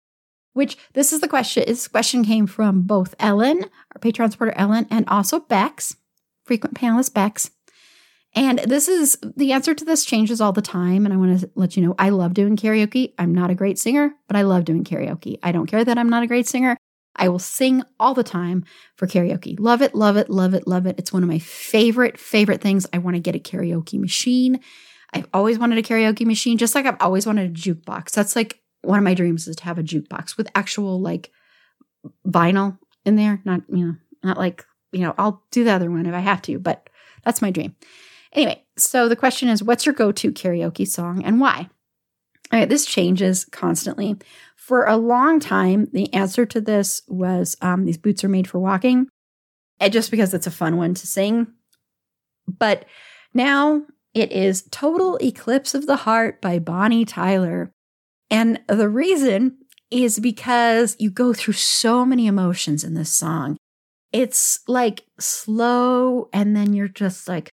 which 0.54 0.78
this 0.94 1.12
is 1.12 1.22
the 1.22 1.28
question. 1.28 1.64
This 1.68 1.88
question 1.88 2.24
came 2.24 2.48
from 2.48 2.84
both 2.84 3.16
Ellen, 3.20 3.64
our 3.64 4.00
Patreon 4.00 4.32
supporter 4.32 4.54
Ellen, 4.56 4.88
and 4.90 5.08
also 5.08 5.40
Bex, 5.40 5.96
frequent 6.46 6.76
panelist 6.76 7.14
Bex. 7.14 7.52
And 8.36 8.60
this 8.60 8.88
is 8.88 9.18
the 9.36 9.52
answer 9.52 9.76
to 9.76 9.86
this 9.86 10.06
changes 10.06 10.42
all 10.42 10.54
the 10.54 10.62
time. 10.62 11.06
And 11.06 11.14
I 11.14 11.18
want 11.18 11.40
to 11.40 11.50
let 11.56 11.78
you 11.78 11.84
know 11.84 11.96
I 12.00 12.10
love 12.10 12.34
doing 12.34 12.58
karaoke. 12.58 13.14
I'm 13.20 13.34
not 13.34 13.52
a 13.52 13.56
great 13.56 13.78
singer, 13.78 14.14
but 14.28 14.36
I 14.36 14.42
love 14.42 14.66
doing 14.66 14.84
karaoke. 14.84 15.38
I 15.44 15.52
don't 15.52 15.68
care 15.68 15.86
that 15.86 15.98
I'm 15.98 16.10
not 16.10 16.24
a 16.24 16.28
great 16.28 16.48
singer. 16.48 16.76
I 17.16 17.30
will 17.30 17.40
sing 17.40 17.84
all 18.00 18.16
the 18.16 18.24
time 18.24 18.66
for 18.96 19.06
karaoke. 19.06 19.60
Love 19.60 19.84
it, 19.84 19.94
love 19.94 20.18
it, 20.18 20.32
love 20.32 20.56
it, 20.56 20.68
love 20.68 20.88
it. 20.88 20.96
It's 20.98 21.14
one 21.14 21.22
of 21.22 21.30
my 21.30 21.38
favorite, 21.38 22.20
favorite 22.20 22.60
things. 22.60 22.88
I 22.92 22.98
want 22.98 23.16
to 23.16 23.20
get 23.20 23.36
a 23.36 23.40
karaoke 23.40 24.00
machine. 24.00 24.60
I've 25.14 25.28
always 25.32 25.60
wanted 25.60 25.78
a 25.78 25.84
karaoke 25.84 26.26
machine, 26.26 26.58
just 26.58 26.74
like 26.74 26.88
I've 26.88 26.98
always 27.00 27.28
wanted 27.28 27.52
a 27.52 27.54
jukebox. 27.54 28.12
That's 28.12 28.36
like 28.36 28.63
one 28.84 29.00
of 29.00 29.04
my 29.04 29.14
dreams 29.14 29.48
is 29.48 29.56
to 29.58 29.64
have 29.64 29.80
a 29.80 29.84
jukebox 29.84 30.38
with 30.38 30.50
actual 30.56 31.02
like 31.02 31.32
vinyl 32.28 32.78
in 33.06 33.16
there. 33.16 33.42
Not, 33.46 33.62
you 33.70 33.86
know, 33.86 33.96
not 34.24 34.38
like, 34.38 34.66
you 34.92 35.02
know, 35.02 35.16
I'll 35.18 35.44
do 35.52 35.64
the 35.64 35.72
other 35.72 35.90
one 35.90 36.06
if 36.06 36.14
I 36.14 36.20
have 36.20 36.42
to, 36.44 36.60
but 36.60 36.90
that's 37.24 37.42
my 37.42 37.52
dream. 37.52 37.76
Anyway, 38.34 38.64
so 38.78 39.08
the 39.08 39.16
question 39.16 39.50
is 39.50 39.64
what's 39.64 39.86
your 39.86 39.96
go 39.96 40.12
to 40.12 40.32
karaoke 40.32 40.88
song 40.88 41.24
and 41.24 41.40
why? 41.40 41.70
All 42.52 42.60
right, 42.60 42.70
this 42.70 42.86
changes 42.86 43.46
constantly. 43.46 44.18
For 44.56 44.86
a 44.86 44.98
long 44.98 45.40
time, 45.40 45.88
the 45.92 46.14
answer 46.14 46.46
to 46.46 46.62
this 46.62 47.02
was 47.08 47.58
um, 47.62 47.86
These 47.86 47.98
Boots 47.98 48.24
Are 48.24 48.30
Made 48.30 48.48
for 48.48 48.60
Walking, 48.60 49.08
and 49.80 49.92
just 49.92 50.12
because 50.12 50.34
it's 50.34 50.48
a 50.48 50.52
fun 50.52 50.78
one 50.78 50.94
to 50.94 51.08
sing. 51.08 51.48
But 52.48 52.86
now 53.34 53.84
it 54.14 54.32
is 54.32 54.68
Total 54.70 55.18
Eclipse 55.18 55.74
of 55.74 55.88
the 55.88 55.96
Heart 55.98 56.42
by 56.42 56.60
Bonnie 56.60 57.06
Tyler. 57.06 57.72
And 58.30 58.62
the 58.68 58.90
reason 58.90 59.58
is 59.92 60.20
because 60.20 60.96
you 61.00 61.12
go 61.12 61.34
through 61.34 61.54
so 61.54 62.06
many 62.06 62.26
emotions 62.26 62.84
in 62.84 62.96
this 62.96 63.12
song. 63.12 63.58
It's 64.12 64.60
like 64.68 65.06
slow, 65.20 66.30
and 66.34 66.56
then 66.56 66.74
you're 66.74 66.88
just 66.88 67.28
like, 67.28 67.50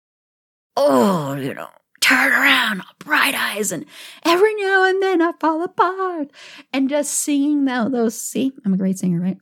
oh, 0.77 1.35
you 1.35 1.55
know, 1.55 1.69
turn 2.01 2.33
around, 2.33 2.83
bright 2.99 3.35
eyes, 3.35 3.73
and 3.73 3.85
every 4.25 4.55
now 4.55 4.85
and 4.85 5.03
then 5.03 5.23
I 5.23 5.33
fall 5.41 5.63
apart. 5.63 6.31
And 6.73 6.89
just 6.89 7.13
singing 7.15 7.65
those, 7.65 8.19
see, 8.19 8.53
I'm 8.65 8.75
a 8.75 8.79
great 8.79 8.99
singer, 8.99 9.21
right? 9.21 9.39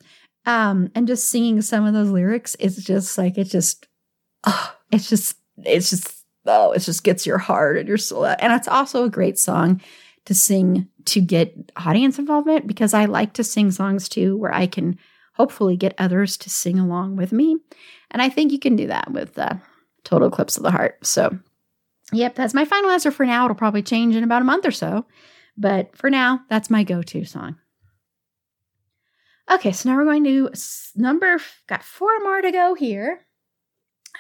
Um, 0.47 0.91
and 0.95 1.07
just 1.07 1.29
singing 1.29 1.63
some 1.63 1.85
of 1.85 1.95
those 1.95 2.11
lyrics, 2.11 2.57
it's 2.59 2.77
just 2.77 3.17
like, 3.17 3.39
it 3.39 3.45
just, 3.45 3.87
oh, 4.45 4.75
it's 4.93 5.09
just, 5.09 5.37
it's 5.65 5.91
just, 5.91 6.25
oh, 6.47 6.73
it 6.73 6.81
just 6.81 7.05
gets 7.05 7.27
your 7.27 7.39
heart 7.39 7.79
and 7.79 7.89
your 7.89 7.97
soul. 7.97 8.27
And 8.27 8.53
it's 8.53 8.69
also 8.69 9.05
a 9.05 9.11
great 9.11 9.39
song 9.39 9.81
to 10.27 10.35
sing 10.35 10.89
to 11.07 11.21
get 11.21 11.73
audience 11.77 12.19
involvement 12.19 12.67
because 12.67 12.95
I 12.95 13.05
like 13.05 13.35
to 13.35 13.45
sing 13.45 13.71
songs 13.71 14.09
too 14.09 14.37
where 14.37 14.55
I 14.55 14.67
can 14.67 14.99
hopefully 15.35 15.77
get 15.77 15.95
others 15.99 16.37
to 16.39 16.51
sing 16.51 16.79
along 16.79 17.17
with 17.17 17.33
me. 17.33 17.57
And 18.11 18.23
I 18.23 18.29
think 18.29 18.53
you 18.53 18.59
can 18.59 18.77
do 18.77 18.87
that 18.87 19.11
with 19.11 19.39
uh, 19.39 19.55
Total 20.05 20.29
Eclipse 20.29 20.57
of 20.57 20.63
the 20.63 20.71
Heart. 20.71 21.05
So, 21.05 21.37
yep, 22.13 22.35
that's 22.35 22.55
my 22.55 22.65
final 22.65 22.91
answer 22.91 23.11
for 23.11 23.27
now. 23.27 23.45
It'll 23.45 23.57
probably 23.57 23.83
change 23.83 24.15
in 24.15 24.25
about 24.25 24.43
a 24.43 24.47
month 24.47 24.65
or 24.65 24.71
so. 24.71 25.05
But 25.57 25.97
for 25.97 26.11
now, 26.11 26.41
that's 26.49 26.71
my 26.71 26.85
go 26.85 27.03
to 27.03 27.25
song. 27.25 27.57
Okay, 29.51 29.73
so 29.73 29.91
now 29.91 29.97
we're 29.97 30.05
going 30.05 30.25
to 30.25 30.51
number, 30.97 31.39
got 31.69 31.83
four 31.83 32.19
more 32.21 32.41
to 32.41 32.51
go 32.51 32.75
here. 32.75 33.27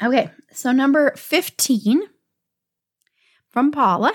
Okay, 0.02 0.30
so 0.52 0.72
number 0.72 1.12
15 1.16 2.02
from 3.48 3.70
Paula. 3.70 4.12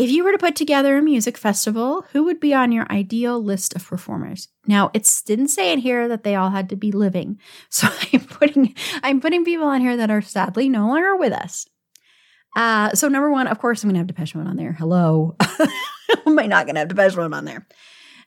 If 0.00 0.10
you 0.10 0.24
were 0.24 0.32
to 0.32 0.38
put 0.38 0.56
together 0.56 0.96
a 0.96 1.02
music 1.02 1.36
festival, 1.36 2.06
who 2.12 2.24
would 2.24 2.40
be 2.40 2.54
on 2.54 2.72
your 2.72 2.90
ideal 2.90 3.38
list 3.38 3.76
of 3.76 3.86
performers? 3.86 4.48
Now, 4.66 4.90
it 4.94 5.06
didn't 5.26 5.48
say 5.48 5.74
in 5.74 5.78
here 5.78 6.08
that 6.08 6.24
they 6.24 6.34
all 6.36 6.48
had 6.48 6.70
to 6.70 6.76
be 6.76 6.90
living. 6.90 7.38
So 7.68 7.86
I'm 8.12 8.20
putting 8.20 8.74
I'm 9.02 9.20
putting 9.20 9.44
people 9.44 9.66
on 9.66 9.82
here 9.82 9.98
that 9.98 10.10
are 10.10 10.22
sadly 10.22 10.70
no 10.70 10.88
longer 10.88 11.16
with 11.16 11.34
us. 11.34 11.66
Uh, 12.56 12.94
so 12.94 13.08
number 13.08 13.30
one, 13.30 13.46
of 13.46 13.58
course, 13.58 13.84
I'm 13.84 13.90
gonna 13.90 13.98
have 13.98 14.06
Depeche 14.06 14.34
Mode 14.34 14.46
on 14.46 14.56
there. 14.56 14.72
Hello. 14.72 15.36
Am 16.26 16.38
I 16.38 16.46
not 16.46 16.64
gonna 16.64 16.78
have 16.78 16.88
Depeche 16.88 17.16
Mode 17.16 17.34
on 17.34 17.44
there? 17.44 17.66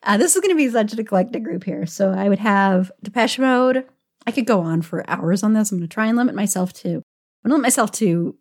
Uh, 0.03 0.17
this 0.17 0.35
is 0.35 0.41
gonna 0.41 0.53
be 0.53 0.69
such 0.69 0.93
an 0.93 0.99
eclectic 0.99 1.43
group 1.43 1.63
here. 1.63 1.87
So 1.87 2.11
I 2.11 2.29
would 2.29 2.37
have 2.37 2.91
Depeche 3.01 3.39
Mode. 3.39 3.85
I 4.27 4.31
could 4.31 4.45
go 4.45 4.61
on 4.61 4.83
for 4.83 5.09
hours 5.09 5.41
on 5.41 5.53
this. 5.53 5.71
I'm 5.71 5.79
gonna 5.79 5.87
try 5.87 6.05
and 6.05 6.17
limit 6.17 6.35
myself 6.35 6.71
to 6.73 6.97
I'm 7.43 7.49
gonna 7.49 7.55
limit 7.55 7.63
myself 7.63 7.91
to 7.93 8.35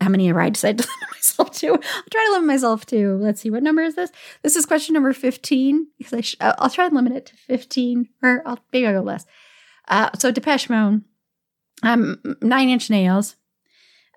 how 0.00 0.08
many 0.08 0.32
I 0.32 0.48
decided 0.48 0.82
to 0.82 0.88
limit 1.00 1.14
myself 1.14 1.50
to? 1.52 1.68
I'll 1.72 1.78
try 2.10 2.24
to 2.26 2.32
limit 2.32 2.46
myself 2.46 2.86
to. 2.86 3.16
Let's 3.16 3.40
see, 3.40 3.50
what 3.50 3.62
number 3.62 3.82
is 3.82 3.94
this? 3.94 4.10
This 4.42 4.56
is 4.56 4.66
question 4.66 4.94
number 4.94 5.12
15. 5.12 5.86
Because 5.98 6.12
I 6.12 6.20
sh- 6.20 6.36
I'll 6.40 6.70
try 6.70 6.86
and 6.86 6.94
limit 6.94 7.12
it 7.12 7.26
to 7.26 7.36
15, 7.36 8.08
or 8.22 8.42
I'll, 8.46 8.58
maybe 8.72 8.86
I'll 8.86 8.94
go 8.94 9.02
less. 9.02 9.26
Uh, 9.88 10.10
so 10.18 10.30
Depeche 10.30 10.70
Mode, 10.70 11.02
um, 11.82 12.20
Nine 12.40 12.68
Inch 12.68 12.88
Nails, 12.90 13.36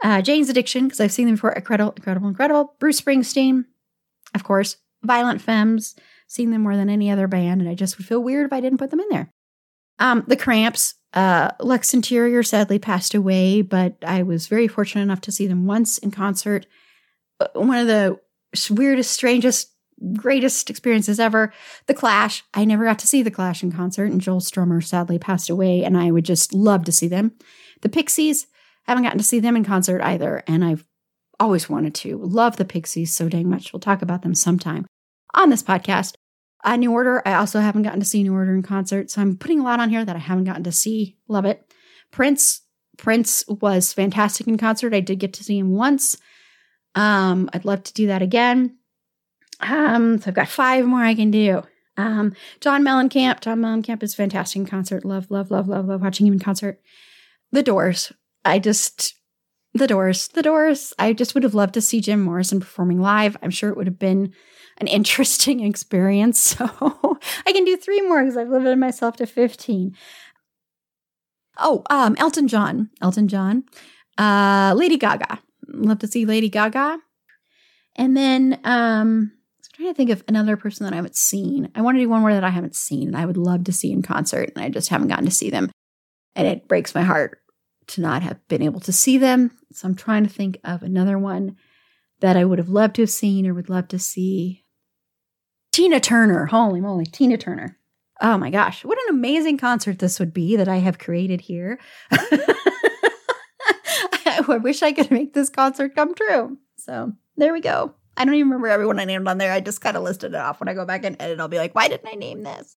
uh, 0.04 0.22
Jane's 0.22 0.50
Addiction, 0.50 0.86
because 0.86 1.00
I've 1.00 1.12
seen 1.12 1.26
them 1.26 1.36
before. 1.36 1.52
Incredible, 1.52 1.94
incredible, 1.98 2.30
incredible. 2.30 2.76
Bruce 2.80 3.02
Springsteen, 3.02 3.66
of 4.34 4.44
course. 4.44 4.78
Violent 5.04 5.42
Femmes, 5.42 5.96
seen 6.28 6.52
them 6.52 6.62
more 6.62 6.78
than 6.78 6.90
any 6.90 7.12
other 7.12 7.28
band, 7.28 7.62
and 7.62 7.70
I 7.70 7.76
just 7.76 7.98
would 7.98 8.08
feel 8.08 8.24
weird 8.24 8.46
if 8.46 8.54
I 8.54 8.62
didn't 8.62 8.80
put 8.80 8.90
them 8.90 9.02
in 9.02 9.08
there. 9.10 9.30
Um, 10.00 10.24
the 10.28 10.38
Cramps, 10.38 10.96
uh, 11.14 11.52
Lux 11.60 11.94
Interior 11.94 12.44
sadly 12.44 12.80
passed 12.80 13.14
away, 13.14 13.62
but 13.62 13.96
I 14.06 14.24
was 14.24 14.48
very 14.48 14.68
fortunate 14.68 15.04
enough 15.04 15.22
to 15.22 15.32
see 15.32 15.48
them 15.48 15.66
once 15.66 15.98
in 16.00 16.12
concert. 16.12 16.66
Uh, 17.40 17.48
one 17.54 17.78
of 17.78 17.88
the 17.88 18.20
weirdest, 18.70 19.12
strangest, 19.12 19.72
greatest 20.16 20.70
experiences 20.70 21.20
ever. 21.20 21.54
The 21.86 21.94
Clash. 21.94 22.44
I 22.54 22.66
never 22.66 22.84
got 22.84 23.00
to 23.00 23.08
see 23.08 23.22
the 23.22 23.32
Clash 23.32 23.64
in 23.64 23.72
concert, 23.72 24.12
and 24.12 24.22
Joe 24.22 24.38
Strummer 24.38 24.84
sadly 24.84 25.20
passed 25.20 25.50
away, 25.50 25.84
and 25.84 25.98
I 25.98 26.12
would 26.12 26.26
just 26.26 26.54
love 26.54 26.84
to 26.86 26.92
see 26.92 27.08
them. 27.08 27.34
The 27.82 27.90
Pixies. 27.90 28.48
Haven't 28.86 29.04
gotten 29.04 29.18
to 29.18 29.24
see 29.24 29.40
them 29.40 29.56
in 29.56 29.64
concert 29.64 30.02
either, 30.02 30.44
and 30.46 30.66
I've 30.66 30.84
always 31.40 31.70
wanted 31.70 31.96
to. 31.96 32.18
Love 32.18 32.58
the 32.58 32.66
Pixies 32.66 33.14
so 33.14 33.30
dang 33.30 33.50
much. 33.50 33.72
We'll 33.72 33.80
talk 33.80 34.02
about 34.02 34.24
them 34.24 34.36
sometime 34.36 34.86
on 35.34 35.50
this 35.50 35.64
podcast. 35.64 36.16
Uh, 36.64 36.78
New 36.78 36.92
Order, 36.92 37.22
I 37.26 37.34
also 37.34 37.60
haven't 37.60 37.84
gotten 37.84 38.00
to 38.00 38.06
see 38.06 38.24
New 38.24 38.34
Order 38.34 38.56
in 38.56 38.64
concert, 38.64 39.12
so 39.12 39.22
I'm 39.22 39.38
putting 39.38 39.60
a 39.60 39.64
lot 39.64 39.80
on 39.80 39.90
here 39.90 40.06
that 40.06 40.16
I 40.16 40.20
haven't 40.20 40.46
gotten 40.46 40.64
to 40.64 40.72
see. 40.72 41.18
Love 41.28 41.46
it. 41.46 41.74
Prince, 42.12 42.62
Prince 42.98 43.44
was 43.48 43.92
fantastic 43.92 44.48
in 44.48 44.58
concert. 44.58 44.94
I 44.94 45.02
did 45.02 45.20
get 45.20 45.34
to 45.34 45.44
see 45.44 45.58
him 45.58 45.72
once. 45.72 46.18
Um, 46.96 47.50
I'd 47.54 47.66
love 47.66 47.84
to 47.84 47.94
do 47.94 48.08
that 48.08 48.22
again. 48.22 48.78
Um, 49.60 50.20
so 50.20 50.30
I've 50.30 50.36
got 50.36 50.48
five 50.48 50.86
more 50.86 51.04
I 51.04 51.16
can 51.16 51.32
do. 51.32 51.64
Um, 51.98 52.34
John 52.60 52.84
Mellencamp. 52.84 53.42
John 53.42 53.60
Mellencamp 53.60 54.04
is 54.04 54.16
fantastic 54.16 54.58
in 54.58 54.66
concert. 54.66 55.06
Love, 55.06 55.30
love, 55.30 55.52
love, 55.52 55.68
love, 55.68 55.86
love 55.88 56.02
watching 56.02 56.28
him 56.28 56.34
in 56.34 56.40
concert. 56.40 56.82
The 57.52 57.64
Doors. 57.64 58.12
I 58.46 58.60
just 58.60 59.16
the 59.74 59.88
Doors. 59.88 60.28
The 60.30 60.42
Doors. 60.42 60.94
I 61.00 61.14
just 61.14 61.34
would 61.34 61.44
have 61.44 61.56
loved 61.56 61.74
to 61.76 61.82
see 61.82 62.02
Jim 62.02 62.22
Morrison 62.22 62.60
performing 62.60 63.00
live. 63.00 63.38
I'm 63.42 63.52
sure 63.52 63.70
it 63.70 63.78
would 63.78 63.88
have 63.88 64.00
been 64.00 64.34
an 64.84 64.88
interesting 64.88 65.60
experience. 65.66 66.40
So 66.40 66.66
I 67.46 67.52
can 67.52 67.66
do 67.66 67.78
three 67.78 68.02
more 68.02 68.22
because 68.22 68.38
I've 68.38 68.50
limited 68.50 68.78
myself 68.78 69.16
to 69.18 69.26
15. 69.26 69.96
Oh, 71.58 71.84
um, 71.90 72.16
Elton 72.20 72.48
John. 72.48 72.90
Elton 73.02 73.28
John. 73.28 73.64
Uh, 74.18 74.74
Lady 74.76 74.98
Gaga. 74.98 75.40
Love 75.68 76.00
to 76.00 76.08
see 76.08 76.26
Lady 76.26 76.50
Gaga. 76.50 77.00
And 77.96 78.18
then 78.18 78.60
um, 78.64 79.32
I 79.34 79.60
was 79.60 79.68
trying 79.74 79.90
to 79.90 79.94
think 79.94 80.10
of 80.10 80.24
another 80.28 80.58
person 80.58 80.84
that 80.84 80.94
I 80.94 80.98
haven't 80.98 81.16
seen. 81.16 81.72
I 81.76 81.82
want 81.82 81.96
to 81.96 82.02
do 82.02 82.10
one 82.10 82.22
more 82.22 82.34
that 82.34 82.44
I 82.44 82.50
haven't 82.50 82.76
seen 82.76 83.08
and 83.08 83.18
I 83.18 83.26
would 83.26 83.38
love 83.38 83.64
to 83.66 83.72
see 83.72 83.92
in 83.92 84.02
concert, 84.02 84.52
and 84.56 84.64
I 84.64 84.70
just 84.70 84.90
haven't 84.90 85.10
gotten 85.10 85.26
to 85.26 85.32
see 85.32 85.50
them. 85.50 85.72
And 86.36 86.48
it 86.48 86.68
breaks 86.68 86.96
my 86.96 87.04
heart 87.04 87.40
to 87.88 88.02
not 88.02 88.24
have 88.24 88.46
been 88.48 88.64
able 88.64 88.80
to 88.82 88.92
see 88.92 89.18
them. 89.20 89.52
So 89.72 89.88
I'm 89.88 89.96
trying 89.96 90.24
to 90.24 90.30
think 90.30 90.58
of 90.64 90.82
another 90.82 91.20
one 91.20 91.56
that 92.24 92.38
I 92.38 92.46
would 92.46 92.58
have 92.58 92.70
loved 92.70 92.96
to 92.96 93.02
have 93.04 93.10
seen 93.10 93.46
or 93.46 93.54
would 93.54 93.70
love 93.70 93.90
to 93.90 94.00
see. 94.00 94.63
Tina 95.74 96.00
Turner. 96.00 96.46
Holy 96.46 96.80
moly, 96.80 97.06
Tina 97.06 97.36
Turner. 97.36 97.78
Oh 98.22 98.38
my 98.38 98.52
gosh, 98.52 98.86
what 98.86 99.00
an 99.00 99.16
amazing 99.16 99.58
concert 99.58 99.98
this 99.98 100.20
would 100.20 100.32
be 100.32 100.56
that 100.56 100.70
I 100.70 100.78
have 100.78 101.00
created 101.00 101.42
here. 101.42 101.80
I 102.12 102.58
wish 104.62 104.84
I 104.84 104.92
could 104.92 105.10
make 105.10 105.34
this 105.34 105.50
concert 105.50 105.96
come 105.96 106.14
true. 106.14 106.60
So 106.78 107.14
there 107.38 107.54
we 107.54 107.60
go. 107.60 107.96
I 108.16 108.24
don't 108.24 108.36
even 108.36 108.50
remember 108.50 108.68
everyone 108.68 109.00
I 109.00 109.06
named 109.06 109.28
on 109.28 109.40
there. 109.40 109.52
I 109.52 109.62
just 109.62 109.82
kind 109.82 109.98
of 109.98 110.04
listed 110.04 110.36
it 110.36 110.38
off. 110.38 110.60
When 110.60 110.70
I 110.70 110.76
go 110.76 110.86
back 110.86 111.06
and 111.06 111.16
edit, 111.20 111.40
I'll 111.40 111.48
be 111.48 111.58
like, 111.58 111.74
why 111.74 111.88
didn't 111.88 112.08
I 112.08 112.16
name 112.16 112.44
this? 112.44 112.78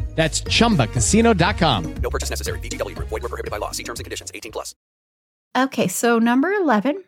That's 0.15 0.41
chumbacasino.com. 0.41 1.93
No 1.95 2.09
purchase 2.09 2.29
necessary. 2.29 2.59
VGW 2.59 2.95
Group. 2.95 3.09
Void 3.09 3.23
were 3.23 3.29
prohibited 3.29 3.49
by 3.51 3.57
law. 3.57 3.71
See 3.71 3.83
terms 3.83 3.99
and 3.99 4.05
conditions. 4.05 4.31
18 4.33 4.51
plus. 4.51 4.75
Okay, 5.57 5.87
so 5.87 6.19
number 6.19 6.51
11, 6.53 7.03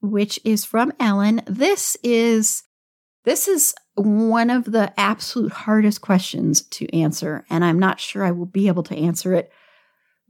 which 0.00 0.40
is 0.44 0.64
from 0.64 0.92
Ellen. 0.98 1.42
This 1.46 1.96
is 2.02 2.64
this 3.24 3.46
is 3.46 3.74
one 3.94 4.50
of 4.50 4.64
the 4.64 4.92
absolute 4.98 5.52
hardest 5.52 6.00
questions 6.00 6.62
to 6.62 6.92
answer, 6.96 7.44
and 7.50 7.64
I'm 7.64 7.78
not 7.78 8.00
sure 8.00 8.24
I 8.24 8.30
will 8.30 8.46
be 8.46 8.68
able 8.68 8.84
to 8.84 8.96
answer 8.96 9.34
it 9.34 9.52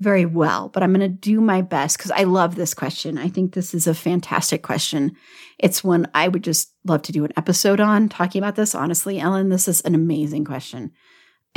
very 0.01 0.25
well, 0.25 0.69
but 0.69 0.83
I'm 0.83 0.93
going 0.93 1.01
to 1.01 1.09
do 1.09 1.41
my 1.41 1.63
best 1.63 1.97
because 1.97 2.11
I 2.11 2.25
love 2.25 2.55
this 2.55 2.75
question. 2.75 3.19
I 3.19 3.29
think 3.29 3.53
this 3.53 3.75
is 3.75 3.87
a 3.87 3.95
fantastic 3.95 4.63
question. 4.63 5.17
It's 5.59 5.83
one 5.83 6.09
I 6.15 6.29
would 6.29 6.45
just 6.45 6.73
love 6.85 7.03
to 7.03 7.13
do 7.13 7.25
an 7.25 7.33
episode 7.37 7.81
on 7.81 8.09
talking 8.09 8.43
about 8.43 8.57
this. 8.57 8.75
Honestly, 8.75 9.19
Ellen, 9.19 9.49
this 9.49 9.69
is 9.69 9.81
an 9.83 9.95
amazing 9.95 10.45
question. 10.45 10.93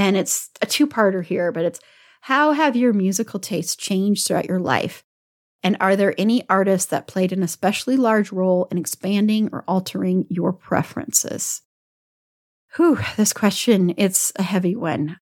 And 0.01 0.17
it's 0.17 0.49
a 0.63 0.65
two 0.65 0.87
parter 0.87 1.23
here, 1.23 1.51
but 1.51 1.63
it's 1.63 1.79
how 2.21 2.53
have 2.53 2.75
your 2.75 2.91
musical 2.91 3.39
tastes 3.39 3.75
changed 3.75 4.25
throughout 4.25 4.47
your 4.47 4.59
life? 4.59 5.03
And 5.61 5.77
are 5.79 5.95
there 5.95 6.15
any 6.17 6.43
artists 6.49 6.89
that 6.89 7.05
played 7.05 7.31
an 7.31 7.43
especially 7.43 7.97
large 7.97 8.31
role 8.31 8.67
in 8.71 8.79
expanding 8.79 9.49
or 9.53 9.63
altering 9.67 10.25
your 10.27 10.53
preferences? 10.53 11.61
Whew, 12.75 12.97
this 13.15 13.31
question, 13.31 13.93
it's 13.95 14.33
a 14.37 14.41
heavy 14.43 14.75
one 14.75 15.19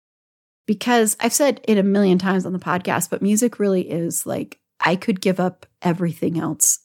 because 0.67 1.17
I've 1.19 1.33
said 1.33 1.59
it 1.63 1.79
a 1.79 1.83
million 1.83 2.19
times 2.19 2.45
on 2.45 2.53
the 2.53 2.59
podcast, 2.59 3.09
but 3.09 3.23
music 3.23 3.57
really 3.57 3.89
is 3.89 4.27
like 4.27 4.59
I 4.79 4.95
could 4.95 5.21
give 5.21 5.39
up 5.39 5.65
everything 5.81 6.37
else 6.37 6.81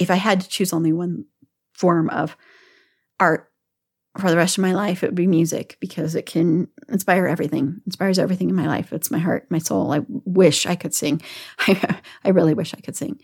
if 0.00 0.10
I 0.10 0.16
had 0.16 0.40
to 0.40 0.48
choose 0.48 0.72
only 0.72 0.92
one 0.92 1.26
form 1.74 2.10
of 2.10 2.36
art 3.20 3.49
for 4.18 4.30
the 4.30 4.36
rest 4.36 4.58
of 4.58 4.62
my 4.62 4.72
life. 4.72 5.02
It 5.02 5.06
would 5.06 5.14
be 5.14 5.26
music 5.26 5.76
because 5.80 6.14
it 6.14 6.26
can 6.26 6.68
inspire 6.88 7.26
everything, 7.26 7.80
inspires 7.86 8.18
everything 8.18 8.50
in 8.50 8.56
my 8.56 8.66
life. 8.66 8.92
It's 8.92 9.10
my 9.10 9.18
heart, 9.18 9.46
my 9.50 9.58
soul. 9.58 9.92
I 9.92 10.00
wish 10.08 10.66
I 10.66 10.74
could 10.74 10.94
sing. 10.94 11.22
I, 11.60 12.00
I 12.24 12.30
really 12.30 12.54
wish 12.54 12.74
I 12.74 12.80
could 12.80 12.96
sing. 12.96 13.20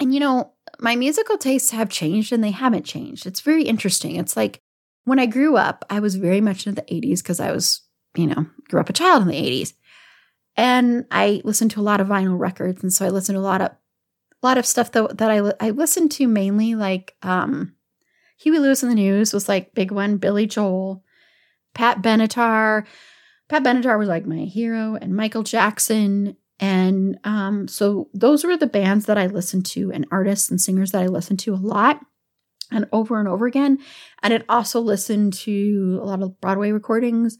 And 0.00 0.14
you 0.14 0.20
know, 0.20 0.52
my 0.80 0.96
musical 0.96 1.36
tastes 1.36 1.72
have 1.72 1.88
changed 1.88 2.32
and 2.32 2.42
they 2.42 2.52
haven't 2.52 2.84
changed. 2.84 3.26
It's 3.26 3.40
very 3.40 3.64
interesting. 3.64 4.16
It's 4.16 4.36
like 4.36 4.60
when 5.04 5.18
I 5.18 5.26
grew 5.26 5.56
up, 5.56 5.84
I 5.90 6.00
was 6.00 6.14
very 6.16 6.40
much 6.40 6.66
into 6.66 6.80
the 6.80 6.94
80s 6.94 7.18
because 7.18 7.40
I 7.40 7.52
was 7.52 7.82
you 8.18 8.26
know, 8.26 8.46
grew 8.68 8.80
up 8.80 8.90
a 8.90 8.92
child 8.92 9.22
in 9.22 9.28
the 9.28 9.34
80s. 9.34 9.74
And 10.56 11.06
I 11.10 11.40
listened 11.44 11.70
to 11.72 11.80
a 11.80 11.82
lot 11.82 12.00
of 12.00 12.08
vinyl 12.08 12.38
records. 12.38 12.82
And 12.82 12.92
so 12.92 13.06
I 13.06 13.10
listened 13.10 13.36
to 13.36 13.40
a 13.40 13.42
lot 13.42 13.60
of, 13.60 13.70
a 13.70 14.46
lot 14.46 14.58
of 14.58 14.66
stuff 14.66 14.92
that, 14.92 15.18
that 15.18 15.30
I, 15.30 15.66
I 15.66 15.70
listened 15.70 16.10
to 16.12 16.26
mainly 16.26 16.74
like, 16.74 17.16
um, 17.22 17.74
Huey 18.38 18.58
Lewis 18.58 18.82
and 18.82 18.90
the 18.90 18.96
News 18.96 19.32
was 19.32 19.48
like 19.48 19.74
big 19.74 19.90
one, 19.90 20.16
Billy 20.16 20.46
Joel, 20.46 21.02
Pat 21.74 22.02
Benatar. 22.02 22.86
Pat 23.48 23.62
Benatar 23.62 23.98
was 23.98 24.08
like 24.08 24.26
my 24.26 24.38
hero 24.38 24.96
and 25.00 25.14
Michael 25.14 25.42
Jackson. 25.42 26.36
And 26.60 27.18
um, 27.24 27.68
so 27.68 28.08
those 28.12 28.44
were 28.44 28.56
the 28.56 28.66
bands 28.66 29.06
that 29.06 29.18
I 29.18 29.26
listened 29.26 29.66
to 29.66 29.92
and 29.92 30.06
artists 30.10 30.50
and 30.50 30.60
singers 30.60 30.92
that 30.92 31.02
I 31.02 31.06
listened 31.06 31.38
to 31.40 31.54
a 31.54 31.56
lot 31.56 32.00
and 32.70 32.86
over 32.92 33.18
and 33.18 33.28
over 33.28 33.46
again. 33.46 33.78
And 34.22 34.32
it 34.32 34.44
also 34.48 34.80
listened 34.80 35.34
to 35.34 36.00
a 36.02 36.04
lot 36.04 36.22
of 36.22 36.40
Broadway 36.40 36.72
recordings 36.72 37.38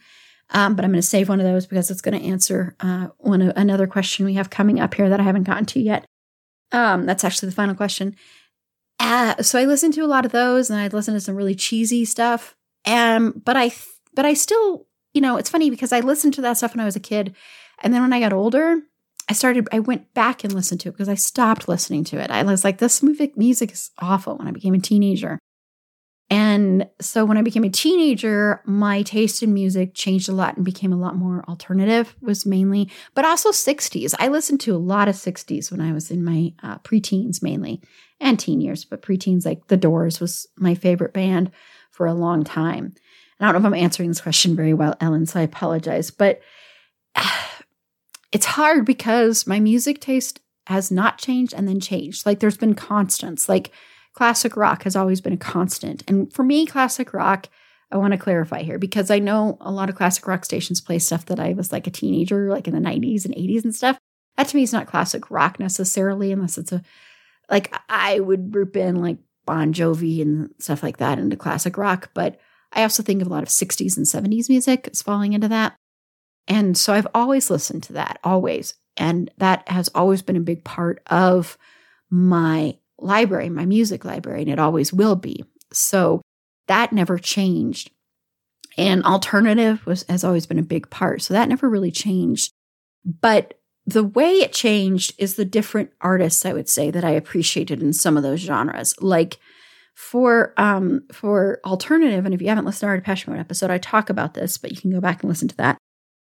um, 0.50 0.74
but 0.74 0.84
I'm 0.84 0.92
going 0.92 1.00
to 1.00 1.06
save 1.06 1.28
one 1.28 1.40
of 1.40 1.46
those 1.46 1.66
because 1.66 1.90
it's 1.90 2.00
going 2.00 2.18
to 2.18 2.26
answer 2.26 2.74
uh, 2.80 3.08
one 3.18 3.42
another 3.42 3.86
question 3.86 4.24
we 4.24 4.34
have 4.34 4.50
coming 4.50 4.80
up 4.80 4.94
here 4.94 5.08
that 5.08 5.20
I 5.20 5.24
haven't 5.24 5.42
gotten 5.44 5.66
to 5.66 5.80
yet. 5.80 6.06
Um, 6.72 7.06
that's 7.06 7.24
actually 7.24 7.48
the 7.48 7.54
final 7.54 7.74
question. 7.74 8.16
Uh, 9.00 9.42
so 9.42 9.58
I 9.58 9.64
listened 9.64 9.94
to 9.94 10.04
a 10.04 10.06
lot 10.06 10.26
of 10.26 10.32
those, 10.32 10.70
and 10.70 10.78
I 10.78 10.88
listened 10.88 11.16
to 11.16 11.20
some 11.20 11.36
really 11.36 11.54
cheesy 11.54 12.04
stuff. 12.04 12.56
Um, 12.86 13.40
but 13.44 13.56
I, 13.56 13.72
but 14.14 14.26
I 14.26 14.34
still, 14.34 14.86
you 15.14 15.20
know, 15.20 15.36
it's 15.36 15.50
funny 15.50 15.70
because 15.70 15.92
I 15.92 16.00
listened 16.00 16.34
to 16.34 16.42
that 16.42 16.56
stuff 16.56 16.74
when 16.74 16.80
I 16.80 16.84
was 16.84 16.96
a 16.96 17.00
kid, 17.00 17.34
and 17.82 17.94
then 17.94 18.02
when 18.02 18.12
I 18.12 18.20
got 18.20 18.32
older, 18.32 18.82
I 19.28 19.34
started. 19.34 19.68
I 19.72 19.80
went 19.80 20.14
back 20.14 20.42
and 20.42 20.52
listened 20.52 20.80
to 20.80 20.88
it 20.88 20.92
because 20.92 21.08
I 21.08 21.14
stopped 21.14 21.68
listening 21.68 22.04
to 22.04 22.18
it. 22.18 22.30
I 22.30 22.42
was 22.42 22.64
like, 22.64 22.78
this 22.78 23.02
music 23.02 23.36
music 23.36 23.72
is 23.72 23.90
awful 23.98 24.36
when 24.36 24.48
I 24.48 24.52
became 24.52 24.74
a 24.74 24.78
teenager. 24.78 25.38
And 26.30 26.86
so 27.00 27.24
when 27.24 27.38
I 27.38 27.42
became 27.42 27.64
a 27.64 27.70
teenager, 27.70 28.60
my 28.66 29.02
taste 29.02 29.42
in 29.42 29.54
music 29.54 29.94
changed 29.94 30.28
a 30.28 30.34
lot 30.34 30.56
and 30.56 30.64
became 30.64 30.92
a 30.92 30.98
lot 30.98 31.16
more 31.16 31.42
alternative, 31.48 32.14
was 32.20 32.44
mainly, 32.44 32.90
but 33.14 33.24
also 33.24 33.50
60s. 33.50 34.14
I 34.18 34.28
listened 34.28 34.60
to 34.60 34.74
a 34.74 34.76
lot 34.76 35.08
of 35.08 35.14
60s 35.14 35.70
when 35.70 35.80
I 35.80 35.92
was 35.92 36.10
in 36.10 36.22
my 36.22 36.52
uh, 36.62 36.78
preteens 36.80 37.42
mainly 37.42 37.80
and 38.20 38.38
teen 38.38 38.60
years, 38.60 38.84
but 38.84 39.00
preteens, 39.00 39.46
like 39.46 39.68
The 39.68 39.78
Doors 39.78 40.20
was 40.20 40.46
my 40.58 40.74
favorite 40.74 41.14
band 41.14 41.50
for 41.90 42.06
a 42.06 42.14
long 42.14 42.44
time. 42.44 42.92
And 43.40 43.48
I 43.48 43.52
don't 43.52 43.62
know 43.62 43.68
if 43.68 43.72
I'm 43.72 43.82
answering 43.82 44.10
this 44.10 44.20
question 44.20 44.54
very 44.54 44.74
well, 44.74 44.96
Ellen, 45.00 45.24
so 45.24 45.40
I 45.40 45.44
apologize. 45.44 46.10
But 46.10 46.40
it's 48.32 48.46
hard 48.46 48.84
because 48.84 49.46
my 49.46 49.60
music 49.60 50.00
taste 50.00 50.40
has 50.66 50.90
not 50.90 51.16
changed 51.16 51.54
and 51.54 51.66
then 51.66 51.80
changed. 51.80 52.26
Like 52.26 52.40
there's 52.40 52.58
been 52.58 52.74
constants. 52.74 53.48
Like, 53.48 53.72
classic 54.18 54.56
rock 54.56 54.82
has 54.82 54.96
always 54.96 55.20
been 55.20 55.32
a 55.32 55.36
constant. 55.36 56.02
And 56.08 56.32
for 56.32 56.42
me, 56.42 56.66
classic 56.66 57.14
rock, 57.14 57.48
I 57.92 57.96
want 57.98 58.14
to 58.14 58.18
clarify 58.18 58.64
here 58.64 58.76
because 58.76 59.12
I 59.12 59.20
know 59.20 59.56
a 59.60 59.70
lot 59.70 59.88
of 59.88 59.94
classic 59.94 60.26
rock 60.26 60.44
stations 60.44 60.80
play 60.80 60.98
stuff 60.98 61.26
that 61.26 61.38
I 61.38 61.52
was 61.52 61.70
like 61.70 61.86
a 61.86 61.92
teenager, 61.92 62.50
like 62.50 62.66
in 62.66 62.74
the 62.74 62.80
90s 62.80 63.24
and 63.24 63.32
80s 63.36 63.62
and 63.62 63.72
stuff. 63.72 63.96
That 64.36 64.48
to 64.48 64.56
me 64.56 64.64
is 64.64 64.72
not 64.72 64.88
classic 64.88 65.30
rock 65.30 65.60
necessarily, 65.60 66.32
unless 66.32 66.58
it's 66.58 66.72
a 66.72 66.82
like 67.48 67.72
I 67.88 68.18
would 68.18 68.50
group 68.50 68.76
in 68.76 68.96
like 68.96 69.18
Bon 69.46 69.72
Jovi 69.72 70.20
and 70.20 70.52
stuff 70.58 70.82
like 70.82 70.96
that 70.96 71.20
into 71.20 71.36
classic 71.36 71.78
rock. 71.78 72.10
But 72.12 72.40
I 72.72 72.82
also 72.82 73.04
think 73.04 73.22
of 73.22 73.28
a 73.28 73.30
lot 73.30 73.44
of 73.44 73.50
60s 73.50 73.96
and 73.96 74.04
70s 74.04 74.48
music 74.48 74.88
as 74.90 75.00
falling 75.00 75.32
into 75.32 75.46
that. 75.46 75.76
And 76.48 76.76
so 76.76 76.92
I've 76.92 77.06
always 77.14 77.50
listened 77.50 77.84
to 77.84 77.92
that, 77.92 78.18
always. 78.24 78.74
And 78.96 79.30
that 79.38 79.68
has 79.68 79.88
always 79.94 80.22
been 80.22 80.36
a 80.36 80.40
big 80.40 80.64
part 80.64 81.00
of 81.06 81.56
my 82.10 82.78
library, 82.98 83.48
my 83.48 83.64
music 83.64 84.04
library, 84.04 84.42
and 84.42 84.50
it 84.50 84.58
always 84.58 84.92
will 84.92 85.16
be. 85.16 85.44
So 85.72 86.22
that 86.66 86.92
never 86.92 87.18
changed. 87.18 87.90
And 88.76 89.04
alternative 89.04 89.84
was 89.86 90.04
has 90.08 90.24
always 90.24 90.46
been 90.46 90.58
a 90.58 90.62
big 90.62 90.88
part. 90.90 91.22
So 91.22 91.34
that 91.34 91.48
never 91.48 91.68
really 91.68 91.90
changed. 91.90 92.52
But 93.04 93.54
the 93.86 94.04
way 94.04 94.32
it 94.32 94.52
changed 94.52 95.14
is 95.18 95.34
the 95.34 95.44
different 95.44 95.90
artists 96.00 96.44
I 96.44 96.52
would 96.52 96.68
say 96.68 96.90
that 96.90 97.04
I 97.04 97.10
appreciated 97.10 97.82
in 97.82 97.92
some 97.92 98.16
of 98.16 98.22
those 98.22 98.40
genres. 98.40 98.94
Like 99.00 99.38
for 99.94 100.54
um 100.56 101.02
for 101.12 101.60
alternative, 101.64 102.24
and 102.24 102.34
if 102.34 102.40
you 102.40 102.48
haven't 102.48 102.66
listened 102.66 102.86
to 102.86 102.86
our 102.86 102.96
Depeche 102.96 103.26
Mode 103.26 103.38
episode, 103.38 103.70
I 103.70 103.78
talk 103.78 104.10
about 104.10 104.34
this, 104.34 104.58
but 104.58 104.70
you 104.70 104.80
can 104.80 104.90
go 104.90 105.00
back 105.00 105.22
and 105.22 105.28
listen 105.28 105.48
to 105.48 105.56
that. 105.56 105.78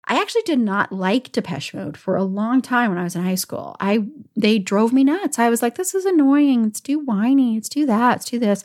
I 0.07 0.21
actually 0.21 0.43
did 0.43 0.59
not 0.59 0.93
like 0.93 1.33
Depeche 1.33 1.73
Mode 1.73 1.97
for 1.97 2.17
a 2.17 2.25
long 2.25 2.61
time 2.61 2.91
when 2.91 2.99
I 2.99 3.05
was 3.05 3.17
in 3.17 3.23
high 3.23 3.35
school. 3.37 3.77
I 3.81 4.07
they 4.37 4.59
drove 4.59 4.93
me 4.93 5.05
nuts. 5.05 5.39
I 5.39 5.49
was 5.49 5.63
like, 5.63 5.77
this 5.77 5.95
is 5.95 6.05
annoying. 6.05 6.67
It's 6.67 6.81
too 6.81 7.01
whiny. 7.01 7.57
It's 7.57 7.69
too 7.69 7.87
that. 7.87 8.17
It's 8.17 8.25
too 8.27 8.39
this. 8.39 8.65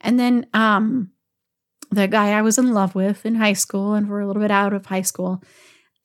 And 0.00 0.18
then 0.18 0.46
um 0.54 1.10
the 1.90 2.08
guy 2.08 2.32
I 2.32 2.42
was 2.42 2.58
in 2.58 2.72
love 2.72 2.94
with 2.94 3.24
in 3.26 3.34
high 3.34 3.52
school 3.52 3.94
and 3.94 4.06
for 4.06 4.20
a 4.20 4.26
little 4.26 4.42
bit 4.42 4.50
out 4.50 4.72
of 4.72 4.86
high 4.86 5.02
school, 5.02 5.42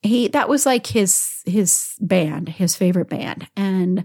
he 0.02 0.28
that 0.28 0.48
was 0.48 0.66
like 0.66 0.86
his 0.86 1.42
his 1.46 1.94
band, 2.00 2.48
his 2.48 2.76
favorite 2.76 3.08
band. 3.08 3.48
And 3.56 4.04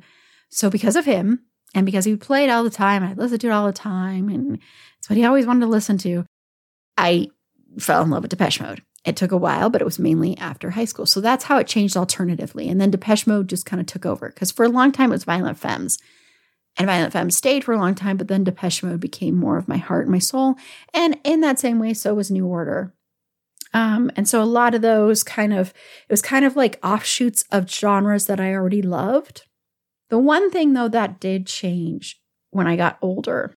so 0.49 0.69
because 0.69 0.95
of 0.95 1.05
him 1.05 1.45
and 1.73 1.85
because 1.85 2.05
he 2.05 2.15
played 2.15 2.49
all 2.49 2.63
the 2.63 2.69
time, 2.69 3.03
I 3.03 3.13
listened 3.13 3.41
to 3.41 3.47
it 3.47 3.51
all 3.51 3.65
the 3.65 3.73
time, 3.73 4.29
and 4.29 4.59
it's 4.97 5.09
what 5.09 5.17
he 5.17 5.25
always 5.25 5.45
wanted 5.45 5.61
to 5.61 5.67
listen 5.67 5.97
to, 5.99 6.25
I 6.97 7.27
fell 7.77 8.01
in 8.03 8.09
love 8.09 8.23
with 8.23 8.31
Depeche 8.31 8.61
Mode. 8.61 8.81
It 9.05 9.15
took 9.15 9.31
a 9.31 9.37
while, 9.37 9.69
but 9.69 9.81
it 9.81 9.85
was 9.85 9.99
mainly 9.99 10.35
after 10.37 10.71
high 10.71 10.85
school. 10.85 11.05
So 11.05 11.21
that's 11.21 11.45
how 11.45 11.57
it 11.59 11.67
changed 11.67 11.95
alternatively. 11.95 12.67
And 12.67 12.81
then 12.81 12.89
Depeche 12.89 13.27
Mode 13.27 13.47
just 13.47 13.65
kind 13.65 13.79
of 13.79 13.85
took 13.85 14.05
over 14.05 14.29
because 14.29 14.51
for 14.51 14.65
a 14.65 14.69
long 14.69 14.91
time 14.91 15.11
it 15.11 15.13
was 15.13 15.23
Violent 15.23 15.59
Femmes. 15.59 15.99
And 16.77 16.87
Violent 16.87 17.13
Femmes 17.13 17.37
stayed 17.37 17.63
for 17.63 17.73
a 17.73 17.77
long 17.77 17.95
time, 17.95 18.17
but 18.17 18.27
then 18.27 18.43
Depeche 18.43 18.83
Mode 18.83 18.99
became 18.99 19.35
more 19.35 19.57
of 19.57 19.67
my 19.67 19.77
heart 19.77 20.05
and 20.05 20.11
my 20.11 20.19
soul. 20.19 20.55
And 20.93 21.17
in 21.23 21.41
that 21.41 21.59
same 21.59 21.79
way, 21.79 21.93
so 21.93 22.15
was 22.15 22.31
New 22.31 22.47
Order. 22.47 22.93
Um, 23.73 24.11
and 24.15 24.27
so 24.27 24.41
a 24.41 24.43
lot 24.43 24.73
of 24.73 24.81
those 24.81 25.21
kind 25.23 25.53
of, 25.53 25.69
it 25.69 26.11
was 26.11 26.21
kind 26.21 26.43
of 26.43 26.55
like 26.55 26.79
offshoots 26.83 27.43
of 27.51 27.69
genres 27.69 28.25
that 28.25 28.39
I 28.39 28.53
already 28.53 28.81
loved. 28.81 29.43
The 30.09 30.17
one 30.17 30.49
thing 30.49 30.73
though 30.73 30.89
that 30.89 31.19
did 31.19 31.45
change 31.45 32.19
when 32.51 32.67
I 32.67 32.75
got 32.75 32.97
older 33.01 33.53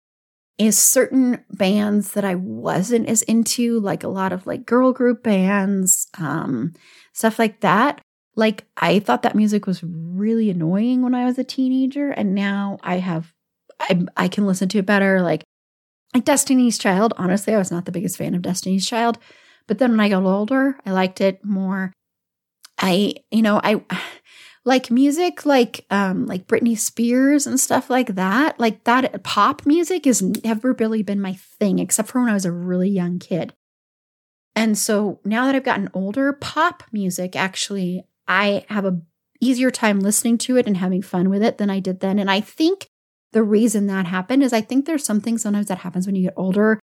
is 0.58 0.76
certain 0.76 1.44
bands 1.52 2.12
that 2.12 2.24
I 2.24 2.34
wasn't 2.34 3.08
as 3.08 3.22
into, 3.22 3.78
like 3.80 4.02
a 4.02 4.08
lot 4.08 4.32
of 4.32 4.46
like 4.46 4.66
girl 4.66 4.92
group 4.92 5.22
bands, 5.22 6.08
um, 6.18 6.74
stuff 7.12 7.38
like 7.38 7.60
that. 7.60 8.00
Like 8.34 8.64
I 8.76 8.98
thought 8.98 9.22
that 9.22 9.36
music 9.36 9.66
was 9.66 9.82
really 9.84 10.50
annoying 10.50 11.02
when 11.02 11.14
I 11.14 11.24
was 11.24 11.38
a 11.38 11.44
teenager, 11.44 12.10
and 12.10 12.34
now 12.34 12.78
I 12.82 12.96
have 12.96 13.32
I 13.80 14.04
I 14.16 14.28
can 14.28 14.46
listen 14.46 14.68
to 14.70 14.78
it 14.78 14.86
better. 14.86 15.22
Like 15.22 15.44
like 16.14 16.24
Destiny's 16.24 16.78
Child. 16.78 17.14
Honestly, 17.16 17.54
I 17.54 17.58
was 17.58 17.70
not 17.70 17.84
the 17.84 17.92
biggest 17.92 18.16
fan 18.16 18.34
of 18.34 18.42
Destiny's 18.42 18.86
Child, 18.86 19.18
but 19.66 19.78
then 19.78 19.90
when 19.92 20.00
I 20.00 20.08
got 20.08 20.24
older, 20.24 20.76
I 20.84 20.90
liked 20.90 21.20
it 21.20 21.44
more. 21.44 21.92
I 22.78 23.14
you 23.30 23.42
know 23.42 23.60
I 23.62 23.82
like 24.68 24.90
music 24.90 25.46
like 25.46 25.86
um 25.88 26.26
like 26.26 26.46
Britney 26.46 26.78
Spears 26.78 27.46
and 27.46 27.58
stuff 27.58 27.88
like 27.88 28.16
that. 28.16 28.60
Like 28.60 28.84
that 28.84 29.22
pop 29.22 29.64
music 29.64 30.04
has 30.04 30.20
never 30.20 30.74
really 30.74 31.02
been 31.02 31.22
my 31.22 31.32
thing 31.32 31.78
except 31.78 32.10
for 32.10 32.20
when 32.20 32.28
I 32.28 32.34
was 32.34 32.44
a 32.44 32.52
really 32.52 32.90
young 32.90 33.18
kid. 33.18 33.54
And 34.54 34.76
so 34.76 35.20
now 35.24 35.46
that 35.46 35.54
I've 35.54 35.64
gotten 35.64 35.88
older, 35.94 36.34
pop 36.34 36.82
music 36.92 37.34
actually 37.34 38.04
I 38.28 38.66
have 38.68 38.84
a 38.84 39.00
easier 39.40 39.70
time 39.70 40.00
listening 40.00 40.36
to 40.36 40.58
it 40.58 40.66
and 40.66 40.76
having 40.76 41.00
fun 41.00 41.30
with 41.30 41.42
it 41.42 41.56
than 41.56 41.70
I 41.70 41.80
did 41.80 42.00
then. 42.00 42.18
And 42.18 42.30
I 42.30 42.42
think 42.42 42.88
the 43.32 43.42
reason 43.42 43.86
that 43.86 44.04
happened 44.04 44.42
is 44.42 44.52
I 44.52 44.60
think 44.60 44.84
there's 44.84 45.04
something 45.04 45.38
sometimes 45.38 45.68
that 45.68 45.78
happens 45.78 46.04
when 46.04 46.14
you 46.14 46.24
get 46.24 46.34
older 46.36 46.78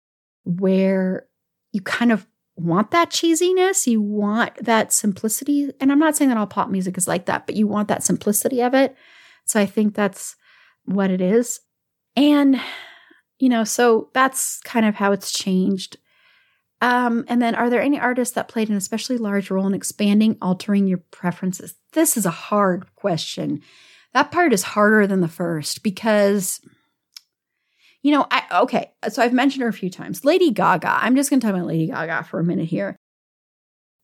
where 0.44 1.26
you 1.72 1.80
kind 1.80 2.12
of 2.12 2.26
want 2.60 2.90
that 2.90 3.10
cheesiness, 3.10 3.86
you 3.86 4.00
want 4.00 4.64
that 4.64 4.92
simplicity. 4.92 5.70
And 5.80 5.90
I'm 5.90 5.98
not 5.98 6.16
saying 6.16 6.28
that 6.28 6.38
all 6.38 6.46
pop 6.46 6.68
music 6.68 6.96
is 6.98 7.08
like 7.08 7.26
that, 7.26 7.46
but 7.46 7.56
you 7.56 7.66
want 7.66 7.88
that 7.88 8.04
simplicity 8.04 8.62
of 8.62 8.74
it. 8.74 8.96
So 9.44 9.58
I 9.58 9.66
think 9.66 9.94
that's 9.94 10.36
what 10.84 11.10
it 11.10 11.20
is. 11.20 11.60
And, 12.16 12.60
you 13.38 13.48
know, 13.48 13.64
so 13.64 14.10
that's 14.14 14.60
kind 14.60 14.86
of 14.86 14.94
how 14.94 15.12
it's 15.12 15.32
changed. 15.32 15.96
Um, 16.82 17.24
and 17.28 17.42
then, 17.42 17.54
are 17.54 17.68
there 17.68 17.82
any 17.82 18.00
artists 18.00 18.34
that 18.34 18.48
played 18.48 18.70
an 18.70 18.76
especially 18.76 19.18
large 19.18 19.50
role 19.50 19.66
in 19.66 19.74
expanding, 19.74 20.38
altering 20.40 20.86
your 20.86 21.02
preferences? 21.10 21.74
This 21.92 22.16
is 22.16 22.24
a 22.24 22.30
hard 22.30 22.86
question. 22.96 23.60
That 24.14 24.32
part 24.32 24.52
is 24.52 24.62
harder 24.62 25.06
than 25.06 25.20
the 25.20 25.28
first 25.28 25.82
because, 25.82 26.60
you 28.02 28.12
know, 28.12 28.26
I 28.30 28.62
okay. 28.62 28.92
So 29.08 29.22
I've 29.22 29.32
mentioned 29.32 29.62
her 29.62 29.68
a 29.68 29.72
few 29.72 29.90
times. 29.90 30.24
Lady 30.24 30.50
Gaga. 30.50 30.98
I'm 31.02 31.16
just 31.16 31.30
going 31.30 31.40
to 31.40 31.46
talk 31.46 31.54
about 31.54 31.66
Lady 31.66 31.86
Gaga 31.88 32.24
for 32.24 32.40
a 32.40 32.44
minute 32.44 32.66
here. 32.66 32.96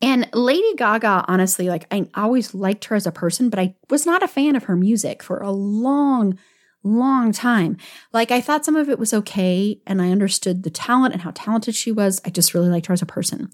And 0.03 0.29
Lady 0.35 0.75
Gaga, 0.77 1.25
honestly, 1.27 1.69
like 1.69 1.87
I 1.91 2.09
always 2.15 2.55
liked 2.55 2.87
her 2.87 2.97
as 2.97 3.07
a 3.07 3.13
person, 3.13 3.49
but 3.49 3.59
I 3.59 3.75
was 3.89 4.05
not 4.05 4.23
a 4.23 4.29
fan 4.29 4.55
of 4.55 4.65
her 4.65 4.77
music 4.77 5.23
for 5.23 5.39
a 5.39 5.51
long, 5.51 6.39
long 6.83 7.33
time. 7.33 7.79
Like 8.13 8.31
I 8.31 8.43
thought 8.43 8.65
some 8.65 8.77
of 8.77 8.91
it 8.91 8.99
was 8.99 9.15
okay 9.15 9.81
and 9.87 10.03
I 10.03 10.11
understood 10.11 10.63
the 10.63 10.71
talent 10.71 11.15
and 11.15 11.23
how 11.23 11.33
talented 11.35 11.75
she 11.75 11.91
was. 11.93 12.21
I 12.27 12.31
just 12.31 12.53
really 12.53 12.69
liked 12.69 12.87
her 12.87 12.93
as 12.93 13.03
a 13.03 13.07
person. 13.07 13.51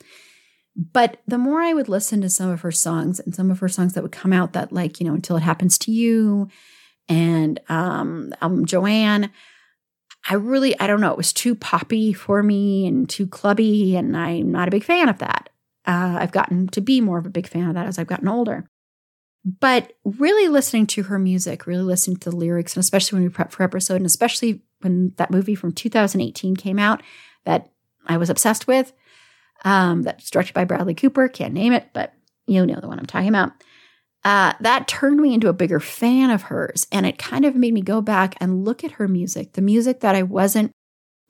But 0.75 1.19
the 1.29 1.39
more 1.39 1.61
I 1.61 1.75
would 1.75 1.89
listen 1.89 2.23
to 2.23 2.31
some 2.31 2.51
of 2.51 2.63
her 2.63 2.73
songs 2.73 3.21
and 3.21 3.35
some 3.35 3.51
of 3.51 3.61
her 3.61 3.69
songs 3.69 3.93
that 3.93 4.03
would 4.03 4.11
come 4.11 4.33
out 4.33 4.53
that 4.55 4.73
like, 4.73 4.99
you 4.99 5.07
know, 5.07 5.15
until 5.15 5.37
it 5.37 5.43
happens 5.43 5.79
to 5.79 5.93
you 5.93 6.49
and 7.09 7.61
um 7.69 8.33
album 8.41 8.65
Joanne, 8.65 9.31
I 10.29 10.35
really 10.35 10.79
I 10.79 10.87
don't 10.87 11.01
know, 11.01 11.11
it 11.11 11.17
was 11.17 11.33
too 11.33 11.55
poppy 11.55 12.13
for 12.13 12.43
me 12.43 12.87
and 12.87 13.09
too 13.09 13.27
clubby 13.27 13.97
and 13.97 14.17
I'm 14.17 14.53
not 14.53 14.69
a 14.69 14.71
big 14.71 14.85
fan 14.85 15.09
of 15.09 15.19
that. 15.19 15.49
Uh, 15.85 16.17
I've 16.21 16.33
gotten 16.33 16.69
to 16.69 16.81
be 16.81 17.01
more 17.01 17.19
of 17.19 17.27
a 17.27 17.31
big 17.31 17.49
fan 17.49 17.69
of 17.69 17.75
that 17.75 17.87
as 17.87 17.99
I've 17.99 18.07
gotten 18.07 18.29
older. 18.29 18.67
But 19.45 19.95
really 20.05 20.49
listening 20.49 20.87
to 20.89 21.05
her 21.05 21.19
music, 21.19 21.67
really 21.67 21.83
listening 21.83 22.19
to 22.19 22.31
the 22.31 22.37
lyrics, 22.37 22.77
and 22.77 22.81
especially 22.81 23.17
when 23.17 23.25
we 23.25 23.29
prep 23.35 23.51
for 23.51 23.65
episode, 23.65 23.97
and 23.97 24.07
especially 24.07 24.63
when 24.83 25.13
that 25.17 25.33
movie 25.33 25.57
from 25.57 25.73
2018 25.73 26.55
came 26.55 26.79
out 26.79 27.03
that 27.45 27.73
I 28.07 28.19
was 28.19 28.31
obsessed 28.31 28.69
with, 28.69 28.93
um, 29.65 30.03
that's 30.03 30.31
directed 30.31 30.55
by 30.55 30.65
Bradley 30.65 30.95
Cooper, 30.95 31.27
can't 31.27 31.55
name 31.55 31.73
it, 31.73 31.89
but 31.93 32.15
you 32.47 32.65
know 32.65 32.81
the 32.81 32.87
one 32.87 33.01
I'm 33.01 33.07
talking 33.07 33.29
about. 33.29 33.53
Uh, 34.25 34.53
that 34.61 34.87
turned 34.87 35.21
me 35.21 35.35
into 35.35 35.49
a 35.49 35.53
bigger 35.53 35.81
fan 35.81 36.31
of 36.31 36.43
hers. 36.43 36.87
And 36.93 37.05
it 37.07 37.19
kind 37.19 37.45
of 37.45 37.57
made 37.57 37.75
me 37.75 37.83
go 37.83 38.01
back 38.01 38.37
and 38.41 38.65
look 38.65 38.85
at 38.85 38.93
her 38.93 39.09
music, 39.09 39.55
the 39.55 39.63
music 39.63 40.01
that 40.01 40.15
I 40.15 40.23
wasn't 40.23 40.71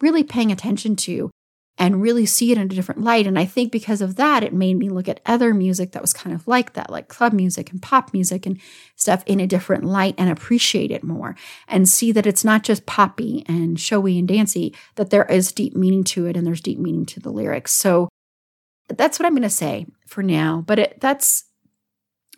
really 0.01 0.25
paying 0.25 0.53
attention 0.53 0.97
to 0.97 1.31
and 1.79 2.03
really 2.03 2.27
see 2.27 2.53
it 2.53 2.59
in 2.59 2.65
a 2.65 2.75
different 2.75 3.01
light. 3.01 3.27
And 3.27 3.39
I 3.39 3.47
think 3.47 3.73
because 3.73 4.03
of 4.03 4.17
that, 4.17 4.43
it 4.43 4.53
made 4.53 4.77
me 4.77 4.91
look 4.91 5.09
at 5.09 5.21
other 5.25 5.55
music 5.55 5.93
that 5.93 6.03
was 6.03 6.13
kind 6.13 6.35
of 6.37 6.47
like 6.47 6.75
that, 6.75 6.91
like 6.91 7.09
club 7.09 7.33
music 7.33 7.71
and 7.71 7.81
pop 7.81 8.13
music 8.13 8.45
and 8.45 8.61
stuff 8.95 9.23
in 9.27 9.41
a 9.41 9.47
different 9.47 9.85
light 9.85 10.15
and 10.19 10.29
appreciate 10.29 10.91
it 10.91 11.03
more 11.03 11.35
and 11.67 11.89
see 11.89 12.13
that 12.13 12.27
it's 12.27 12.45
not 12.45 12.63
just 12.63 12.85
poppy 12.85 13.43
and 13.49 13.81
showy 13.81 14.19
and 14.19 14.29
dancy, 14.29 14.75
that 14.97 15.09
there 15.09 15.25
is 15.25 15.51
deep 15.51 15.75
meaning 15.75 16.05
to 16.05 16.27
it 16.27 16.37
and 16.37 16.47
there's 16.47 16.61
deep 16.61 16.79
meaning 16.79 17.07
to 17.07 17.21
the 17.21 17.31
lyrics. 17.31 17.73
So 17.73 18.11
that's 18.89 19.19
what 19.19 19.25
I'm 19.25 19.33
going 19.33 19.43
to 19.43 19.51
say 19.51 19.87
for 20.07 20.23
now. 20.23 20.63
But 20.67 20.79
it, 20.79 21.01
that's, 21.01 21.45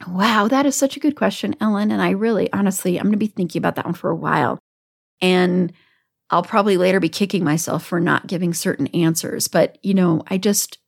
wow, 0.08 0.48
that 0.48 0.66
is 0.66 0.76
such 0.76 0.96
a 0.96 1.00
good 1.00 1.16
question, 1.16 1.54
Ellen. 1.60 1.90
And 1.90 2.02
I 2.02 2.10
really, 2.10 2.52
honestly, 2.52 2.96
I'm 2.96 3.04
going 3.04 3.12
to 3.12 3.18
be 3.18 3.26
thinking 3.26 3.60
about 3.60 3.76
that 3.76 3.84
one 3.84 3.94
for 3.94 4.10
a 4.10 4.16
while. 4.16 4.58
And 5.20 5.72
I'll 6.30 6.42
probably 6.42 6.76
later 6.76 7.00
be 7.00 7.08
kicking 7.08 7.44
myself 7.44 7.84
for 7.84 8.00
not 8.00 8.26
giving 8.26 8.54
certain 8.54 8.88
answers. 8.88 9.46
But, 9.46 9.78
you 9.82 9.94
know, 9.94 10.22
I 10.28 10.38
just, 10.38 10.78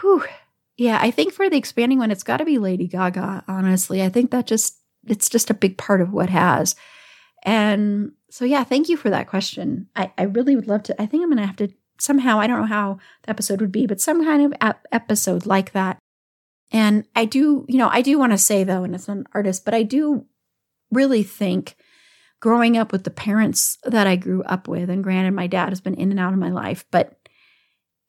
whew, 0.00 0.24
yeah, 0.76 0.98
I 1.00 1.10
think 1.10 1.32
for 1.32 1.50
the 1.50 1.56
expanding 1.56 1.98
one, 1.98 2.10
it's 2.10 2.22
got 2.22 2.38
to 2.38 2.44
be 2.44 2.58
Lady 2.58 2.86
Gaga, 2.86 3.44
honestly. 3.48 4.02
I 4.02 4.08
think 4.08 4.30
that 4.30 4.46
just, 4.46 4.78
it's 5.06 5.28
just 5.28 5.50
a 5.50 5.54
big 5.54 5.76
part 5.76 6.00
of 6.00 6.12
what 6.12 6.30
has. 6.30 6.76
And 7.44 8.12
so, 8.30 8.44
yeah, 8.44 8.62
thank 8.62 8.88
you 8.88 8.96
for 8.96 9.10
that 9.10 9.26
question. 9.26 9.88
I, 9.96 10.12
I 10.16 10.22
really 10.22 10.54
would 10.54 10.68
love 10.68 10.84
to. 10.84 11.02
I 11.02 11.06
think 11.06 11.22
I'm 11.22 11.30
going 11.30 11.38
to 11.38 11.46
have 11.46 11.56
to 11.56 11.68
somehow, 11.98 12.38
I 12.38 12.46
don't 12.46 12.60
know 12.60 12.66
how 12.66 12.98
the 13.24 13.30
episode 13.30 13.60
would 13.60 13.72
be, 13.72 13.86
but 13.86 14.00
some 14.00 14.24
kind 14.24 14.54
of 14.54 14.74
episode 14.92 15.44
like 15.44 15.72
that. 15.72 15.98
And 16.72 17.04
I 17.14 17.26
do, 17.26 17.66
you 17.68 17.78
know, 17.78 17.88
I 17.90 18.02
do 18.02 18.18
want 18.18 18.32
to 18.32 18.38
say 18.38 18.64
though, 18.64 18.82
and 18.82 18.94
it's 18.94 19.08
an 19.08 19.26
artist, 19.34 19.64
but 19.64 19.74
I 19.74 19.82
do 19.82 20.26
really 20.90 21.22
think 21.22 21.76
growing 22.40 22.76
up 22.76 22.90
with 22.90 23.04
the 23.04 23.10
parents 23.10 23.78
that 23.84 24.06
I 24.06 24.16
grew 24.16 24.42
up 24.44 24.66
with, 24.66 24.90
and 24.90 25.04
granted, 25.04 25.32
my 25.32 25.46
dad 25.46 25.68
has 25.68 25.80
been 25.80 25.94
in 25.94 26.10
and 26.10 26.18
out 26.18 26.32
of 26.32 26.38
my 26.38 26.50
life, 26.50 26.84
but 26.90 27.18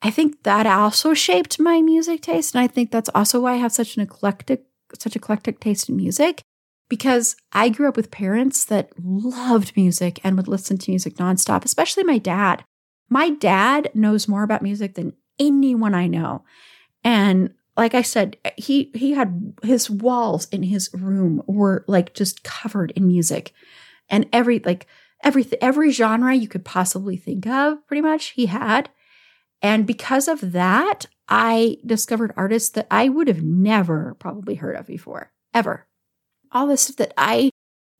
I 0.01 0.09
think 0.09 0.43
that 0.43 0.65
also 0.65 1.13
shaped 1.13 1.59
my 1.59 1.81
music 1.81 2.21
taste. 2.21 2.55
And 2.55 2.61
I 2.61 2.67
think 2.67 2.91
that's 2.91 3.09
also 3.15 3.39
why 3.39 3.53
I 3.53 3.57
have 3.57 3.71
such 3.71 3.95
an 3.95 4.01
eclectic, 4.01 4.65
such 4.99 5.15
eclectic 5.15 5.59
taste 5.59 5.87
in 5.87 5.95
music 5.95 6.41
because 6.89 7.37
I 7.53 7.69
grew 7.69 7.87
up 7.87 7.95
with 7.95 8.11
parents 8.11 8.65
that 8.65 8.91
loved 9.01 9.71
music 9.77 10.19
and 10.23 10.35
would 10.35 10.49
listen 10.49 10.77
to 10.77 10.91
music 10.91 11.15
nonstop, 11.15 11.63
especially 11.63 12.03
my 12.03 12.17
dad. 12.17 12.65
My 13.09 13.29
dad 13.29 13.91
knows 13.93 14.27
more 14.27 14.43
about 14.43 14.61
music 14.61 14.95
than 14.95 15.13
anyone 15.39 15.95
I 15.95 16.07
know. 16.07 16.43
And 17.03 17.53
like 17.75 17.95
I 17.95 18.01
said, 18.01 18.37
he 18.55 18.91
he 18.93 19.11
had 19.11 19.53
his 19.63 19.89
walls 19.89 20.47
in 20.51 20.63
his 20.63 20.89
room 20.93 21.41
were 21.47 21.83
like 21.87 22.13
just 22.13 22.43
covered 22.43 22.91
in 22.91 23.07
music. 23.07 23.53
And 24.09 24.27
every 24.31 24.59
like 24.59 24.87
every 25.23 25.45
every 25.61 25.91
genre 25.91 26.33
you 26.35 26.47
could 26.47 26.65
possibly 26.65 27.17
think 27.17 27.47
of 27.47 27.85
pretty 27.87 28.01
much 28.01 28.27
he 28.27 28.45
had. 28.47 28.89
And 29.61 29.87
because 29.87 30.27
of 30.27 30.51
that 30.51 31.05
i 31.29 31.77
discovered 31.85 32.33
artists 32.35 32.69
that 32.71 32.85
i 32.91 33.07
would 33.07 33.29
have 33.29 33.41
never 33.41 34.13
probably 34.19 34.55
heard 34.55 34.75
of 34.75 34.85
before 34.85 35.31
ever. 35.53 35.87
All 36.51 36.67
this 36.67 36.81
stuff 36.81 36.97
that 36.97 37.13
i 37.17 37.49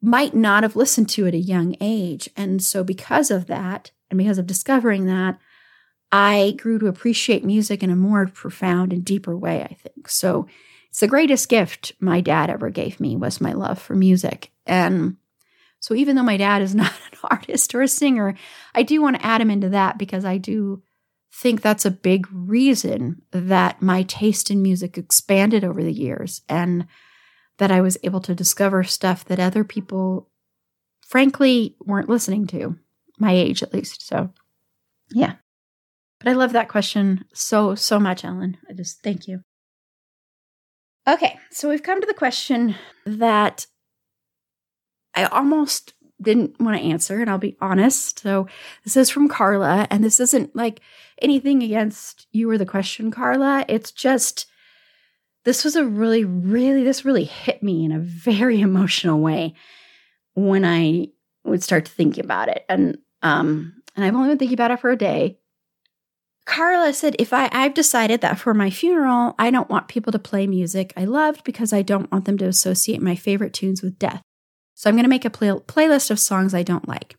might 0.02 0.36
not 0.36 0.64
have 0.64 0.76
listened 0.76 1.08
to 1.08 1.26
at 1.26 1.34
a 1.34 1.38
young 1.38 1.78
age. 1.80 2.30
And 2.36 2.62
so 2.62 2.84
because 2.84 3.32
of 3.32 3.48
that 3.48 3.92
and 4.12 4.18
because 4.18 4.38
of 4.38 4.46
discovering 4.46 5.06
that 5.06 5.40
i 6.14 6.54
grew 6.58 6.80
to 6.80 6.88
appreciate 6.88 7.44
music 7.44 7.84
in 7.84 7.90
a 7.90 7.96
more 7.96 8.28
profound 8.28 8.94
and 8.94 9.04
deeper 9.04 9.36
way 9.36 9.64
i 9.64 9.74
think 9.74 10.08
so 10.08 10.48
it's 10.90 11.02
the 11.02 11.08
greatest 11.08 11.50
gift 11.50 11.92
my 12.00 12.22
dad 12.22 12.50
ever 12.50 12.70
gave 12.70 13.00
me 13.02 13.18
was 13.18 13.42
my 13.42 13.52
love 13.52 13.80
for 13.80 13.96
music 13.96 14.52
and 14.66 15.18
so 15.84 15.94
even 15.94 16.16
though 16.16 16.24
my 16.24 16.38
dad 16.38 16.62
is 16.62 16.74
not 16.76 16.94
an 17.12 17.18
artist 17.26 17.76
or 17.76 17.82
a 17.82 17.88
singer, 17.90 18.36
I 18.74 18.84
do 18.84 19.02
want 19.02 19.18
to 19.18 19.26
add 19.26 19.42
him 19.42 19.52
into 19.52 19.70
that 19.70 19.98
because 19.98 20.24
I 20.24 20.38
do 20.38 20.82
think 21.34 21.62
that's 21.62 21.86
a 21.86 21.92
big 21.92 22.26
reason 22.32 23.22
that 23.32 23.82
my 23.82 24.04
taste 24.04 24.50
in 24.50 24.62
music 24.62 24.98
expanded 24.98 25.66
over 25.66 25.84
the 25.84 25.92
years 25.92 26.42
and 26.48 26.88
that 27.58 27.72
I 27.72 27.82
was 27.82 27.98
able 28.04 28.22
to 28.22 28.34
discover 28.34 28.84
stuff 28.84 29.26
that 29.26 29.42
other 29.42 29.66
people 29.66 30.30
frankly 31.06 31.76
weren't 31.82 32.10
listening 32.10 32.48
to, 32.48 32.78
my 33.20 33.34
age 33.34 33.62
at 33.62 33.74
least. 33.74 34.08
So, 34.08 34.30
yeah. 35.12 35.34
But 36.24 36.32
I 36.32 36.34
love 36.34 36.54
that 36.54 36.70
question 36.70 37.26
so, 37.34 37.76
so 37.76 38.00
much, 38.00 38.24
Ellen. 38.24 38.58
I 38.70 38.74
just 38.74 39.04
thank 39.04 39.28
you. 39.28 39.42
Okay, 41.08 41.38
so 41.52 41.70
we've 41.70 41.84
come 41.84 42.00
to 42.00 42.08
the 42.08 42.14
question 42.14 42.76
that 43.06 43.68
I 45.14 45.26
almost 45.26 45.94
didn't 46.22 46.60
want 46.62 46.78
to 46.78 46.84
answer, 46.84 47.20
and 47.20 47.30
I'll 47.30 47.38
be 47.38 47.58
honest. 47.60 48.20
So 48.20 48.48
this 48.86 48.96
is 48.96 49.10
from 49.10 49.28
Carla, 49.28 49.86
and 49.92 50.02
this 50.02 50.22
isn't 50.22 50.56
like 50.56 50.80
anything 51.22 51.62
against 51.62 52.28
you 52.32 52.50
or 52.50 52.58
the 52.58 52.66
question, 52.66 53.12
Carla. 53.12 53.66
It's 53.68 53.92
just 53.92 54.48
this 55.44 55.66
was 55.66 55.76
a 55.76 55.86
really, 55.86 56.24
really, 56.24 56.84
this 56.84 57.04
really 57.04 57.26
hit 57.26 57.62
me 57.62 57.84
in 57.84 57.92
a 57.92 58.00
very 58.00 58.62
emotional 58.62 59.20
way 59.20 59.56
when 60.36 60.64
I 60.64 61.08
would 61.44 61.64
start 61.64 61.86
to 61.86 61.92
think 61.92 62.18
about 62.18 62.48
it. 62.48 62.64
And 62.70 62.98
um, 63.22 63.74
and 63.96 64.04
I've 64.04 64.16
only 64.16 64.30
been 64.30 64.38
thinking 64.38 64.56
about 64.56 64.72
it 64.72 64.80
for 64.80 64.90
a 64.90 64.98
day. 64.98 65.38
Carla 66.46 66.94
said, 66.94 67.16
if 67.20 67.32
I, 67.32 67.50
I've 67.52 67.74
decided 67.74 68.22
that 68.22 68.38
for 68.38 68.54
my 68.54 68.70
funeral, 68.70 69.34
I 69.40 69.50
don't 69.50 69.70
want 69.70 69.88
people 69.88 70.12
to 70.12 70.20
play 70.20 70.46
music 70.46 70.94
I 70.98 71.06
loved 71.06 71.44
because 71.44 71.72
I 71.72 71.82
don't 71.82 72.12
want 72.12 72.26
them 72.26 72.38
to 72.40 72.46
associate 72.46 73.02
my 73.02 73.16
favorite 73.16 73.54
tunes 73.54 73.82
with 73.82 73.98
death. 73.98 74.22
So 74.76 74.90
I'm 74.90 74.96
going 74.96 75.06
to 75.06 75.10
make 75.10 75.26
a 75.26 75.30
play- 75.30 75.50
playlist 75.50 76.12
of 76.12 76.20
songs 76.20 76.54
I 76.54 76.64
don't 76.64 76.88
like. 76.88 77.16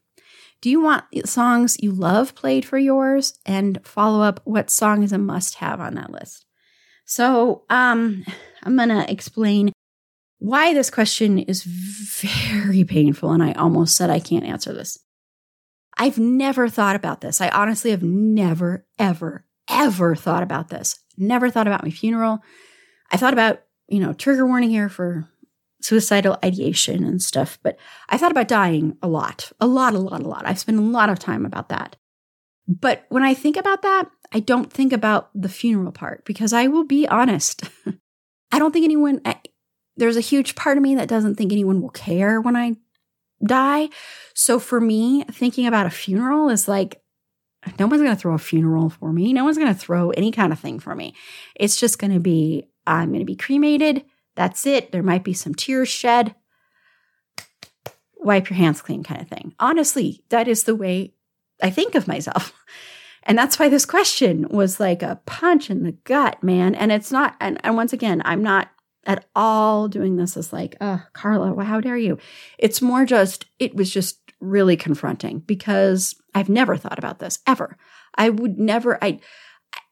Do 0.61 0.71
you 0.71 0.81
want 0.81 1.05
songs 1.27 1.77
you 1.81 1.93
love 1.93 2.35
played 2.35 2.65
for 2.65 2.79
yours? 2.79 3.39
And 3.47 3.79
follow 3.85 4.23
up 4.23 4.41
what 4.45 4.71
song 4.71 5.03
is 5.03 5.13
a 5.13 5.19
must 5.19 5.57
have 5.57 5.81
on 5.81 5.95
that 5.95 6.11
list? 6.11 6.45
So 7.07 7.65
um, 7.71 8.25
I'm 8.63 8.77
going 8.77 8.89
to 8.89 9.11
explain 9.11 9.73
why 10.39 10.75
this 10.75 10.91
question 10.91 11.39
is 11.39 11.63
very 12.23 12.85
painful. 12.85 13.33
And 13.33 13.43
I 13.43 13.53
almost 13.53 13.97
said 13.97 14.11
I 14.11 14.21
can't 14.21 14.45
answer 14.45 14.73
this. 14.73 14.99
I've 15.97 16.19
never 16.19 16.69
thought 16.69 16.97
about 16.97 17.21
this. 17.21 17.41
I 17.41 17.49
honestly 17.49 17.91
have 17.91 18.03
never, 18.03 18.87
ever, 18.99 19.45
ever 19.69 20.15
thought 20.17 20.43
about 20.43 20.69
this. 20.69 20.99
Never 21.17 21.51
thought 21.51 21.67
about 21.67 21.85
my 21.85 21.91
funeral. 21.91 22.43
I 23.11 23.17
thought 23.17 23.33
about, 23.33 23.63
you 23.89 24.01
know, 24.01 24.13
trigger 24.13 24.47
warning 24.47 24.71
here 24.71 24.89
for 24.89 25.29
suicidal 25.81 26.39
ideation 26.45 27.05
and 27.05 27.23
stuff. 27.23 27.59
But 27.63 27.79
I 28.09 28.19
thought 28.19 28.33
about 28.33 28.49
dying 28.49 28.97
a 29.03 29.09
lot, 29.09 29.53
a 29.61 29.67
lot, 29.67 29.95
a 29.95 29.99
lot, 29.99 30.23
a 30.23 30.29
lot. 30.29 30.47
I've 30.47 30.59
spent 30.59 30.79
a 30.79 30.83
lot 30.83 31.11
of 31.11 31.19
time 31.19 31.45
about 31.47 31.69
that. 31.69 31.97
But 32.67 33.05
when 33.11 33.23
I 33.23 33.35
think 33.35 33.57
about 33.57 33.83
that, 33.83 34.11
I 34.33 34.41
don't 34.41 34.73
think 34.73 34.93
about 34.93 35.31
the 35.35 35.51
funeral 35.51 35.93
part 35.93 36.25
because 36.25 36.53
I 36.53 36.67
will 36.67 36.85
be 36.85 37.07
honest. 37.07 37.65
I 38.53 38.59
don't 38.59 38.73
think 38.73 38.85
anyone, 38.85 39.21
I, 39.25 39.37
there's 39.97 40.17
a 40.17 40.23
huge 40.23 40.55
part 40.55 40.77
of 40.77 40.83
me 40.83 40.95
that 40.95 41.09
doesn't 41.09 41.37
think 41.37 41.53
anyone 41.53 41.83
will 41.83 41.91
care 41.91 42.41
when 42.41 42.57
I 42.57 42.77
die. 43.45 43.89
So 44.35 44.59
for 44.59 44.81
me, 44.81 45.25
thinking 45.31 45.67
about 45.67 45.87
a 45.87 45.91
funeral 45.91 46.49
is 46.49 46.69
like, 46.69 47.01
no 47.79 47.87
one's 47.87 48.03
going 48.03 48.15
to 48.15 48.21
throw 48.21 48.35
a 48.35 48.39
funeral 48.39 48.91
for 48.91 49.13
me. 49.13 49.33
No 49.33 49.45
one's 49.45 49.59
going 49.59 49.73
to 49.73 49.79
throw 49.79 50.11
any 50.11 50.31
kind 50.31 50.53
of 50.53 50.59
thing 50.59 50.79
for 50.79 50.95
me. 50.95 51.15
It's 51.55 51.77
just 51.77 51.99
going 51.99 52.13
to 52.13 52.21
be, 52.21 52.69
I'm 52.87 53.09
going 53.09 53.21
to 53.21 53.25
be 53.25 53.37
cremated. 53.37 54.05
That's 54.37 54.67
it. 54.67 54.93
There 54.93 55.03
might 55.03 55.25
be 55.25 55.33
some 55.33 55.55
tears 55.55 55.89
shed. 55.89 56.35
Wipe 58.17 58.51
your 58.51 58.57
hands 58.57 58.83
clean, 58.83 59.03
kind 59.03 59.21
of 59.21 59.29
thing. 59.29 59.55
Honestly, 59.59 60.25
that 60.29 60.49
is 60.49 60.65
the 60.65 60.75
way 60.75 61.15
I 61.63 61.71
think 61.71 61.95
of 61.95 62.09
myself. 62.09 62.53
And 63.27 63.39
that's 63.39 63.59
why 63.59 63.69
this 63.69 63.87
question 63.87 64.47
was 64.51 64.79
like 64.79 65.03
a 65.03 65.19
punch 65.25 65.71
in 65.71 65.83
the 65.83 65.93
gut, 65.93 66.43
man. 66.43 66.75
And 66.75 66.93
it's 66.93 67.11
not, 67.11 67.35
and, 67.41 67.59
and 67.65 67.75
once 67.75 67.93
again, 67.93 68.21
I'm 68.25 68.43
not 68.43 68.69
at 69.07 69.27
all 69.35 69.89
doing 69.89 70.17
this 70.17 70.37
as 70.37 70.53
like, 70.53 70.77
oh, 70.81 71.03
Carla, 71.13 71.63
how 71.65 71.81
dare 71.81 71.97
you? 71.97 72.19
It's 72.59 72.83
more 72.83 73.05
just, 73.05 73.47
it 73.59 73.75
was 73.75 73.91
just 73.91 74.19
really 74.41 74.77
confronting 74.77 75.41
because 75.41 76.15
I've 76.35 76.49
never 76.49 76.77
thought 76.77 76.99
about 76.99 77.19
this 77.19 77.39
ever. 77.47 77.77
I 78.17 78.31
would 78.31 78.59
never, 78.59 79.03
I, 79.03 79.21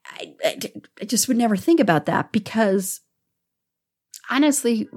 I, 0.05 0.33
I, 0.43 0.59
I 1.01 1.05
just 1.05 1.27
would 1.27 1.37
never 1.37 1.55
think 1.55 1.79
about 1.79 2.05
that 2.05 2.31
because 2.31 3.01
honestly, 4.29 4.87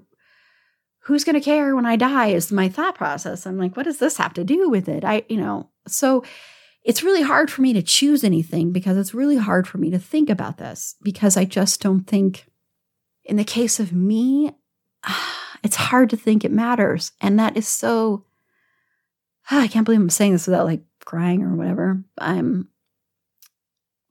who's 1.01 1.25
going 1.25 1.35
to 1.35 1.41
care 1.41 1.75
when 1.77 1.87
I 1.87 1.97
die 1.97 2.29
is 2.29 2.51
my 2.51 2.69
thought 2.69 2.97
process. 2.97 3.47
I'm 3.47 3.59
like, 3.59 3.77
what 3.77 3.85
does 3.85 3.99
this 3.99 4.17
have 4.17 4.35
to 4.35 4.45
do 4.45 4.69
with 4.69 4.89
it? 4.89 5.05
I, 5.05 5.23
you 5.29 5.37
know, 5.37 5.71
so 5.87 6.25
it's 6.85 7.03
really 7.03 7.23
hard 7.23 7.51
for 7.51 7.63
me 7.63 7.73
to 7.73 7.83
choose 7.83 8.25
anything 8.25 8.73
because 8.73 8.97
it's 8.97 9.15
really 9.15 9.37
hard 9.37 9.67
for 9.67 9.79
me 9.79 9.91
to 9.91 9.99
think 9.99 10.31
about 10.31 10.59
this 10.59 10.97
because 11.03 11.37
I 11.37 11.45
just 11.45 11.81
don't 11.81 12.07
think, 12.07 12.47
in 13.27 13.37
the 13.37 13.45
case 13.45 13.79
of 13.79 13.93
me, 13.93 14.53
it's 15.63 15.77
hard 15.77 16.11
to 16.11 16.17
think 16.17 16.45
it 16.45 16.53
matters. 16.53 17.13
And 17.21 17.39
that 17.39 17.57
is 17.57 17.69
so, 17.69 18.25
I 19.51 19.69
can't 19.69 19.85
believe 19.85 20.01
I'm 20.01 20.11
saying 20.11 20.33
this 20.33 20.47
without 20.47 20.67
like 20.67 20.83
crying 21.05 21.43
or 21.43 21.55
whatever. 21.55 22.03
I'm, 22.19 22.69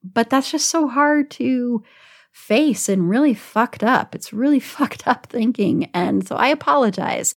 but 0.04 0.30
that's 0.30 0.52
just 0.52 0.70
so 0.70 0.88
hard 0.88 1.32
to 1.32 1.84
face 2.32 2.90
and 2.90 3.10
really 3.10 3.34
fucked 3.34 3.84
up. 3.84 4.14
It's 4.14 4.34
really 4.34 4.60
fucked 4.78 5.08
up 5.08 5.28
thinking. 5.28 5.90
And 5.94 6.28
so 6.28 6.36
I 6.36 6.48
apologize 6.48 7.34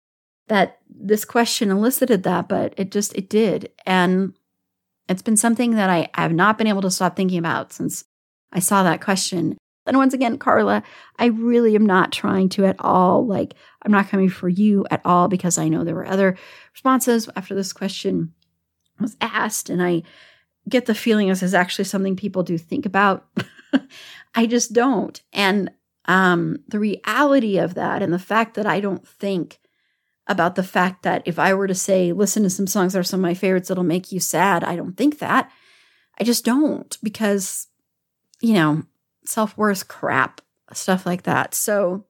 that 0.49 0.79
this 0.89 1.25
question 1.25 1.71
elicited 1.71 2.23
that, 2.23 2.49
but 2.49 2.73
it 2.77 2.91
just, 2.91 3.15
it 3.15 3.29
did. 3.29 3.71
And 3.85 4.35
it's 5.09 5.23
been 5.23 5.37
something 5.37 5.73
that 5.73 5.91
I 5.91 6.09
have 6.15 6.33
not 6.33 6.59
been 6.59 6.67
able 6.67 6.83
to 6.83 6.91
stop 6.91 7.17
thinking 7.17 7.39
about 7.39 7.73
since 7.73 8.05
I 8.53 8.61
saw 8.61 8.83
that 8.83 9.01
question. 9.01 9.57
And 9.87 9.97
once 9.97 10.15
again, 10.15 10.39
Carla, 10.39 10.83
I 11.19 11.27
really 11.27 11.75
am 11.75 11.87
not 11.87 12.13
trying 12.13 12.49
to 12.51 12.65
at 12.67 12.77
all, 12.79 13.27
like, 13.27 13.55
I'm 13.83 13.93
not 13.93 14.09
coming 14.09 14.29
for 14.29 14.49
you 14.49 14.87
at 14.91 15.01
all 15.05 15.29
because 15.29 15.59
I 15.59 15.69
know 15.69 15.85
there 15.85 15.95
were 15.95 16.07
other 16.07 16.37
responses 16.73 17.29
after 17.37 17.55
this 17.55 17.73
question 17.73 18.33
was 19.01 19.17
asked. 19.21 19.71
And 19.71 19.83
I 19.83 20.03
get 20.69 20.87
the 20.87 20.95
feeling 20.95 21.29
this 21.29 21.43
is 21.43 21.55
actually 21.55 21.85
something 21.85 22.17
people 22.17 22.43
do 22.43 22.59
think 22.59 22.87
about. 22.87 23.27
I 24.35 24.47
just 24.47 24.73
don't. 24.73 25.21
And 25.33 25.71
um, 26.07 26.59
the 26.69 26.79
reality 26.79 27.59
of 27.59 27.75
that 27.75 28.03
and 28.03 28.13
the 28.13 28.19
fact 28.19 28.55
that 28.55 28.67
I 28.67 28.81
don't 28.81 29.07
think 29.07 29.59
about 30.27 30.57
the 30.57 30.63
fact 30.63 31.03
that 31.05 31.23
if 31.25 31.39
I 31.39 31.55
were 31.55 31.69
to 31.69 31.75
say, 31.75 32.13
listen 32.13 32.43
to 32.43 32.51
some 32.51 32.67
songs 32.67 32.93
that 32.93 32.99
are 32.99 33.05
some 33.05 33.21
of 33.21 33.23
my 33.23 33.35
favorites 33.35 33.69
that'll 33.69 33.85
make 33.85 34.11
you 34.11 34.19
sad, 34.19 34.65
I 34.65 34.77
don't 34.77 34.97
think 34.97 35.19
that. 35.19 35.51
I 36.19 36.25
just 36.25 36.45
don't 36.45 36.97
because, 37.03 37.69
you 38.41 38.55
know, 38.55 38.83
self 39.27 39.57
worth 39.57 39.89
crap, 39.89 40.41
stuff 40.73 41.07
like 41.07 41.23
that. 41.25 41.55
So 41.55 42.07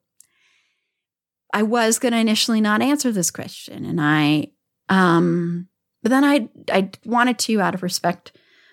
I 1.53 1.63
was 1.63 1.99
going 1.99 2.13
to 2.13 2.19
initially 2.19 2.61
not 2.61 2.83
answer 2.83 3.13
this 3.13 3.31
question. 3.31 3.85
And 3.85 4.01
I, 4.01 4.49
um, 4.89 5.69
but 6.03 6.11
then 6.11 6.25
I, 6.25 6.49
I 6.71 6.91
wanted 7.05 7.39
to 7.41 7.61
out 7.61 7.75
of 7.75 7.83
respect 7.83 8.33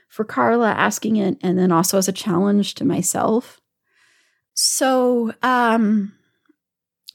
for 0.10 0.24
Carla 0.24 0.72
asking 0.72 1.18
it 1.18 1.38
and 1.42 1.58
then 1.58 1.72
also 1.72 1.98
as 1.98 2.08
a 2.08 2.14
challenge 2.14 2.76
to 2.76 2.86
myself. 2.86 3.60
So, 4.54 5.34
um, 5.42 6.14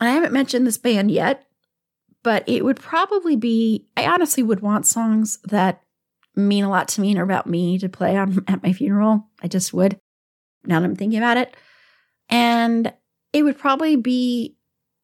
I 0.01 0.11
haven't 0.11 0.33
mentioned 0.33 0.67
this 0.67 0.79
band 0.79 1.11
yet, 1.11 1.47
but 2.23 2.49
it 2.49 2.65
would 2.65 2.81
probably 2.81 3.37
be 3.37 3.87
I 3.97 4.07
honestly 4.07 4.43
would 4.43 4.61
want 4.61 4.87
songs 4.87 5.39
that 5.45 5.83
mean 6.35 6.65
a 6.65 6.71
lot 6.71 6.89
to 6.89 7.01
me 7.01 7.11
and 7.11 7.19
are 7.19 7.25
about 7.25 7.47
me 7.47 7.79
to 7.79 7.89
play 7.89 8.17
on 8.17 8.45
at 8.49 8.63
my 8.63 8.73
funeral. 8.73 9.29
I 9.43 9.49
just 9.49 9.73
would. 9.73 9.99
Now 10.65 10.81
that 10.81 10.87
I'm 10.87 10.97
thinking 10.97 11.19
about 11.19 11.37
it. 11.37 11.57
And 12.29 12.93
it 13.33 13.43
would 13.43 13.59
probably 13.59 13.97
be 13.97 14.57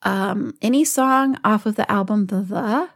um, 0.02 0.54
any 0.60 0.84
song 0.84 1.38
off 1.44 1.66
of 1.66 1.76
the 1.76 1.90
album 1.90 2.26
The 2.26 2.42
The. 2.42 2.88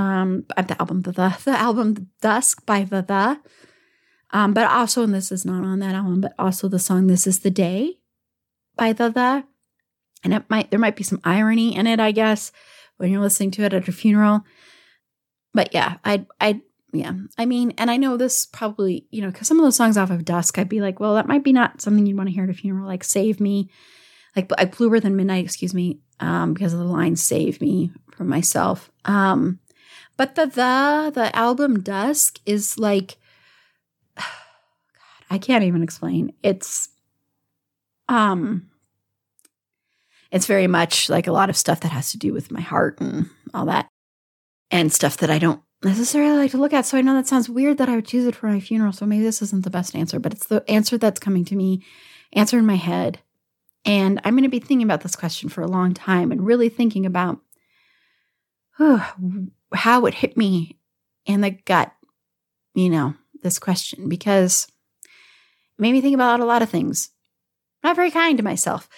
Um, 0.00 0.46
uh, 0.56 0.62
the 0.62 0.80
album 0.80 1.02
The 1.02 1.12
The, 1.12 1.38
the 1.44 1.58
album 1.58 2.10
Dusk 2.20 2.64
by 2.66 2.84
The 2.84 3.02
The. 3.02 3.40
Um, 4.32 4.54
but 4.54 4.70
also, 4.70 5.02
and 5.02 5.14
this 5.14 5.32
is 5.32 5.44
not 5.44 5.64
on 5.64 5.80
that 5.80 5.94
album, 5.94 6.20
but 6.20 6.34
also 6.38 6.68
the 6.68 6.78
song 6.78 7.06
This 7.06 7.26
Is 7.26 7.40
the 7.40 7.50
Day 7.50 7.98
by 8.76 8.92
The 8.92 9.10
The. 9.10 9.44
And 10.22 10.34
it 10.34 10.44
might 10.48 10.70
there 10.70 10.78
might 10.78 10.96
be 10.96 11.02
some 11.02 11.20
irony 11.24 11.74
in 11.74 11.86
it, 11.86 11.98
I 11.98 12.12
guess 12.12 12.52
when 12.98 13.10
you're 13.10 13.22
listening 13.22 13.50
to 13.52 13.64
it 13.64 13.72
at 13.72 13.88
a 13.88 13.92
funeral. 13.92 14.44
But 15.54 15.72
yeah, 15.72 15.96
I 16.04 16.26
I 16.38 16.60
yeah. 16.92 17.12
I 17.38 17.46
mean, 17.46 17.72
and 17.78 17.90
I 17.90 17.96
know 17.96 18.16
this 18.16 18.46
probably, 18.46 19.06
you 19.10 19.22
know, 19.22 19.30
because 19.30 19.46
some 19.46 19.58
of 19.58 19.64
those 19.64 19.76
songs 19.76 19.96
off 19.96 20.10
of 20.10 20.24
Dusk, 20.24 20.58
I'd 20.58 20.68
be 20.68 20.80
like, 20.80 21.00
well, 21.00 21.14
that 21.14 21.28
might 21.28 21.44
be 21.44 21.52
not 21.52 21.80
something 21.80 22.06
you'd 22.06 22.16
want 22.16 22.28
to 22.28 22.34
hear 22.34 22.44
at 22.44 22.50
a 22.50 22.54
funeral, 22.54 22.86
like 22.86 23.04
Save 23.04 23.40
Me, 23.40 23.70
like 24.34 24.50
like 24.50 24.76
Bluer 24.76 25.00
Than 25.00 25.16
Midnight, 25.16 25.44
excuse 25.44 25.74
me, 25.74 26.00
um, 26.18 26.54
because 26.54 26.72
of 26.72 26.78
the 26.78 26.84
line 26.84 27.16
Save 27.16 27.60
Me 27.60 27.90
from 28.12 28.28
myself. 28.28 28.90
Um, 29.04 29.60
but 30.16 30.34
the 30.34 30.46
the 30.46 31.12
the 31.14 31.36
album 31.36 31.80
Dusk 31.80 32.40
is 32.44 32.78
like 32.78 33.16
God, 34.16 34.26
I 35.30 35.38
can't 35.38 35.64
even 35.64 35.82
explain. 35.82 36.32
It's 36.42 36.88
um 38.08 38.68
it's 40.32 40.46
very 40.46 40.66
much 40.66 41.08
like 41.08 41.26
a 41.26 41.32
lot 41.32 41.50
of 41.50 41.56
stuff 41.56 41.80
that 41.80 41.92
has 41.92 42.12
to 42.12 42.18
do 42.18 42.32
with 42.32 42.50
my 42.50 42.60
heart 42.60 43.00
and 43.00 43.30
all 43.54 43.66
that, 43.66 43.88
and 44.70 44.92
stuff 44.92 45.16
that 45.18 45.30
I 45.30 45.38
don't 45.38 45.62
necessarily 45.82 46.36
like 46.36 46.50
to 46.50 46.58
look 46.58 46.72
at. 46.72 46.86
So 46.86 46.98
I 46.98 47.00
know 47.00 47.14
that 47.14 47.26
sounds 47.26 47.48
weird 47.48 47.78
that 47.78 47.88
I 47.88 47.96
would 47.96 48.06
choose 48.06 48.26
it 48.26 48.34
for 48.34 48.48
my 48.48 48.60
funeral. 48.60 48.92
So 48.92 49.06
maybe 49.06 49.24
this 49.24 49.42
isn't 49.42 49.64
the 49.64 49.70
best 49.70 49.96
answer, 49.96 50.18
but 50.18 50.32
it's 50.32 50.46
the 50.46 50.68
answer 50.70 50.98
that's 50.98 51.20
coming 51.20 51.44
to 51.46 51.56
me, 51.56 51.82
answer 52.32 52.58
in 52.58 52.66
my 52.66 52.76
head. 52.76 53.20
And 53.84 54.20
I'm 54.24 54.34
going 54.34 54.42
to 54.44 54.50
be 54.50 54.58
thinking 54.58 54.82
about 54.82 55.00
this 55.00 55.16
question 55.16 55.48
for 55.48 55.62
a 55.62 55.68
long 55.68 55.94
time 55.94 56.32
and 56.32 56.44
really 56.44 56.68
thinking 56.68 57.06
about 57.06 57.40
how 59.74 60.06
it 60.06 60.14
hit 60.14 60.36
me 60.36 60.78
in 61.24 61.40
the 61.40 61.50
gut, 61.50 61.92
you 62.74 62.90
know, 62.90 63.14
this 63.42 63.58
question, 63.58 64.08
because 64.08 64.66
it 65.02 65.80
made 65.80 65.92
me 65.92 66.00
think 66.00 66.14
about 66.14 66.40
a 66.40 66.44
lot 66.44 66.62
of 66.62 66.68
things. 66.68 67.10
not 67.82 67.96
very 67.96 68.10
kind 68.10 68.36
to 68.36 68.44
myself 68.44 68.88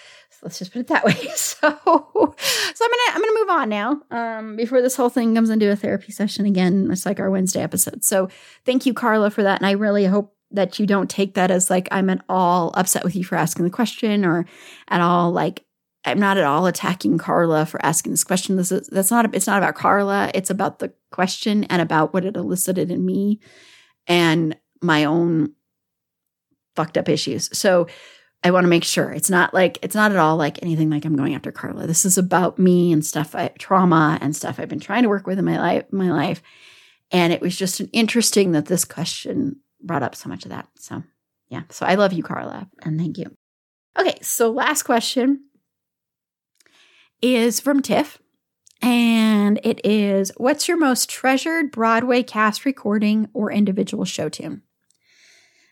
let's 0.43 0.59
just 0.59 0.71
put 0.71 0.79
it 0.79 0.87
that 0.87 1.03
way. 1.03 1.13
So, 1.35 1.69
so 1.69 2.85
I'm 2.85 2.91
gonna 2.91 3.15
I'm 3.15 3.21
gonna 3.21 3.39
move 3.39 3.49
on 3.49 3.69
now. 3.69 4.01
Um, 4.11 4.55
before 4.55 4.81
this 4.81 4.95
whole 4.95 5.09
thing 5.09 5.33
comes 5.33 5.49
into 5.49 5.71
a 5.71 5.75
therapy 5.75 6.11
session 6.11 6.45
again, 6.45 6.89
it's 6.91 7.05
like 7.05 7.19
our 7.19 7.29
Wednesday 7.29 7.61
episode. 7.61 8.03
So, 8.03 8.27
thank 8.65 8.85
you, 8.85 8.93
Carla, 8.93 9.29
for 9.29 9.43
that, 9.43 9.61
and 9.61 9.67
I 9.67 9.71
really 9.71 10.05
hope 10.05 10.35
that 10.51 10.79
you 10.79 10.85
don't 10.85 11.09
take 11.09 11.35
that 11.35 11.51
as 11.51 11.69
like 11.69 11.87
I'm 11.91 12.09
at 12.09 12.23
all 12.27 12.73
upset 12.75 13.03
with 13.03 13.15
you 13.15 13.23
for 13.23 13.35
asking 13.35 13.65
the 13.65 13.71
question, 13.71 14.25
or 14.25 14.45
at 14.89 14.99
all 14.99 15.31
like 15.31 15.63
I'm 16.05 16.19
not 16.19 16.37
at 16.37 16.43
all 16.43 16.65
attacking 16.65 17.17
Carla 17.17 17.65
for 17.65 17.83
asking 17.85 18.11
this 18.11 18.23
question. 18.23 18.57
This 18.57 18.71
is 18.71 18.87
that's 18.87 19.11
not 19.11 19.33
it's 19.33 19.47
not 19.47 19.59
about 19.59 19.75
Carla. 19.75 20.31
It's 20.33 20.49
about 20.49 20.79
the 20.79 20.93
question 21.11 21.63
and 21.65 21.81
about 21.81 22.13
what 22.13 22.25
it 22.25 22.35
elicited 22.35 22.91
in 22.91 23.05
me 23.05 23.39
and 24.07 24.57
my 24.81 25.05
own 25.05 25.53
fucked 26.75 26.97
up 26.97 27.07
issues. 27.07 27.49
So 27.57 27.87
I 28.43 28.51
want 28.51 28.65
to 28.65 28.69
make 28.69 28.83
sure 28.83 29.11
it's 29.11 29.29
not 29.29 29.53
like 29.53 29.79
it's 29.81 29.95
not 29.95 30.11
at 30.11 30.17
all 30.17 30.35
like 30.35 30.61
anything 30.61 30.89
like 30.89 31.05
I'm 31.05 31.15
going 31.15 31.33
after 31.33 31.51
Carla. 31.51 31.87
This 31.87 32.03
is 32.03 32.17
about 32.17 32.59
me 32.59 32.91
and 32.91 33.05
stuff, 33.05 33.33
I, 33.35 33.49
trauma 33.57 34.17
and 34.21 34.35
stuff 34.35 34.59
I've 34.59 34.69
been 34.69 34.81
trying 34.81 35.03
to 35.03 35.09
work 35.09 35.25
with 35.25 35.39
in 35.39 35.45
my 35.45 35.57
life, 35.57 35.85
my 35.91 36.11
life. 36.11 36.41
And 37.11 37.31
it 37.31 37.41
was 37.41 37.55
just 37.55 37.79
an 37.79 37.89
interesting 37.93 38.51
that 38.51 38.65
this 38.65 38.83
question 38.83 39.57
brought 39.81 40.03
up 40.03 40.15
so 40.15 40.27
much 40.27 40.43
of 40.43 40.51
that. 40.51 40.67
So, 40.77 41.03
yeah. 41.47 41.63
So 41.69 41.85
I 41.85 41.95
love 41.95 42.11
you, 42.11 42.23
Carla, 42.23 42.67
and 42.81 42.99
thank 42.99 43.17
you. 43.17 43.35
Okay, 43.97 44.17
so 44.21 44.51
last 44.51 44.83
question 44.83 45.45
is 47.21 47.59
from 47.59 47.81
Tiff, 47.81 48.19
and 48.81 49.59
it 49.63 49.79
is 49.85 50.31
What's 50.35 50.67
your 50.67 50.77
most 50.77 51.09
treasured 51.09 51.71
Broadway 51.71 52.23
cast 52.23 52.65
recording 52.65 53.29
or 53.33 53.51
individual 53.51 54.03
show 54.03 54.27
tune? 54.27 54.63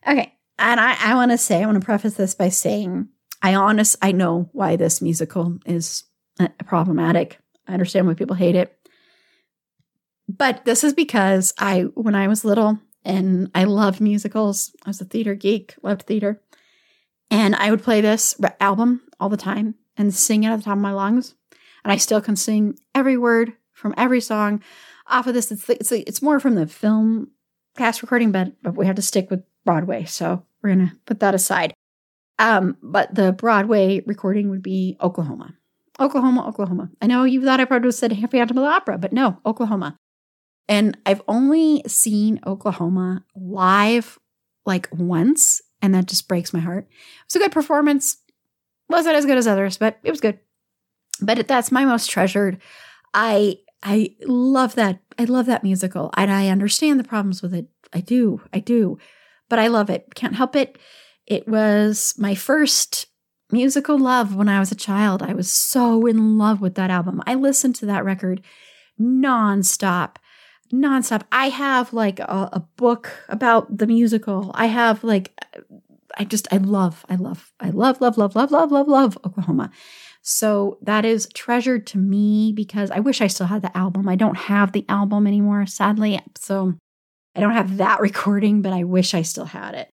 Okay, 0.08 0.36
and 0.62 0.80
I, 0.80 0.96
I 1.00 1.16
want 1.16 1.32
to 1.32 1.38
say, 1.38 1.62
I 1.62 1.66
want 1.66 1.80
to 1.80 1.86
preface 1.86 2.16
this 2.16 2.36
by 2.36 2.50
saying, 2.50 3.10
I 3.42 3.56
honest, 3.56 3.98
I 4.02 4.12
know 4.12 4.50
why 4.54 4.76
this 4.76 5.02
musical 5.02 5.58
is 5.66 6.04
uh, 6.40 6.48
problematic. 6.66 7.40
I 7.68 7.74
understand 7.74 8.08
why 8.08 8.14
people 8.14 8.36
hate 8.36 8.56
it. 8.56 8.78
But 10.28 10.64
this 10.66 10.84
is 10.84 10.94
because 10.94 11.54
I, 11.58 11.82
when 11.96 12.16
I 12.16 12.28
was 12.28 12.46
little, 12.46 12.80
and 13.04 13.50
I 13.56 13.64
loved 13.64 14.02
musicals. 14.02 14.76
I 14.86 14.90
was 14.90 15.02
a 15.02 15.06
theater 15.06 15.36
geek, 15.36 15.76
loved 15.82 16.04
theater. 16.04 16.42
And 17.30 17.56
I 17.56 17.72
would 17.72 17.84
play 17.84 18.02
this 18.02 18.40
album 18.60 19.02
all 19.20 19.30
the 19.30 19.38
time 19.38 19.76
and 19.98 20.14
sing 20.14 20.44
it 20.44 20.50
at 20.50 20.58
the 20.58 20.64
top 20.64 20.76
of 20.76 20.82
my 20.82 20.92
lungs. 20.92 21.36
And 21.84 21.92
I 21.92 21.98
still 21.98 22.22
can 22.22 22.36
sing 22.36 22.78
every 22.94 23.18
word 23.18 23.54
from 23.72 23.94
every 23.98 24.22
song 24.22 24.62
off 25.08 25.28
of 25.28 25.34
this. 25.34 25.52
It's 25.52 25.70
it's, 25.70 25.92
it's 25.92 26.22
more 26.22 26.40
from 26.40 26.56
the 26.56 26.68
film 26.68 27.32
cast 27.78 28.02
recording, 28.02 28.32
but, 28.32 28.62
but 28.62 28.76
we 28.76 28.86
had 28.86 28.98
to 28.98 29.02
stick 29.02 29.32
with 29.32 29.44
Broadway. 29.66 30.06
So 30.06 30.46
we're 30.62 30.76
going 30.76 30.90
to 30.90 30.96
put 31.06 31.20
that 31.20 31.36
aside. 31.36 31.74
Um, 32.40 32.78
but 32.82 33.14
the 33.14 33.32
Broadway 33.32 34.02
recording 34.06 34.50
would 34.50 34.64
be 34.64 34.98
Oklahoma. 35.02 35.56
Oklahoma, 36.00 36.48
Oklahoma. 36.48 36.90
I 37.02 37.08
know 37.08 37.24
you 37.24 37.44
thought 37.44 37.60
I 37.60 37.66
probably 37.66 37.92
said 37.92 38.18
Phantom 38.32 38.58
of 38.58 38.64
the 38.64 38.70
Opera, 38.70 38.98
but 38.98 39.14
no, 39.14 39.38
Oklahoma. 39.46 39.98
And 40.68 40.98
I've 41.06 41.22
only 41.28 41.84
seen 41.86 42.40
Oklahoma 42.46 43.24
live 43.36 44.18
like 44.66 44.88
once, 44.92 45.62
and 45.82 45.94
that 45.94 46.08
just 46.08 46.28
breaks 46.28 46.54
my 46.54 46.60
heart. 46.60 46.88
It 46.90 47.26
was 47.28 47.36
a 47.36 47.40
good 47.40 47.52
performance. 47.52 48.18
Wasn't 48.90 49.16
as 49.16 49.26
good 49.26 49.38
as 49.38 49.48
others, 49.48 49.78
but 49.78 50.00
it 50.04 50.12
was 50.12 50.22
good. 50.22 50.40
But 51.22 51.48
that's 51.48 51.72
my 51.72 51.86
most 51.86 52.10
treasured. 52.10 52.60
I 53.14 53.58
I 53.84 54.16
love 54.26 54.76
that. 54.76 55.00
I 55.20 55.26
love 55.26 55.46
that 55.48 55.64
musical, 55.64 56.10
and 56.16 56.32
I 56.32 56.48
understand 56.48 57.00
the 57.00 57.04
problems 57.04 57.42
with 57.42 57.54
it. 57.54 57.68
I 57.94 58.00
do. 58.00 58.42
I 58.54 58.60
do. 58.60 58.98
But 59.52 59.60
I 59.60 59.68
love 59.68 59.90
it. 59.90 60.16
Can't 60.16 60.34
help 60.34 60.56
it. 60.56 60.80
It 61.28 61.48
was 61.48 62.16
my 62.18 62.34
first 62.34 63.08
musical 63.52 64.00
love 64.00 64.34
when 64.34 64.48
I 64.50 64.60
was 64.60 64.72
a 64.72 64.76
child. 64.76 65.22
I 65.22 65.34
was 65.34 65.52
so 65.52 66.08
in 66.08 66.38
love 66.38 66.62
with 66.62 66.76
that 66.76 66.90
album. 66.90 67.22
I 67.28 67.36
listened 67.36 67.76
to 67.76 67.86
that 67.88 68.06
record 68.06 68.42
nonstop 69.00 70.16
nonstop. 70.74 71.24
I 71.32 71.50
have 71.50 71.92
like 71.94 72.20
a, 72.20 72.50
a, 72.54 72.66
book 72.78 73.12
about 73.28 73.78
the 73.78 73.88
musical. 73.88 74.52
I 74.54 74.68
have 74.68 75.04
like, 75.04 75.38
I 76.18 76.24
just, 76.24 76.48
I 76.52 76.58
love, 76.58 77.06
I 77.10 77.16
love, 77.16 77.52
I 77.60 77.72
love, 77.72 78.02
love, 78.02 78.18
love, 78.18 78.36
love, 78.36 78.52
love, 78.52 78.72
love, 78.72 78.88
love 78.88 79.18
Oklahoma. 79.26 79.70
So 80.22 80.78
that 80.84 81.04
is 81.04 81.28
treasured 81.34 81.88
to 81.88 81.98
me 81.98 82.54
because 82.56 82.90
I 82.90 83.00
wish 83.00 83.22
I 83.22 83.28
still 83.28 83.48
had 83.48 83.64
the 83.64 83.76
album. 83.78 84.08
I 84.08 84.16
don't 84.16 84.38
have 84.38 84.72
the 84.72 84.86
album 84.88 85.28
anymore, 85.28 85.66
sadly. 85.66 86.20
So 86.38 86.76
I 87.36 87.40
don't 87.40 87.54
have 87.54 87.78
that 87.78 88.00
recording, 88.02 88.62
but 88.62 88.74
I 88.74 88.84
wish 88.84 89.14
I 89.14 89.22
still 89.22 89.46
had 89.46 89.76
it. 89.76 89.90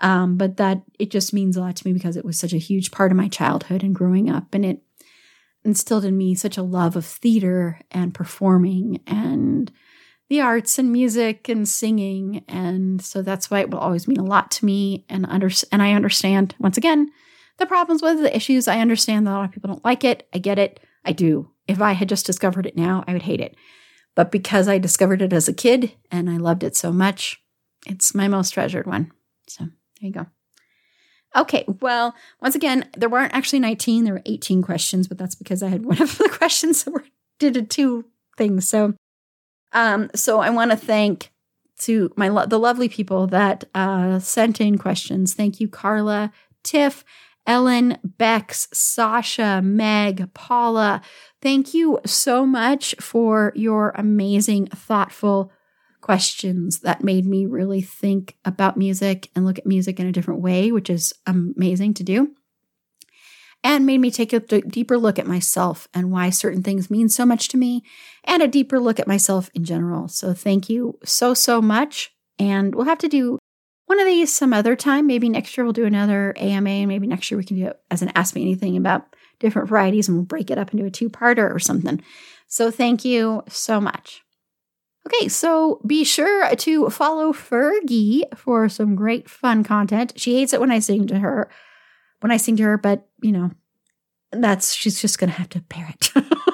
Um, 0.00 0.36
but 0.36 0.58
that 0.58 0.82
it 0.98 1.10
just 1.10 1.34
means 1.34 1.56
a 1.56 1.60
lot 1.60 1.76
to 1.76 1.86
me 1.86 1.92
because 1.92 2.16
it 2.16 2.24
was 2.24 2.38
such 2.38 2.52
a 2.52 2.58
huge 2.58 2.92
part 2.92 3.10
of 3.10 3.16
my 3.16 3.28
childhood 3.28 3.82
and 3.82 3.94
growing 3.94 4.30
up, 4.30 4.54
and 4.54 4.64
it 4.64 4.82
instilled 5.64 6.04
in 6.04 6.16
me 6.16 6.34
such 6.34 6.56
a 6.56 6.62
love 6.62 6.94
of 6.94 7.04
theater 7.04 7.80
and 7.90 8.14
performing 8.14 9.00
and 9.06 9.72
the 10.28 10.40
arts 10.40 10.78
and 10.78 10.92
music 10.92 11.48
and 11.48 11.68
singing. 11.68 12.44
And 12.48 13.00
so 13.02 13.22
that's 13.22 13.50
why 13.50 13.60
it 13.60 13.70
will 13.70 13.78
always 13.78 14.06
mean 14.06 14.18
a 14.18 14.24
lot 14.24 14.50
to 14.52 14.64
me. 14.64 15.04
And 15.08 15.26
under, 15.26 15.50
and 15.72 15.82
I 15.82 15.92
understand 15.92 16.54
once 16.58 16.76
again 16.76 17.10
the 17.58 17.66
problems 17.66 18.02
with 18.02 18.20
the 18.20 18.34
issues. 18.34 18.68
I 18.68 18.80
understand 18.80 19.26
that 19.26 19.32
a 19.32 19.36
lot 19.36 19.44
of 19.46 19.52
people 19.52 19.68
don't 19.68 19.84
like 19.84 20.04
it. 20.04 20.28
I 20.32 20.38
get 20.38 20.58
it. 20.58 20.80
I 21.04 21.12
do. 21.12 21.50
If 21.66 21.80
I 21.80 21.92
had 21.92 22.08
just 22.08 22.26
discovered 22.26 22.66
it 22.66 22.76
now, 22.76 23.04
I 23.06 23.12
would 23.12 23.22
hate 23.22 23.40
it. 23.40 23.56
But 24.18 24.32
because 24.32 24.66
I 24.66 24.78
discovered 24.78 25.22
it 25.22 25.32
as 25.32 25.46
a 25.46 25.52
kid 25.52 25.92
and 26.10 26.28
I 26.28 26.38
loved 26.38 26.64
it 26.64 26.74
so 26.74 26.90
much, 26.90 27.40
it's 27.86 28.16
my 28.16 28.26
most 28.26 28.50
treasured 28.50 28.84
one. 28.84 29.12
So 29.46 29.66
there 30.00 30.08
you 30.08 30.10
go. 30.10 30.26
Okay, 31.36 31.64
well, 31.80 32.16
once 32.42 32.56
again, 32.56 32.88
there 32.96 33.08
weren't 33.08 33.32
actually 33.32 33.60
19, 33.60 34.02
there 34.02 34.14
were 34.14 34.22
18 34.26 34.60
questions, 34.60 35.06
but 35.06 35.18
that's 35.18 35.36
because 35.36 35.62
I 35.62 35.68
had 35.68 35.86
one 35.86 36.02
of 36.02 36.18
the 36.18 36.28
questions 36.32 36.82
that 36.82 36.90
were 36.90 37.04
did 37.38 37.70
two 37.70 38.06
things. 38.36 38.68
So 38.68 38.94
um, 39.72 40.10
so 40.16 40.40
I 40.40 40.50
want 40.50 40.72
to 40.72 40.76
thank 40.76 41.30
to 41.82 42.12
my 42.16 42.26
lo- 42.26 42.46
the 42.46 42.58
lovely 42.58 42.88
people 42.88 43.28
that 43.28 43.66
uh, 43.72 44.18
sent 44.18 44.60
in 44.60 44.78
questions. 44.78 45.32
Thank 45.32 45.60
you, 45.60 45.68
Carla, 45.68 46.32
Tiff, 46.64 47.04
Ellen, 47.48 47.98
Bex, 48.04 48.68
Sasha, 48.72 49.60
Meg, 49.62 50.32
Paula. 50.34 51.00
Thank 51.42 51.74
you 51.74 51.98
so 52.04 52.46
much 52.46 52.94
for 53.00 53.52
your 53.56 53.92
amazing, 53.96 54.66
thoughtful 54.66 55.50
questions 56.00 56.80
that 56.80 57.02
made 57.02 57.26
me 57.26 57.46
really 57.46 57.80
think 57.80 58.36
about 58.44 58.76
music 58.76 59.30
and 59.34 59.44
look 59.44 59.58
at 59.58 59.66
music 59.66 59.98
in 59.98 60.06
a 60.06 60.12
different 60.12 60.40
way, 60.42 60.70
which 60.70 60.90
is 60.90 61.12
amazing 61.26 61.94
to 61.94 62.04
do 62.04 62.34
and 63.64 63.86
made 63.86 63.98
me 63.98 64.10
take 64.10 64.32
a 64.32 64.40
d- 64.40 64.60
deeper 64.60 64.96
look 64.96 65.18
at 65.18 65.26
myself 65.26 65.88
and 65.92 66.10
why 66.10 66.30
certain 66.30 66.62
things 66.62 66.90
mean 66.90 67.08
so 67.08 67.26
much 67.26 67.48
to 67.48 67.56
me 67.56 67.82
and 68.24 68.42
a 68.42 68.48
deeper 68.48 68.78
look 68.78 69.00
at 69.00 69.08
myself 69.08 69.50
in 69.54 69.64
general. 69.64 70.08
So 70.08 70.32
thank 70.32 70.68
you 70.70 70.98
so, 71.04 71.34
so 71.34 71.60
much. 71.60 72.12
And 72.38 72.74
we'll 72.74 72.84
have 72.84 72.98
to 72.98 73.08
do 73.08 73.37
one 73.88 73.98
of 74.00 74.06
these 74.06 74.32
some 74.32 74.52
other 74.52 74.76
time. 74.76 75.06
Maybe 75.06 75.28
next 75.28 75.56
year 75.56 75.64
we'll 75.64 75.72
do 75.72 75.86
another 75.86 76.34
AMA, 76.36 76.68
and 76.68 76.88
maybe 76.88 77.06
next 77.06 77.30
year 77.30 77.38
we 77.38 77.44
can 77.44 77.56
do 77.56 77.66
it 77.66 77.80
as 77.90 78.02
an 78.02 78.12
Ask 78.14 78.34
Me 78.34 78.42
Anything 78.42 78.76
about 78.76 79.16
different 79.40 79.68
varieties 79.68 80.08
and 80.08 80.16
we'll 80.16 80.26
break 80.26 80.50
it 80.50 80.58
up 80.58 80.72
into 80.72 80.84
a 80.84 80.90
two 80.90 81.08
parter 81.08 81.54
or 81.54 81.58
something. 81.58 82.02
So 82.48 82.70
thank 82.70 83.04
you 83.04 83.42
so 83.48 83.80
much. 83.80 84.22
Okay, 85.06 85.28
so 85.28 85.80
be 85.86 86.04
sure 86.04 86.54
to 86.54 86.90
follow 86.90 87.32
Fergie 87.32 88.22
for 88.36 88.68
some 88.68 88.94
great 88.94 89.30
fun 89.30 89.64
content. 89.64 90.12
She 90.16 90.34
hates 90.34 90.52
it 90.52 90.60
when 90.60 90.70
I 90.70 90.80
sing 90.80 91.06
to 91.06 91.18
her 91.18 91.48
when 92.20 92.32
I 92.32 92.36
sing 92.36 92.56
to 92.56 92.64
her, 92.64 92.78
but 92.78 93.06
you 93.22 93.32
know, 93.32 93.50
that's 94.32 94.74
she's 94.74 95.00
just 95.00 95.18
gonna 95.18 95.32
have 95.32 95.48
to 95.50 95.60
bear 95.60 95.88
it. 95.88 96.12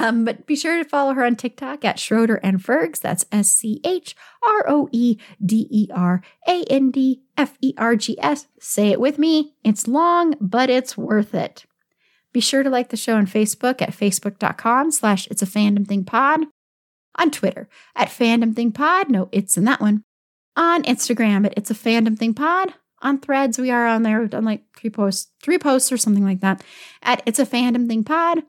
um, 0.00 0.24
but 0.24 0.46
be 0.46 0.56
sure 0.56 0.82
to 0.82 0.88
follow 0.88 1.14
her 1.14 1.24
on 1.24 1.36
TikTok 1.36 1.84
at 1.84 1.98
Schroeder 1.98 2.36
and 2.36 2.64
Fergs. 2.64 3.00
That's 3.00 3.24
S 3.30 3.50
C 3.50 3.80
H 3.84 4.16
R 4.42 4.64
O 4.68 4.88
E 4.92 5.18
D 5.44 5.68
E 5.70 5.88
R 5.94 6.22
A 6.48 6.64
N 6.64 6.90
D 6.90 7.22
F 7.36 7.56
E 7.60 7.74
R 7.78 7.96
G 7.96 8.16
S. 8.20 8.46
Say 8.58 8.88
it 8.88 9.00
with 9.00 9.18
me. 9.18 9.54
It's 9.62 9.86
long, 9.86 10.34
but 10.40 10.70
it's 10.70 10.96
worth 10.96 11.34
it. 11.34 11.64
Be 12.32 12.40
sure 12.40 12.62
to 12.62 12.70
like 12.70 12.88
the 12.88 12.96
show 12.96 13.16
on 13.16 13.26
Facebook 13.26 13.80
at 13.80 13.90
facebook.com 13.90 14.90
slash 14.90 15.28
it's 15.28 15.42
a 15.42 15.46
fandom 15.46 15.86
thing 15.86 16.04
pod. 16.04 16.40
On 17.16 17.30
Twitter 17.30 17.68
at 17.94 18.08
fandom 18.08 18.56
thing 18.56 18.72
pod. 18.72 19.08
No, 19.08 19.28
it's 19.30 19.56
in 19.56 19.64
that 19.64 19.80
one. 19.80 20.02
On 20.56 20.82
Instagram 20.82 21.46
at 21.46 21.54
it's 21.56 21.70
a 21.70 21.74
fandom 21.74 22.18
thing 22.18 22.34
pod 22.34 22.74
on 23.04 23.18
threads. 23.18 23.58
We 23.58 23.70
are 23.70 23.86
on 23.86 24.02
there. 24.02 24.20
We've 24.20 24.30
done 24.30 24.44
like 24.44 24.64
three 24.74 24.90
posts, 24.90 25.30
three 25.42 25.58
posts 25.58 25.92
or 25.92 25.96
something 25.96 26.24
like 26.24 26.40
that 26.40 26.64
at 27.02 27.22
It's 27.26 27.38
a 27.38 27.46
Fandom 27.46 27.86
Thing 27.86 28.02
Pod. 28.02 28.42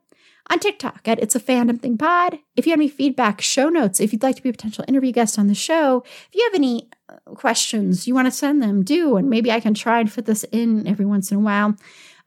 On 0.49 0.59
TikTok 0.59 1.07
at 1.07 1.19
It's 1.19 1.35
a 1.35 1.39
Fandom 1.39 1.81
Thing 1.81 1.97
Pod. 1.97 2.37
If 2.55 2.65
you 2.65 2.71
have 2.71 2.79
any 2.79 2.87
feedback, 2.87 3.41
show 3.41 3.67
notes, 3.69 3.99
if 3.99 4.13
you'd 4.13 4.21
like 4.21 4.35
to 4.35 4.43
be 4.43 4.49
a 4.49 4.53
potential 4.53 4.85
interview 4.87 5.11
guest 5.11 5.39
on 5.39 5.47
the 5.47 5.55
show, 5.55 6.03
if 6.05 6.35
you 6.35 6.43
have 6.43 6.53
any 6.53 6.89
uh, 7.09 7.15
questions 7.33 8.07
you 8.07 8.13
want 8.13 8.27
to 8.27 8.31
send 8.31 8.61
them, 8.61 8.83
do. 8.83 9.17
And 9.17 9.29
maybe 9.29 9.51
I 9.51 9.59
can 9.59 9.73
try 9.73 9.99
and 9.99 10.11
fit 10.11 10.25
this 10.25 10.43
in 10.51 10.87
every 10.87 11.05
once 11.05 11.31
in 11.31 11.37
a 11.37 11.41
while. 11.41 11.75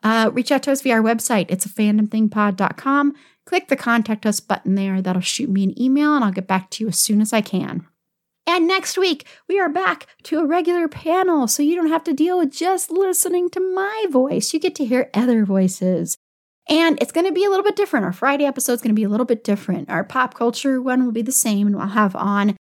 Uh, 0.02 0.30
reach 0.32 0.50
out 0.50 0.64
to 0.64 0.72
us 0.72 0.82
via 0.82 0.94
our 0.94 1.02
website. 1.02 1.46
It's 1.48 1.66
a 1.66 1.68
Fandom 1.68 2.10
Thing 2.10 2.28
fandomthingpod.com. 2.28 3.14
Click 3.46 3.68
the 3.68 3.76
contact 3.76 4.26
us 4.26 4.40
button 4.40 4.74
there. 4.74 5.00
That'll 5.00 5.22
shoot 5.22 5.48
me 5.48 5.64
an 5.64 5.80
email 5.80 6.14
and 6.14 6.24
I'll 6.24 6.32
get 6.32 6.46
back 6.46 6.70
to 6.70 6.84
you 6.84 6.88
as 6.88 6.98
soon 6.98 7.20
as 7.20 7.32
I 7.32 7.40
can. 7.40 7.86
And 8.46 8.66
next 8.66 8.96
week, 8.96 9.26
we 9.46 9.60
are 9.60 9.68
back 9.68 10.06
to 10.24 10.38
a 10.38 10.46
regular 10.46 10.88
panel, 10.88 11.46
so 11.48 11.62
you 11.62 11.76
don't 11.76 11.90
have 11.90 12.04
to 12.04 12.14
deal 12.14 12.38
with 12.38 12.50
just 12.50 12.90
listening 12.90 13.50
to 13.50 13.60
my 13.60 14.06
voice. 14.10 14.54
You 14.54 14.60
get 14.60 14.74
to 14.76 14.86
hear 14.86 15.10
other 15.12 15.44
voices. 15.44 16.16
And 16.68 17.00
it's 17.00 17.12
going 17.12 17.26
to 17.26 17.32
be 17.32 17.44
a 17.44 17.50
little 17.50 17.64
bit 17.64 17.76
different. 17.76 18.04
Our 18.04 18.12
Friday 18.12 18.44
episode 18.44 18.74
is 18.74 18.82
going 18.82 18.94
to 18.94 18.98
be 18.98 19.04
a 19.04 19.08
little 19.08 19.26
bit 19.26 19.42
different. 19.42 19.88
Our 19.88 20.04
pop 20.04 20.34
culture 20.34 20.82
one 20.82 21.04
will 21.04 21.12
be 21.12 21.22
the 21.22 21.32
same, 21.32 21.66
and 21.66 21.76
we'll 21.76 21.86
have 21.86 22.14
on 22.14 22.56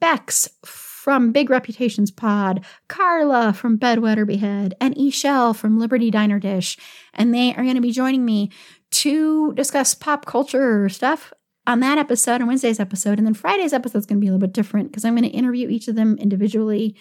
Bex 0.00 0.48
from 0.64 1.30
Big 1.30 1.48
Reputations 1.48 2.10
Pod, 2.10 2.64
Carla 2.88 3.52
from 3.52 3.78
Bedwetter 3.78 4.26
Behead, 4.26 4.74
and 4.80 4.94
Eshell 4.96 5.54
from 5.54 5.78
Liberty 5.78 6.10
Diner 6.10 6.40
Dish. 6.40 6.76
And 7.14 7.32
they 7.32 7.54
are 7.54 7.62
going 7.62 7.76
to 7.76 7.80
be 7.80 7.92
joining 7.92 8.24
me 8.24 8.50
to 8.90 9.52
discuss 9.54 9.94
pop 9.94 10.26
culture 10.26 10.88
stuff 10.88 11.32
on 11.64 11.80
that 11.80 11.98
episode 11.98 12.36
and 12.36 12.48
Wednesday's 12.48 12.80
episode. 12.80 13.18
And 13.18 13.26
then 13.26 13.34
Friday's 13.34 13.72
episode 13.72 13.98
is 13.98 14.06
going 14.06 14.18
to 14.18 14.20
be 14.20 14.28
a 14.28 14.32
little 14.32 14.46
bit 14.46 14.52
different 14.52 14.90
because 14.90 15.04
I'm 15.04 15.14
going 15.14 15.30
to 15.30 15.36
interview 15.36 15.68
each 15.68 15.86
of 15.86 15.94
them 15.94 16.16
individually 16.18 16.96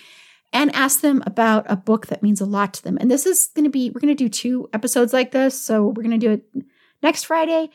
and 0.56 0.74
ask 0.74 1.01
them 1.01 1.22
about 1.26 1.66
a 1.70 1.76
book 1.76 2.08
that 2.08 2.24
means 2.24 2.39
a 2.39 2.45
lot 2.45 2.74
to 2.76 2.82
them. 2.82 2.97
And 3.01 3.12
this 3.12 3.26
is 3.26 3.49
going 3.53 3.66
to 3.66 3.70
be, 3.70 3.89
we're 3.89 3.99
going 3.99 4.16
to 4.16 4.24
do 4.24 4.30
two 4.30 4.70
episodes 4.72 5.12
like 5.12 5.32
this. 5.32 5.62
So 5.62 5.88
we're 5.88 6.01
going 6.01 6.18
to 6.18 6.18
do 6.18 6.32
it 6.32 6.45
next 7.03 7.26
Friday. 7.26 7.70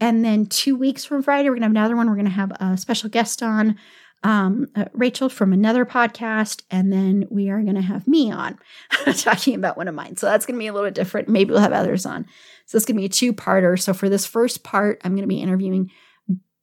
And 0.00 0.24
then 0.24 0.46
two 0.46 0.74
weeks 0.74 1.04
from 1.04 1.22
Friday, 1.22 1.48
we're 1.48 1.54
going 1.54 1.62
to 1.62 1.66
have 1.66 1.72
another 1.76 1.94
one. 1.94 2.08
We're 2.08 2.16
going 2.16 2.24
to 2.24 2.32
have 2.32 2.50
a 2.58 2.76
special 2.76 3.08
guest 3.08 3.40
on, 3.40 3.78
um, 4.24 4.66
uh, 4.74 4.86
Rachel 4.92 5.28
from 5.28 5.52
another 5.52 5.86
podcast. 5.86 6.64
And 6.72 6.92
then 6.92 7.26
we 7.30 7.50
are 7.50 7.62
going 7.62 7.76
to 7.76 7.82
have 7.82 8.08
me 8.08 8.32
on 8.32 8.58
talking 9.16 9.54
about 9.54 9.76
one 9.76 9.86
of 9.86 9.94
mine. 9.94 10.16
So 10.16 10.26
that's 10.26 10.44
going 10.44 10.56
to 10.56 10.62
be 10.62 10.66
a 10.66 10.72
little 10.72 10.88
bit 10.88 10.96
different. 10.96 11.28
Maybe 11.28 11.52
we'll 11.52 11.60
have 11.60 11.72
others 11.72 12.04
on. 12.04 12.26
So 12.66 12.74
it's 12.74 12.84
going 12.84 12.96
to 12.96 13.00
be 13.00 13.06
a 13.06 13.08
two 13.08 13.32
parter. 13.32 13.80
So 13.80 13.94
for 13.94 14.08
this 14.08 14.26
first 14.26 14.64
part, 14.64 15.00
I'm 15.04 15.12
going 15.12 15.22
to 15.22 15.28
be 15.28 15.40
interviewing 15.40 15.92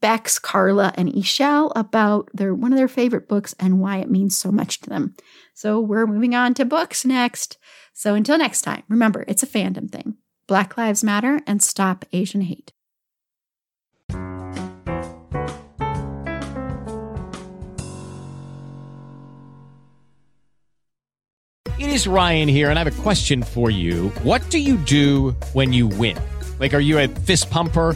Bex, 0.01 0.39
Carla, 0.39 0.91
and 0.95 1.07
Eshell 1.13 1.71
about 1.75 2.29
their 2.33 2.53
one 2.53 2.73
of 2.73 2.77
their 2.77 2.87
favorite 2.87 3.29
books 3.29 3.55
and 3.59 3.79
why 3.79 3.99
it 3.99 4.09
means 4.09 4.35
so 4.35 4.51
much 4.51 4.81
to 4.81 4.89
them. 4.89 5.15
So 5.61 5.79
we're 5.79 6.07
moving 6.07 6.33
on 6.33 6.55
to 6.55 6.65
books 6.65 7.05
next. 7.05 7.59
So 7.93 8.15
until 8.15 8.39
next 8.39 8.63
time, 8.63 8.81
remember 8.89 9.23
it's 9.27 9.43
a 9.43 9.45
fandom 9.45 9.91
thing. 9.91 10.15
Black 10.47 10.75
Lives 10.75 11.03
Matter 11.03 11.39
and 11.45 11.61
stop 11.61 12.03
Asian 12.11 12.41
hate. 12.41 12.73
It 21.77 21.89
is 21.89 22.07
Ryan 22.07 22.47
here, 22.47 22.71
and 22.71 22.79
I 22.79 22.83
have 22.83 22.99
a 22.99 23.03
question 23.03 23.43
for 23.43 23.69
you. 23.69 24.09
What 24.23 24.41
do 24.49 24.57
you 24.57 24.77
do 24.77 25.35
when 25.53 25.73
you 25.73 25.85
win? 25.85 26.17
Like, 26.59 26.73
are 26.73 26.79
you 26.79 26.97
a 26.97 27.07
fist 27.07 27.51
pumper? 27.51 27.95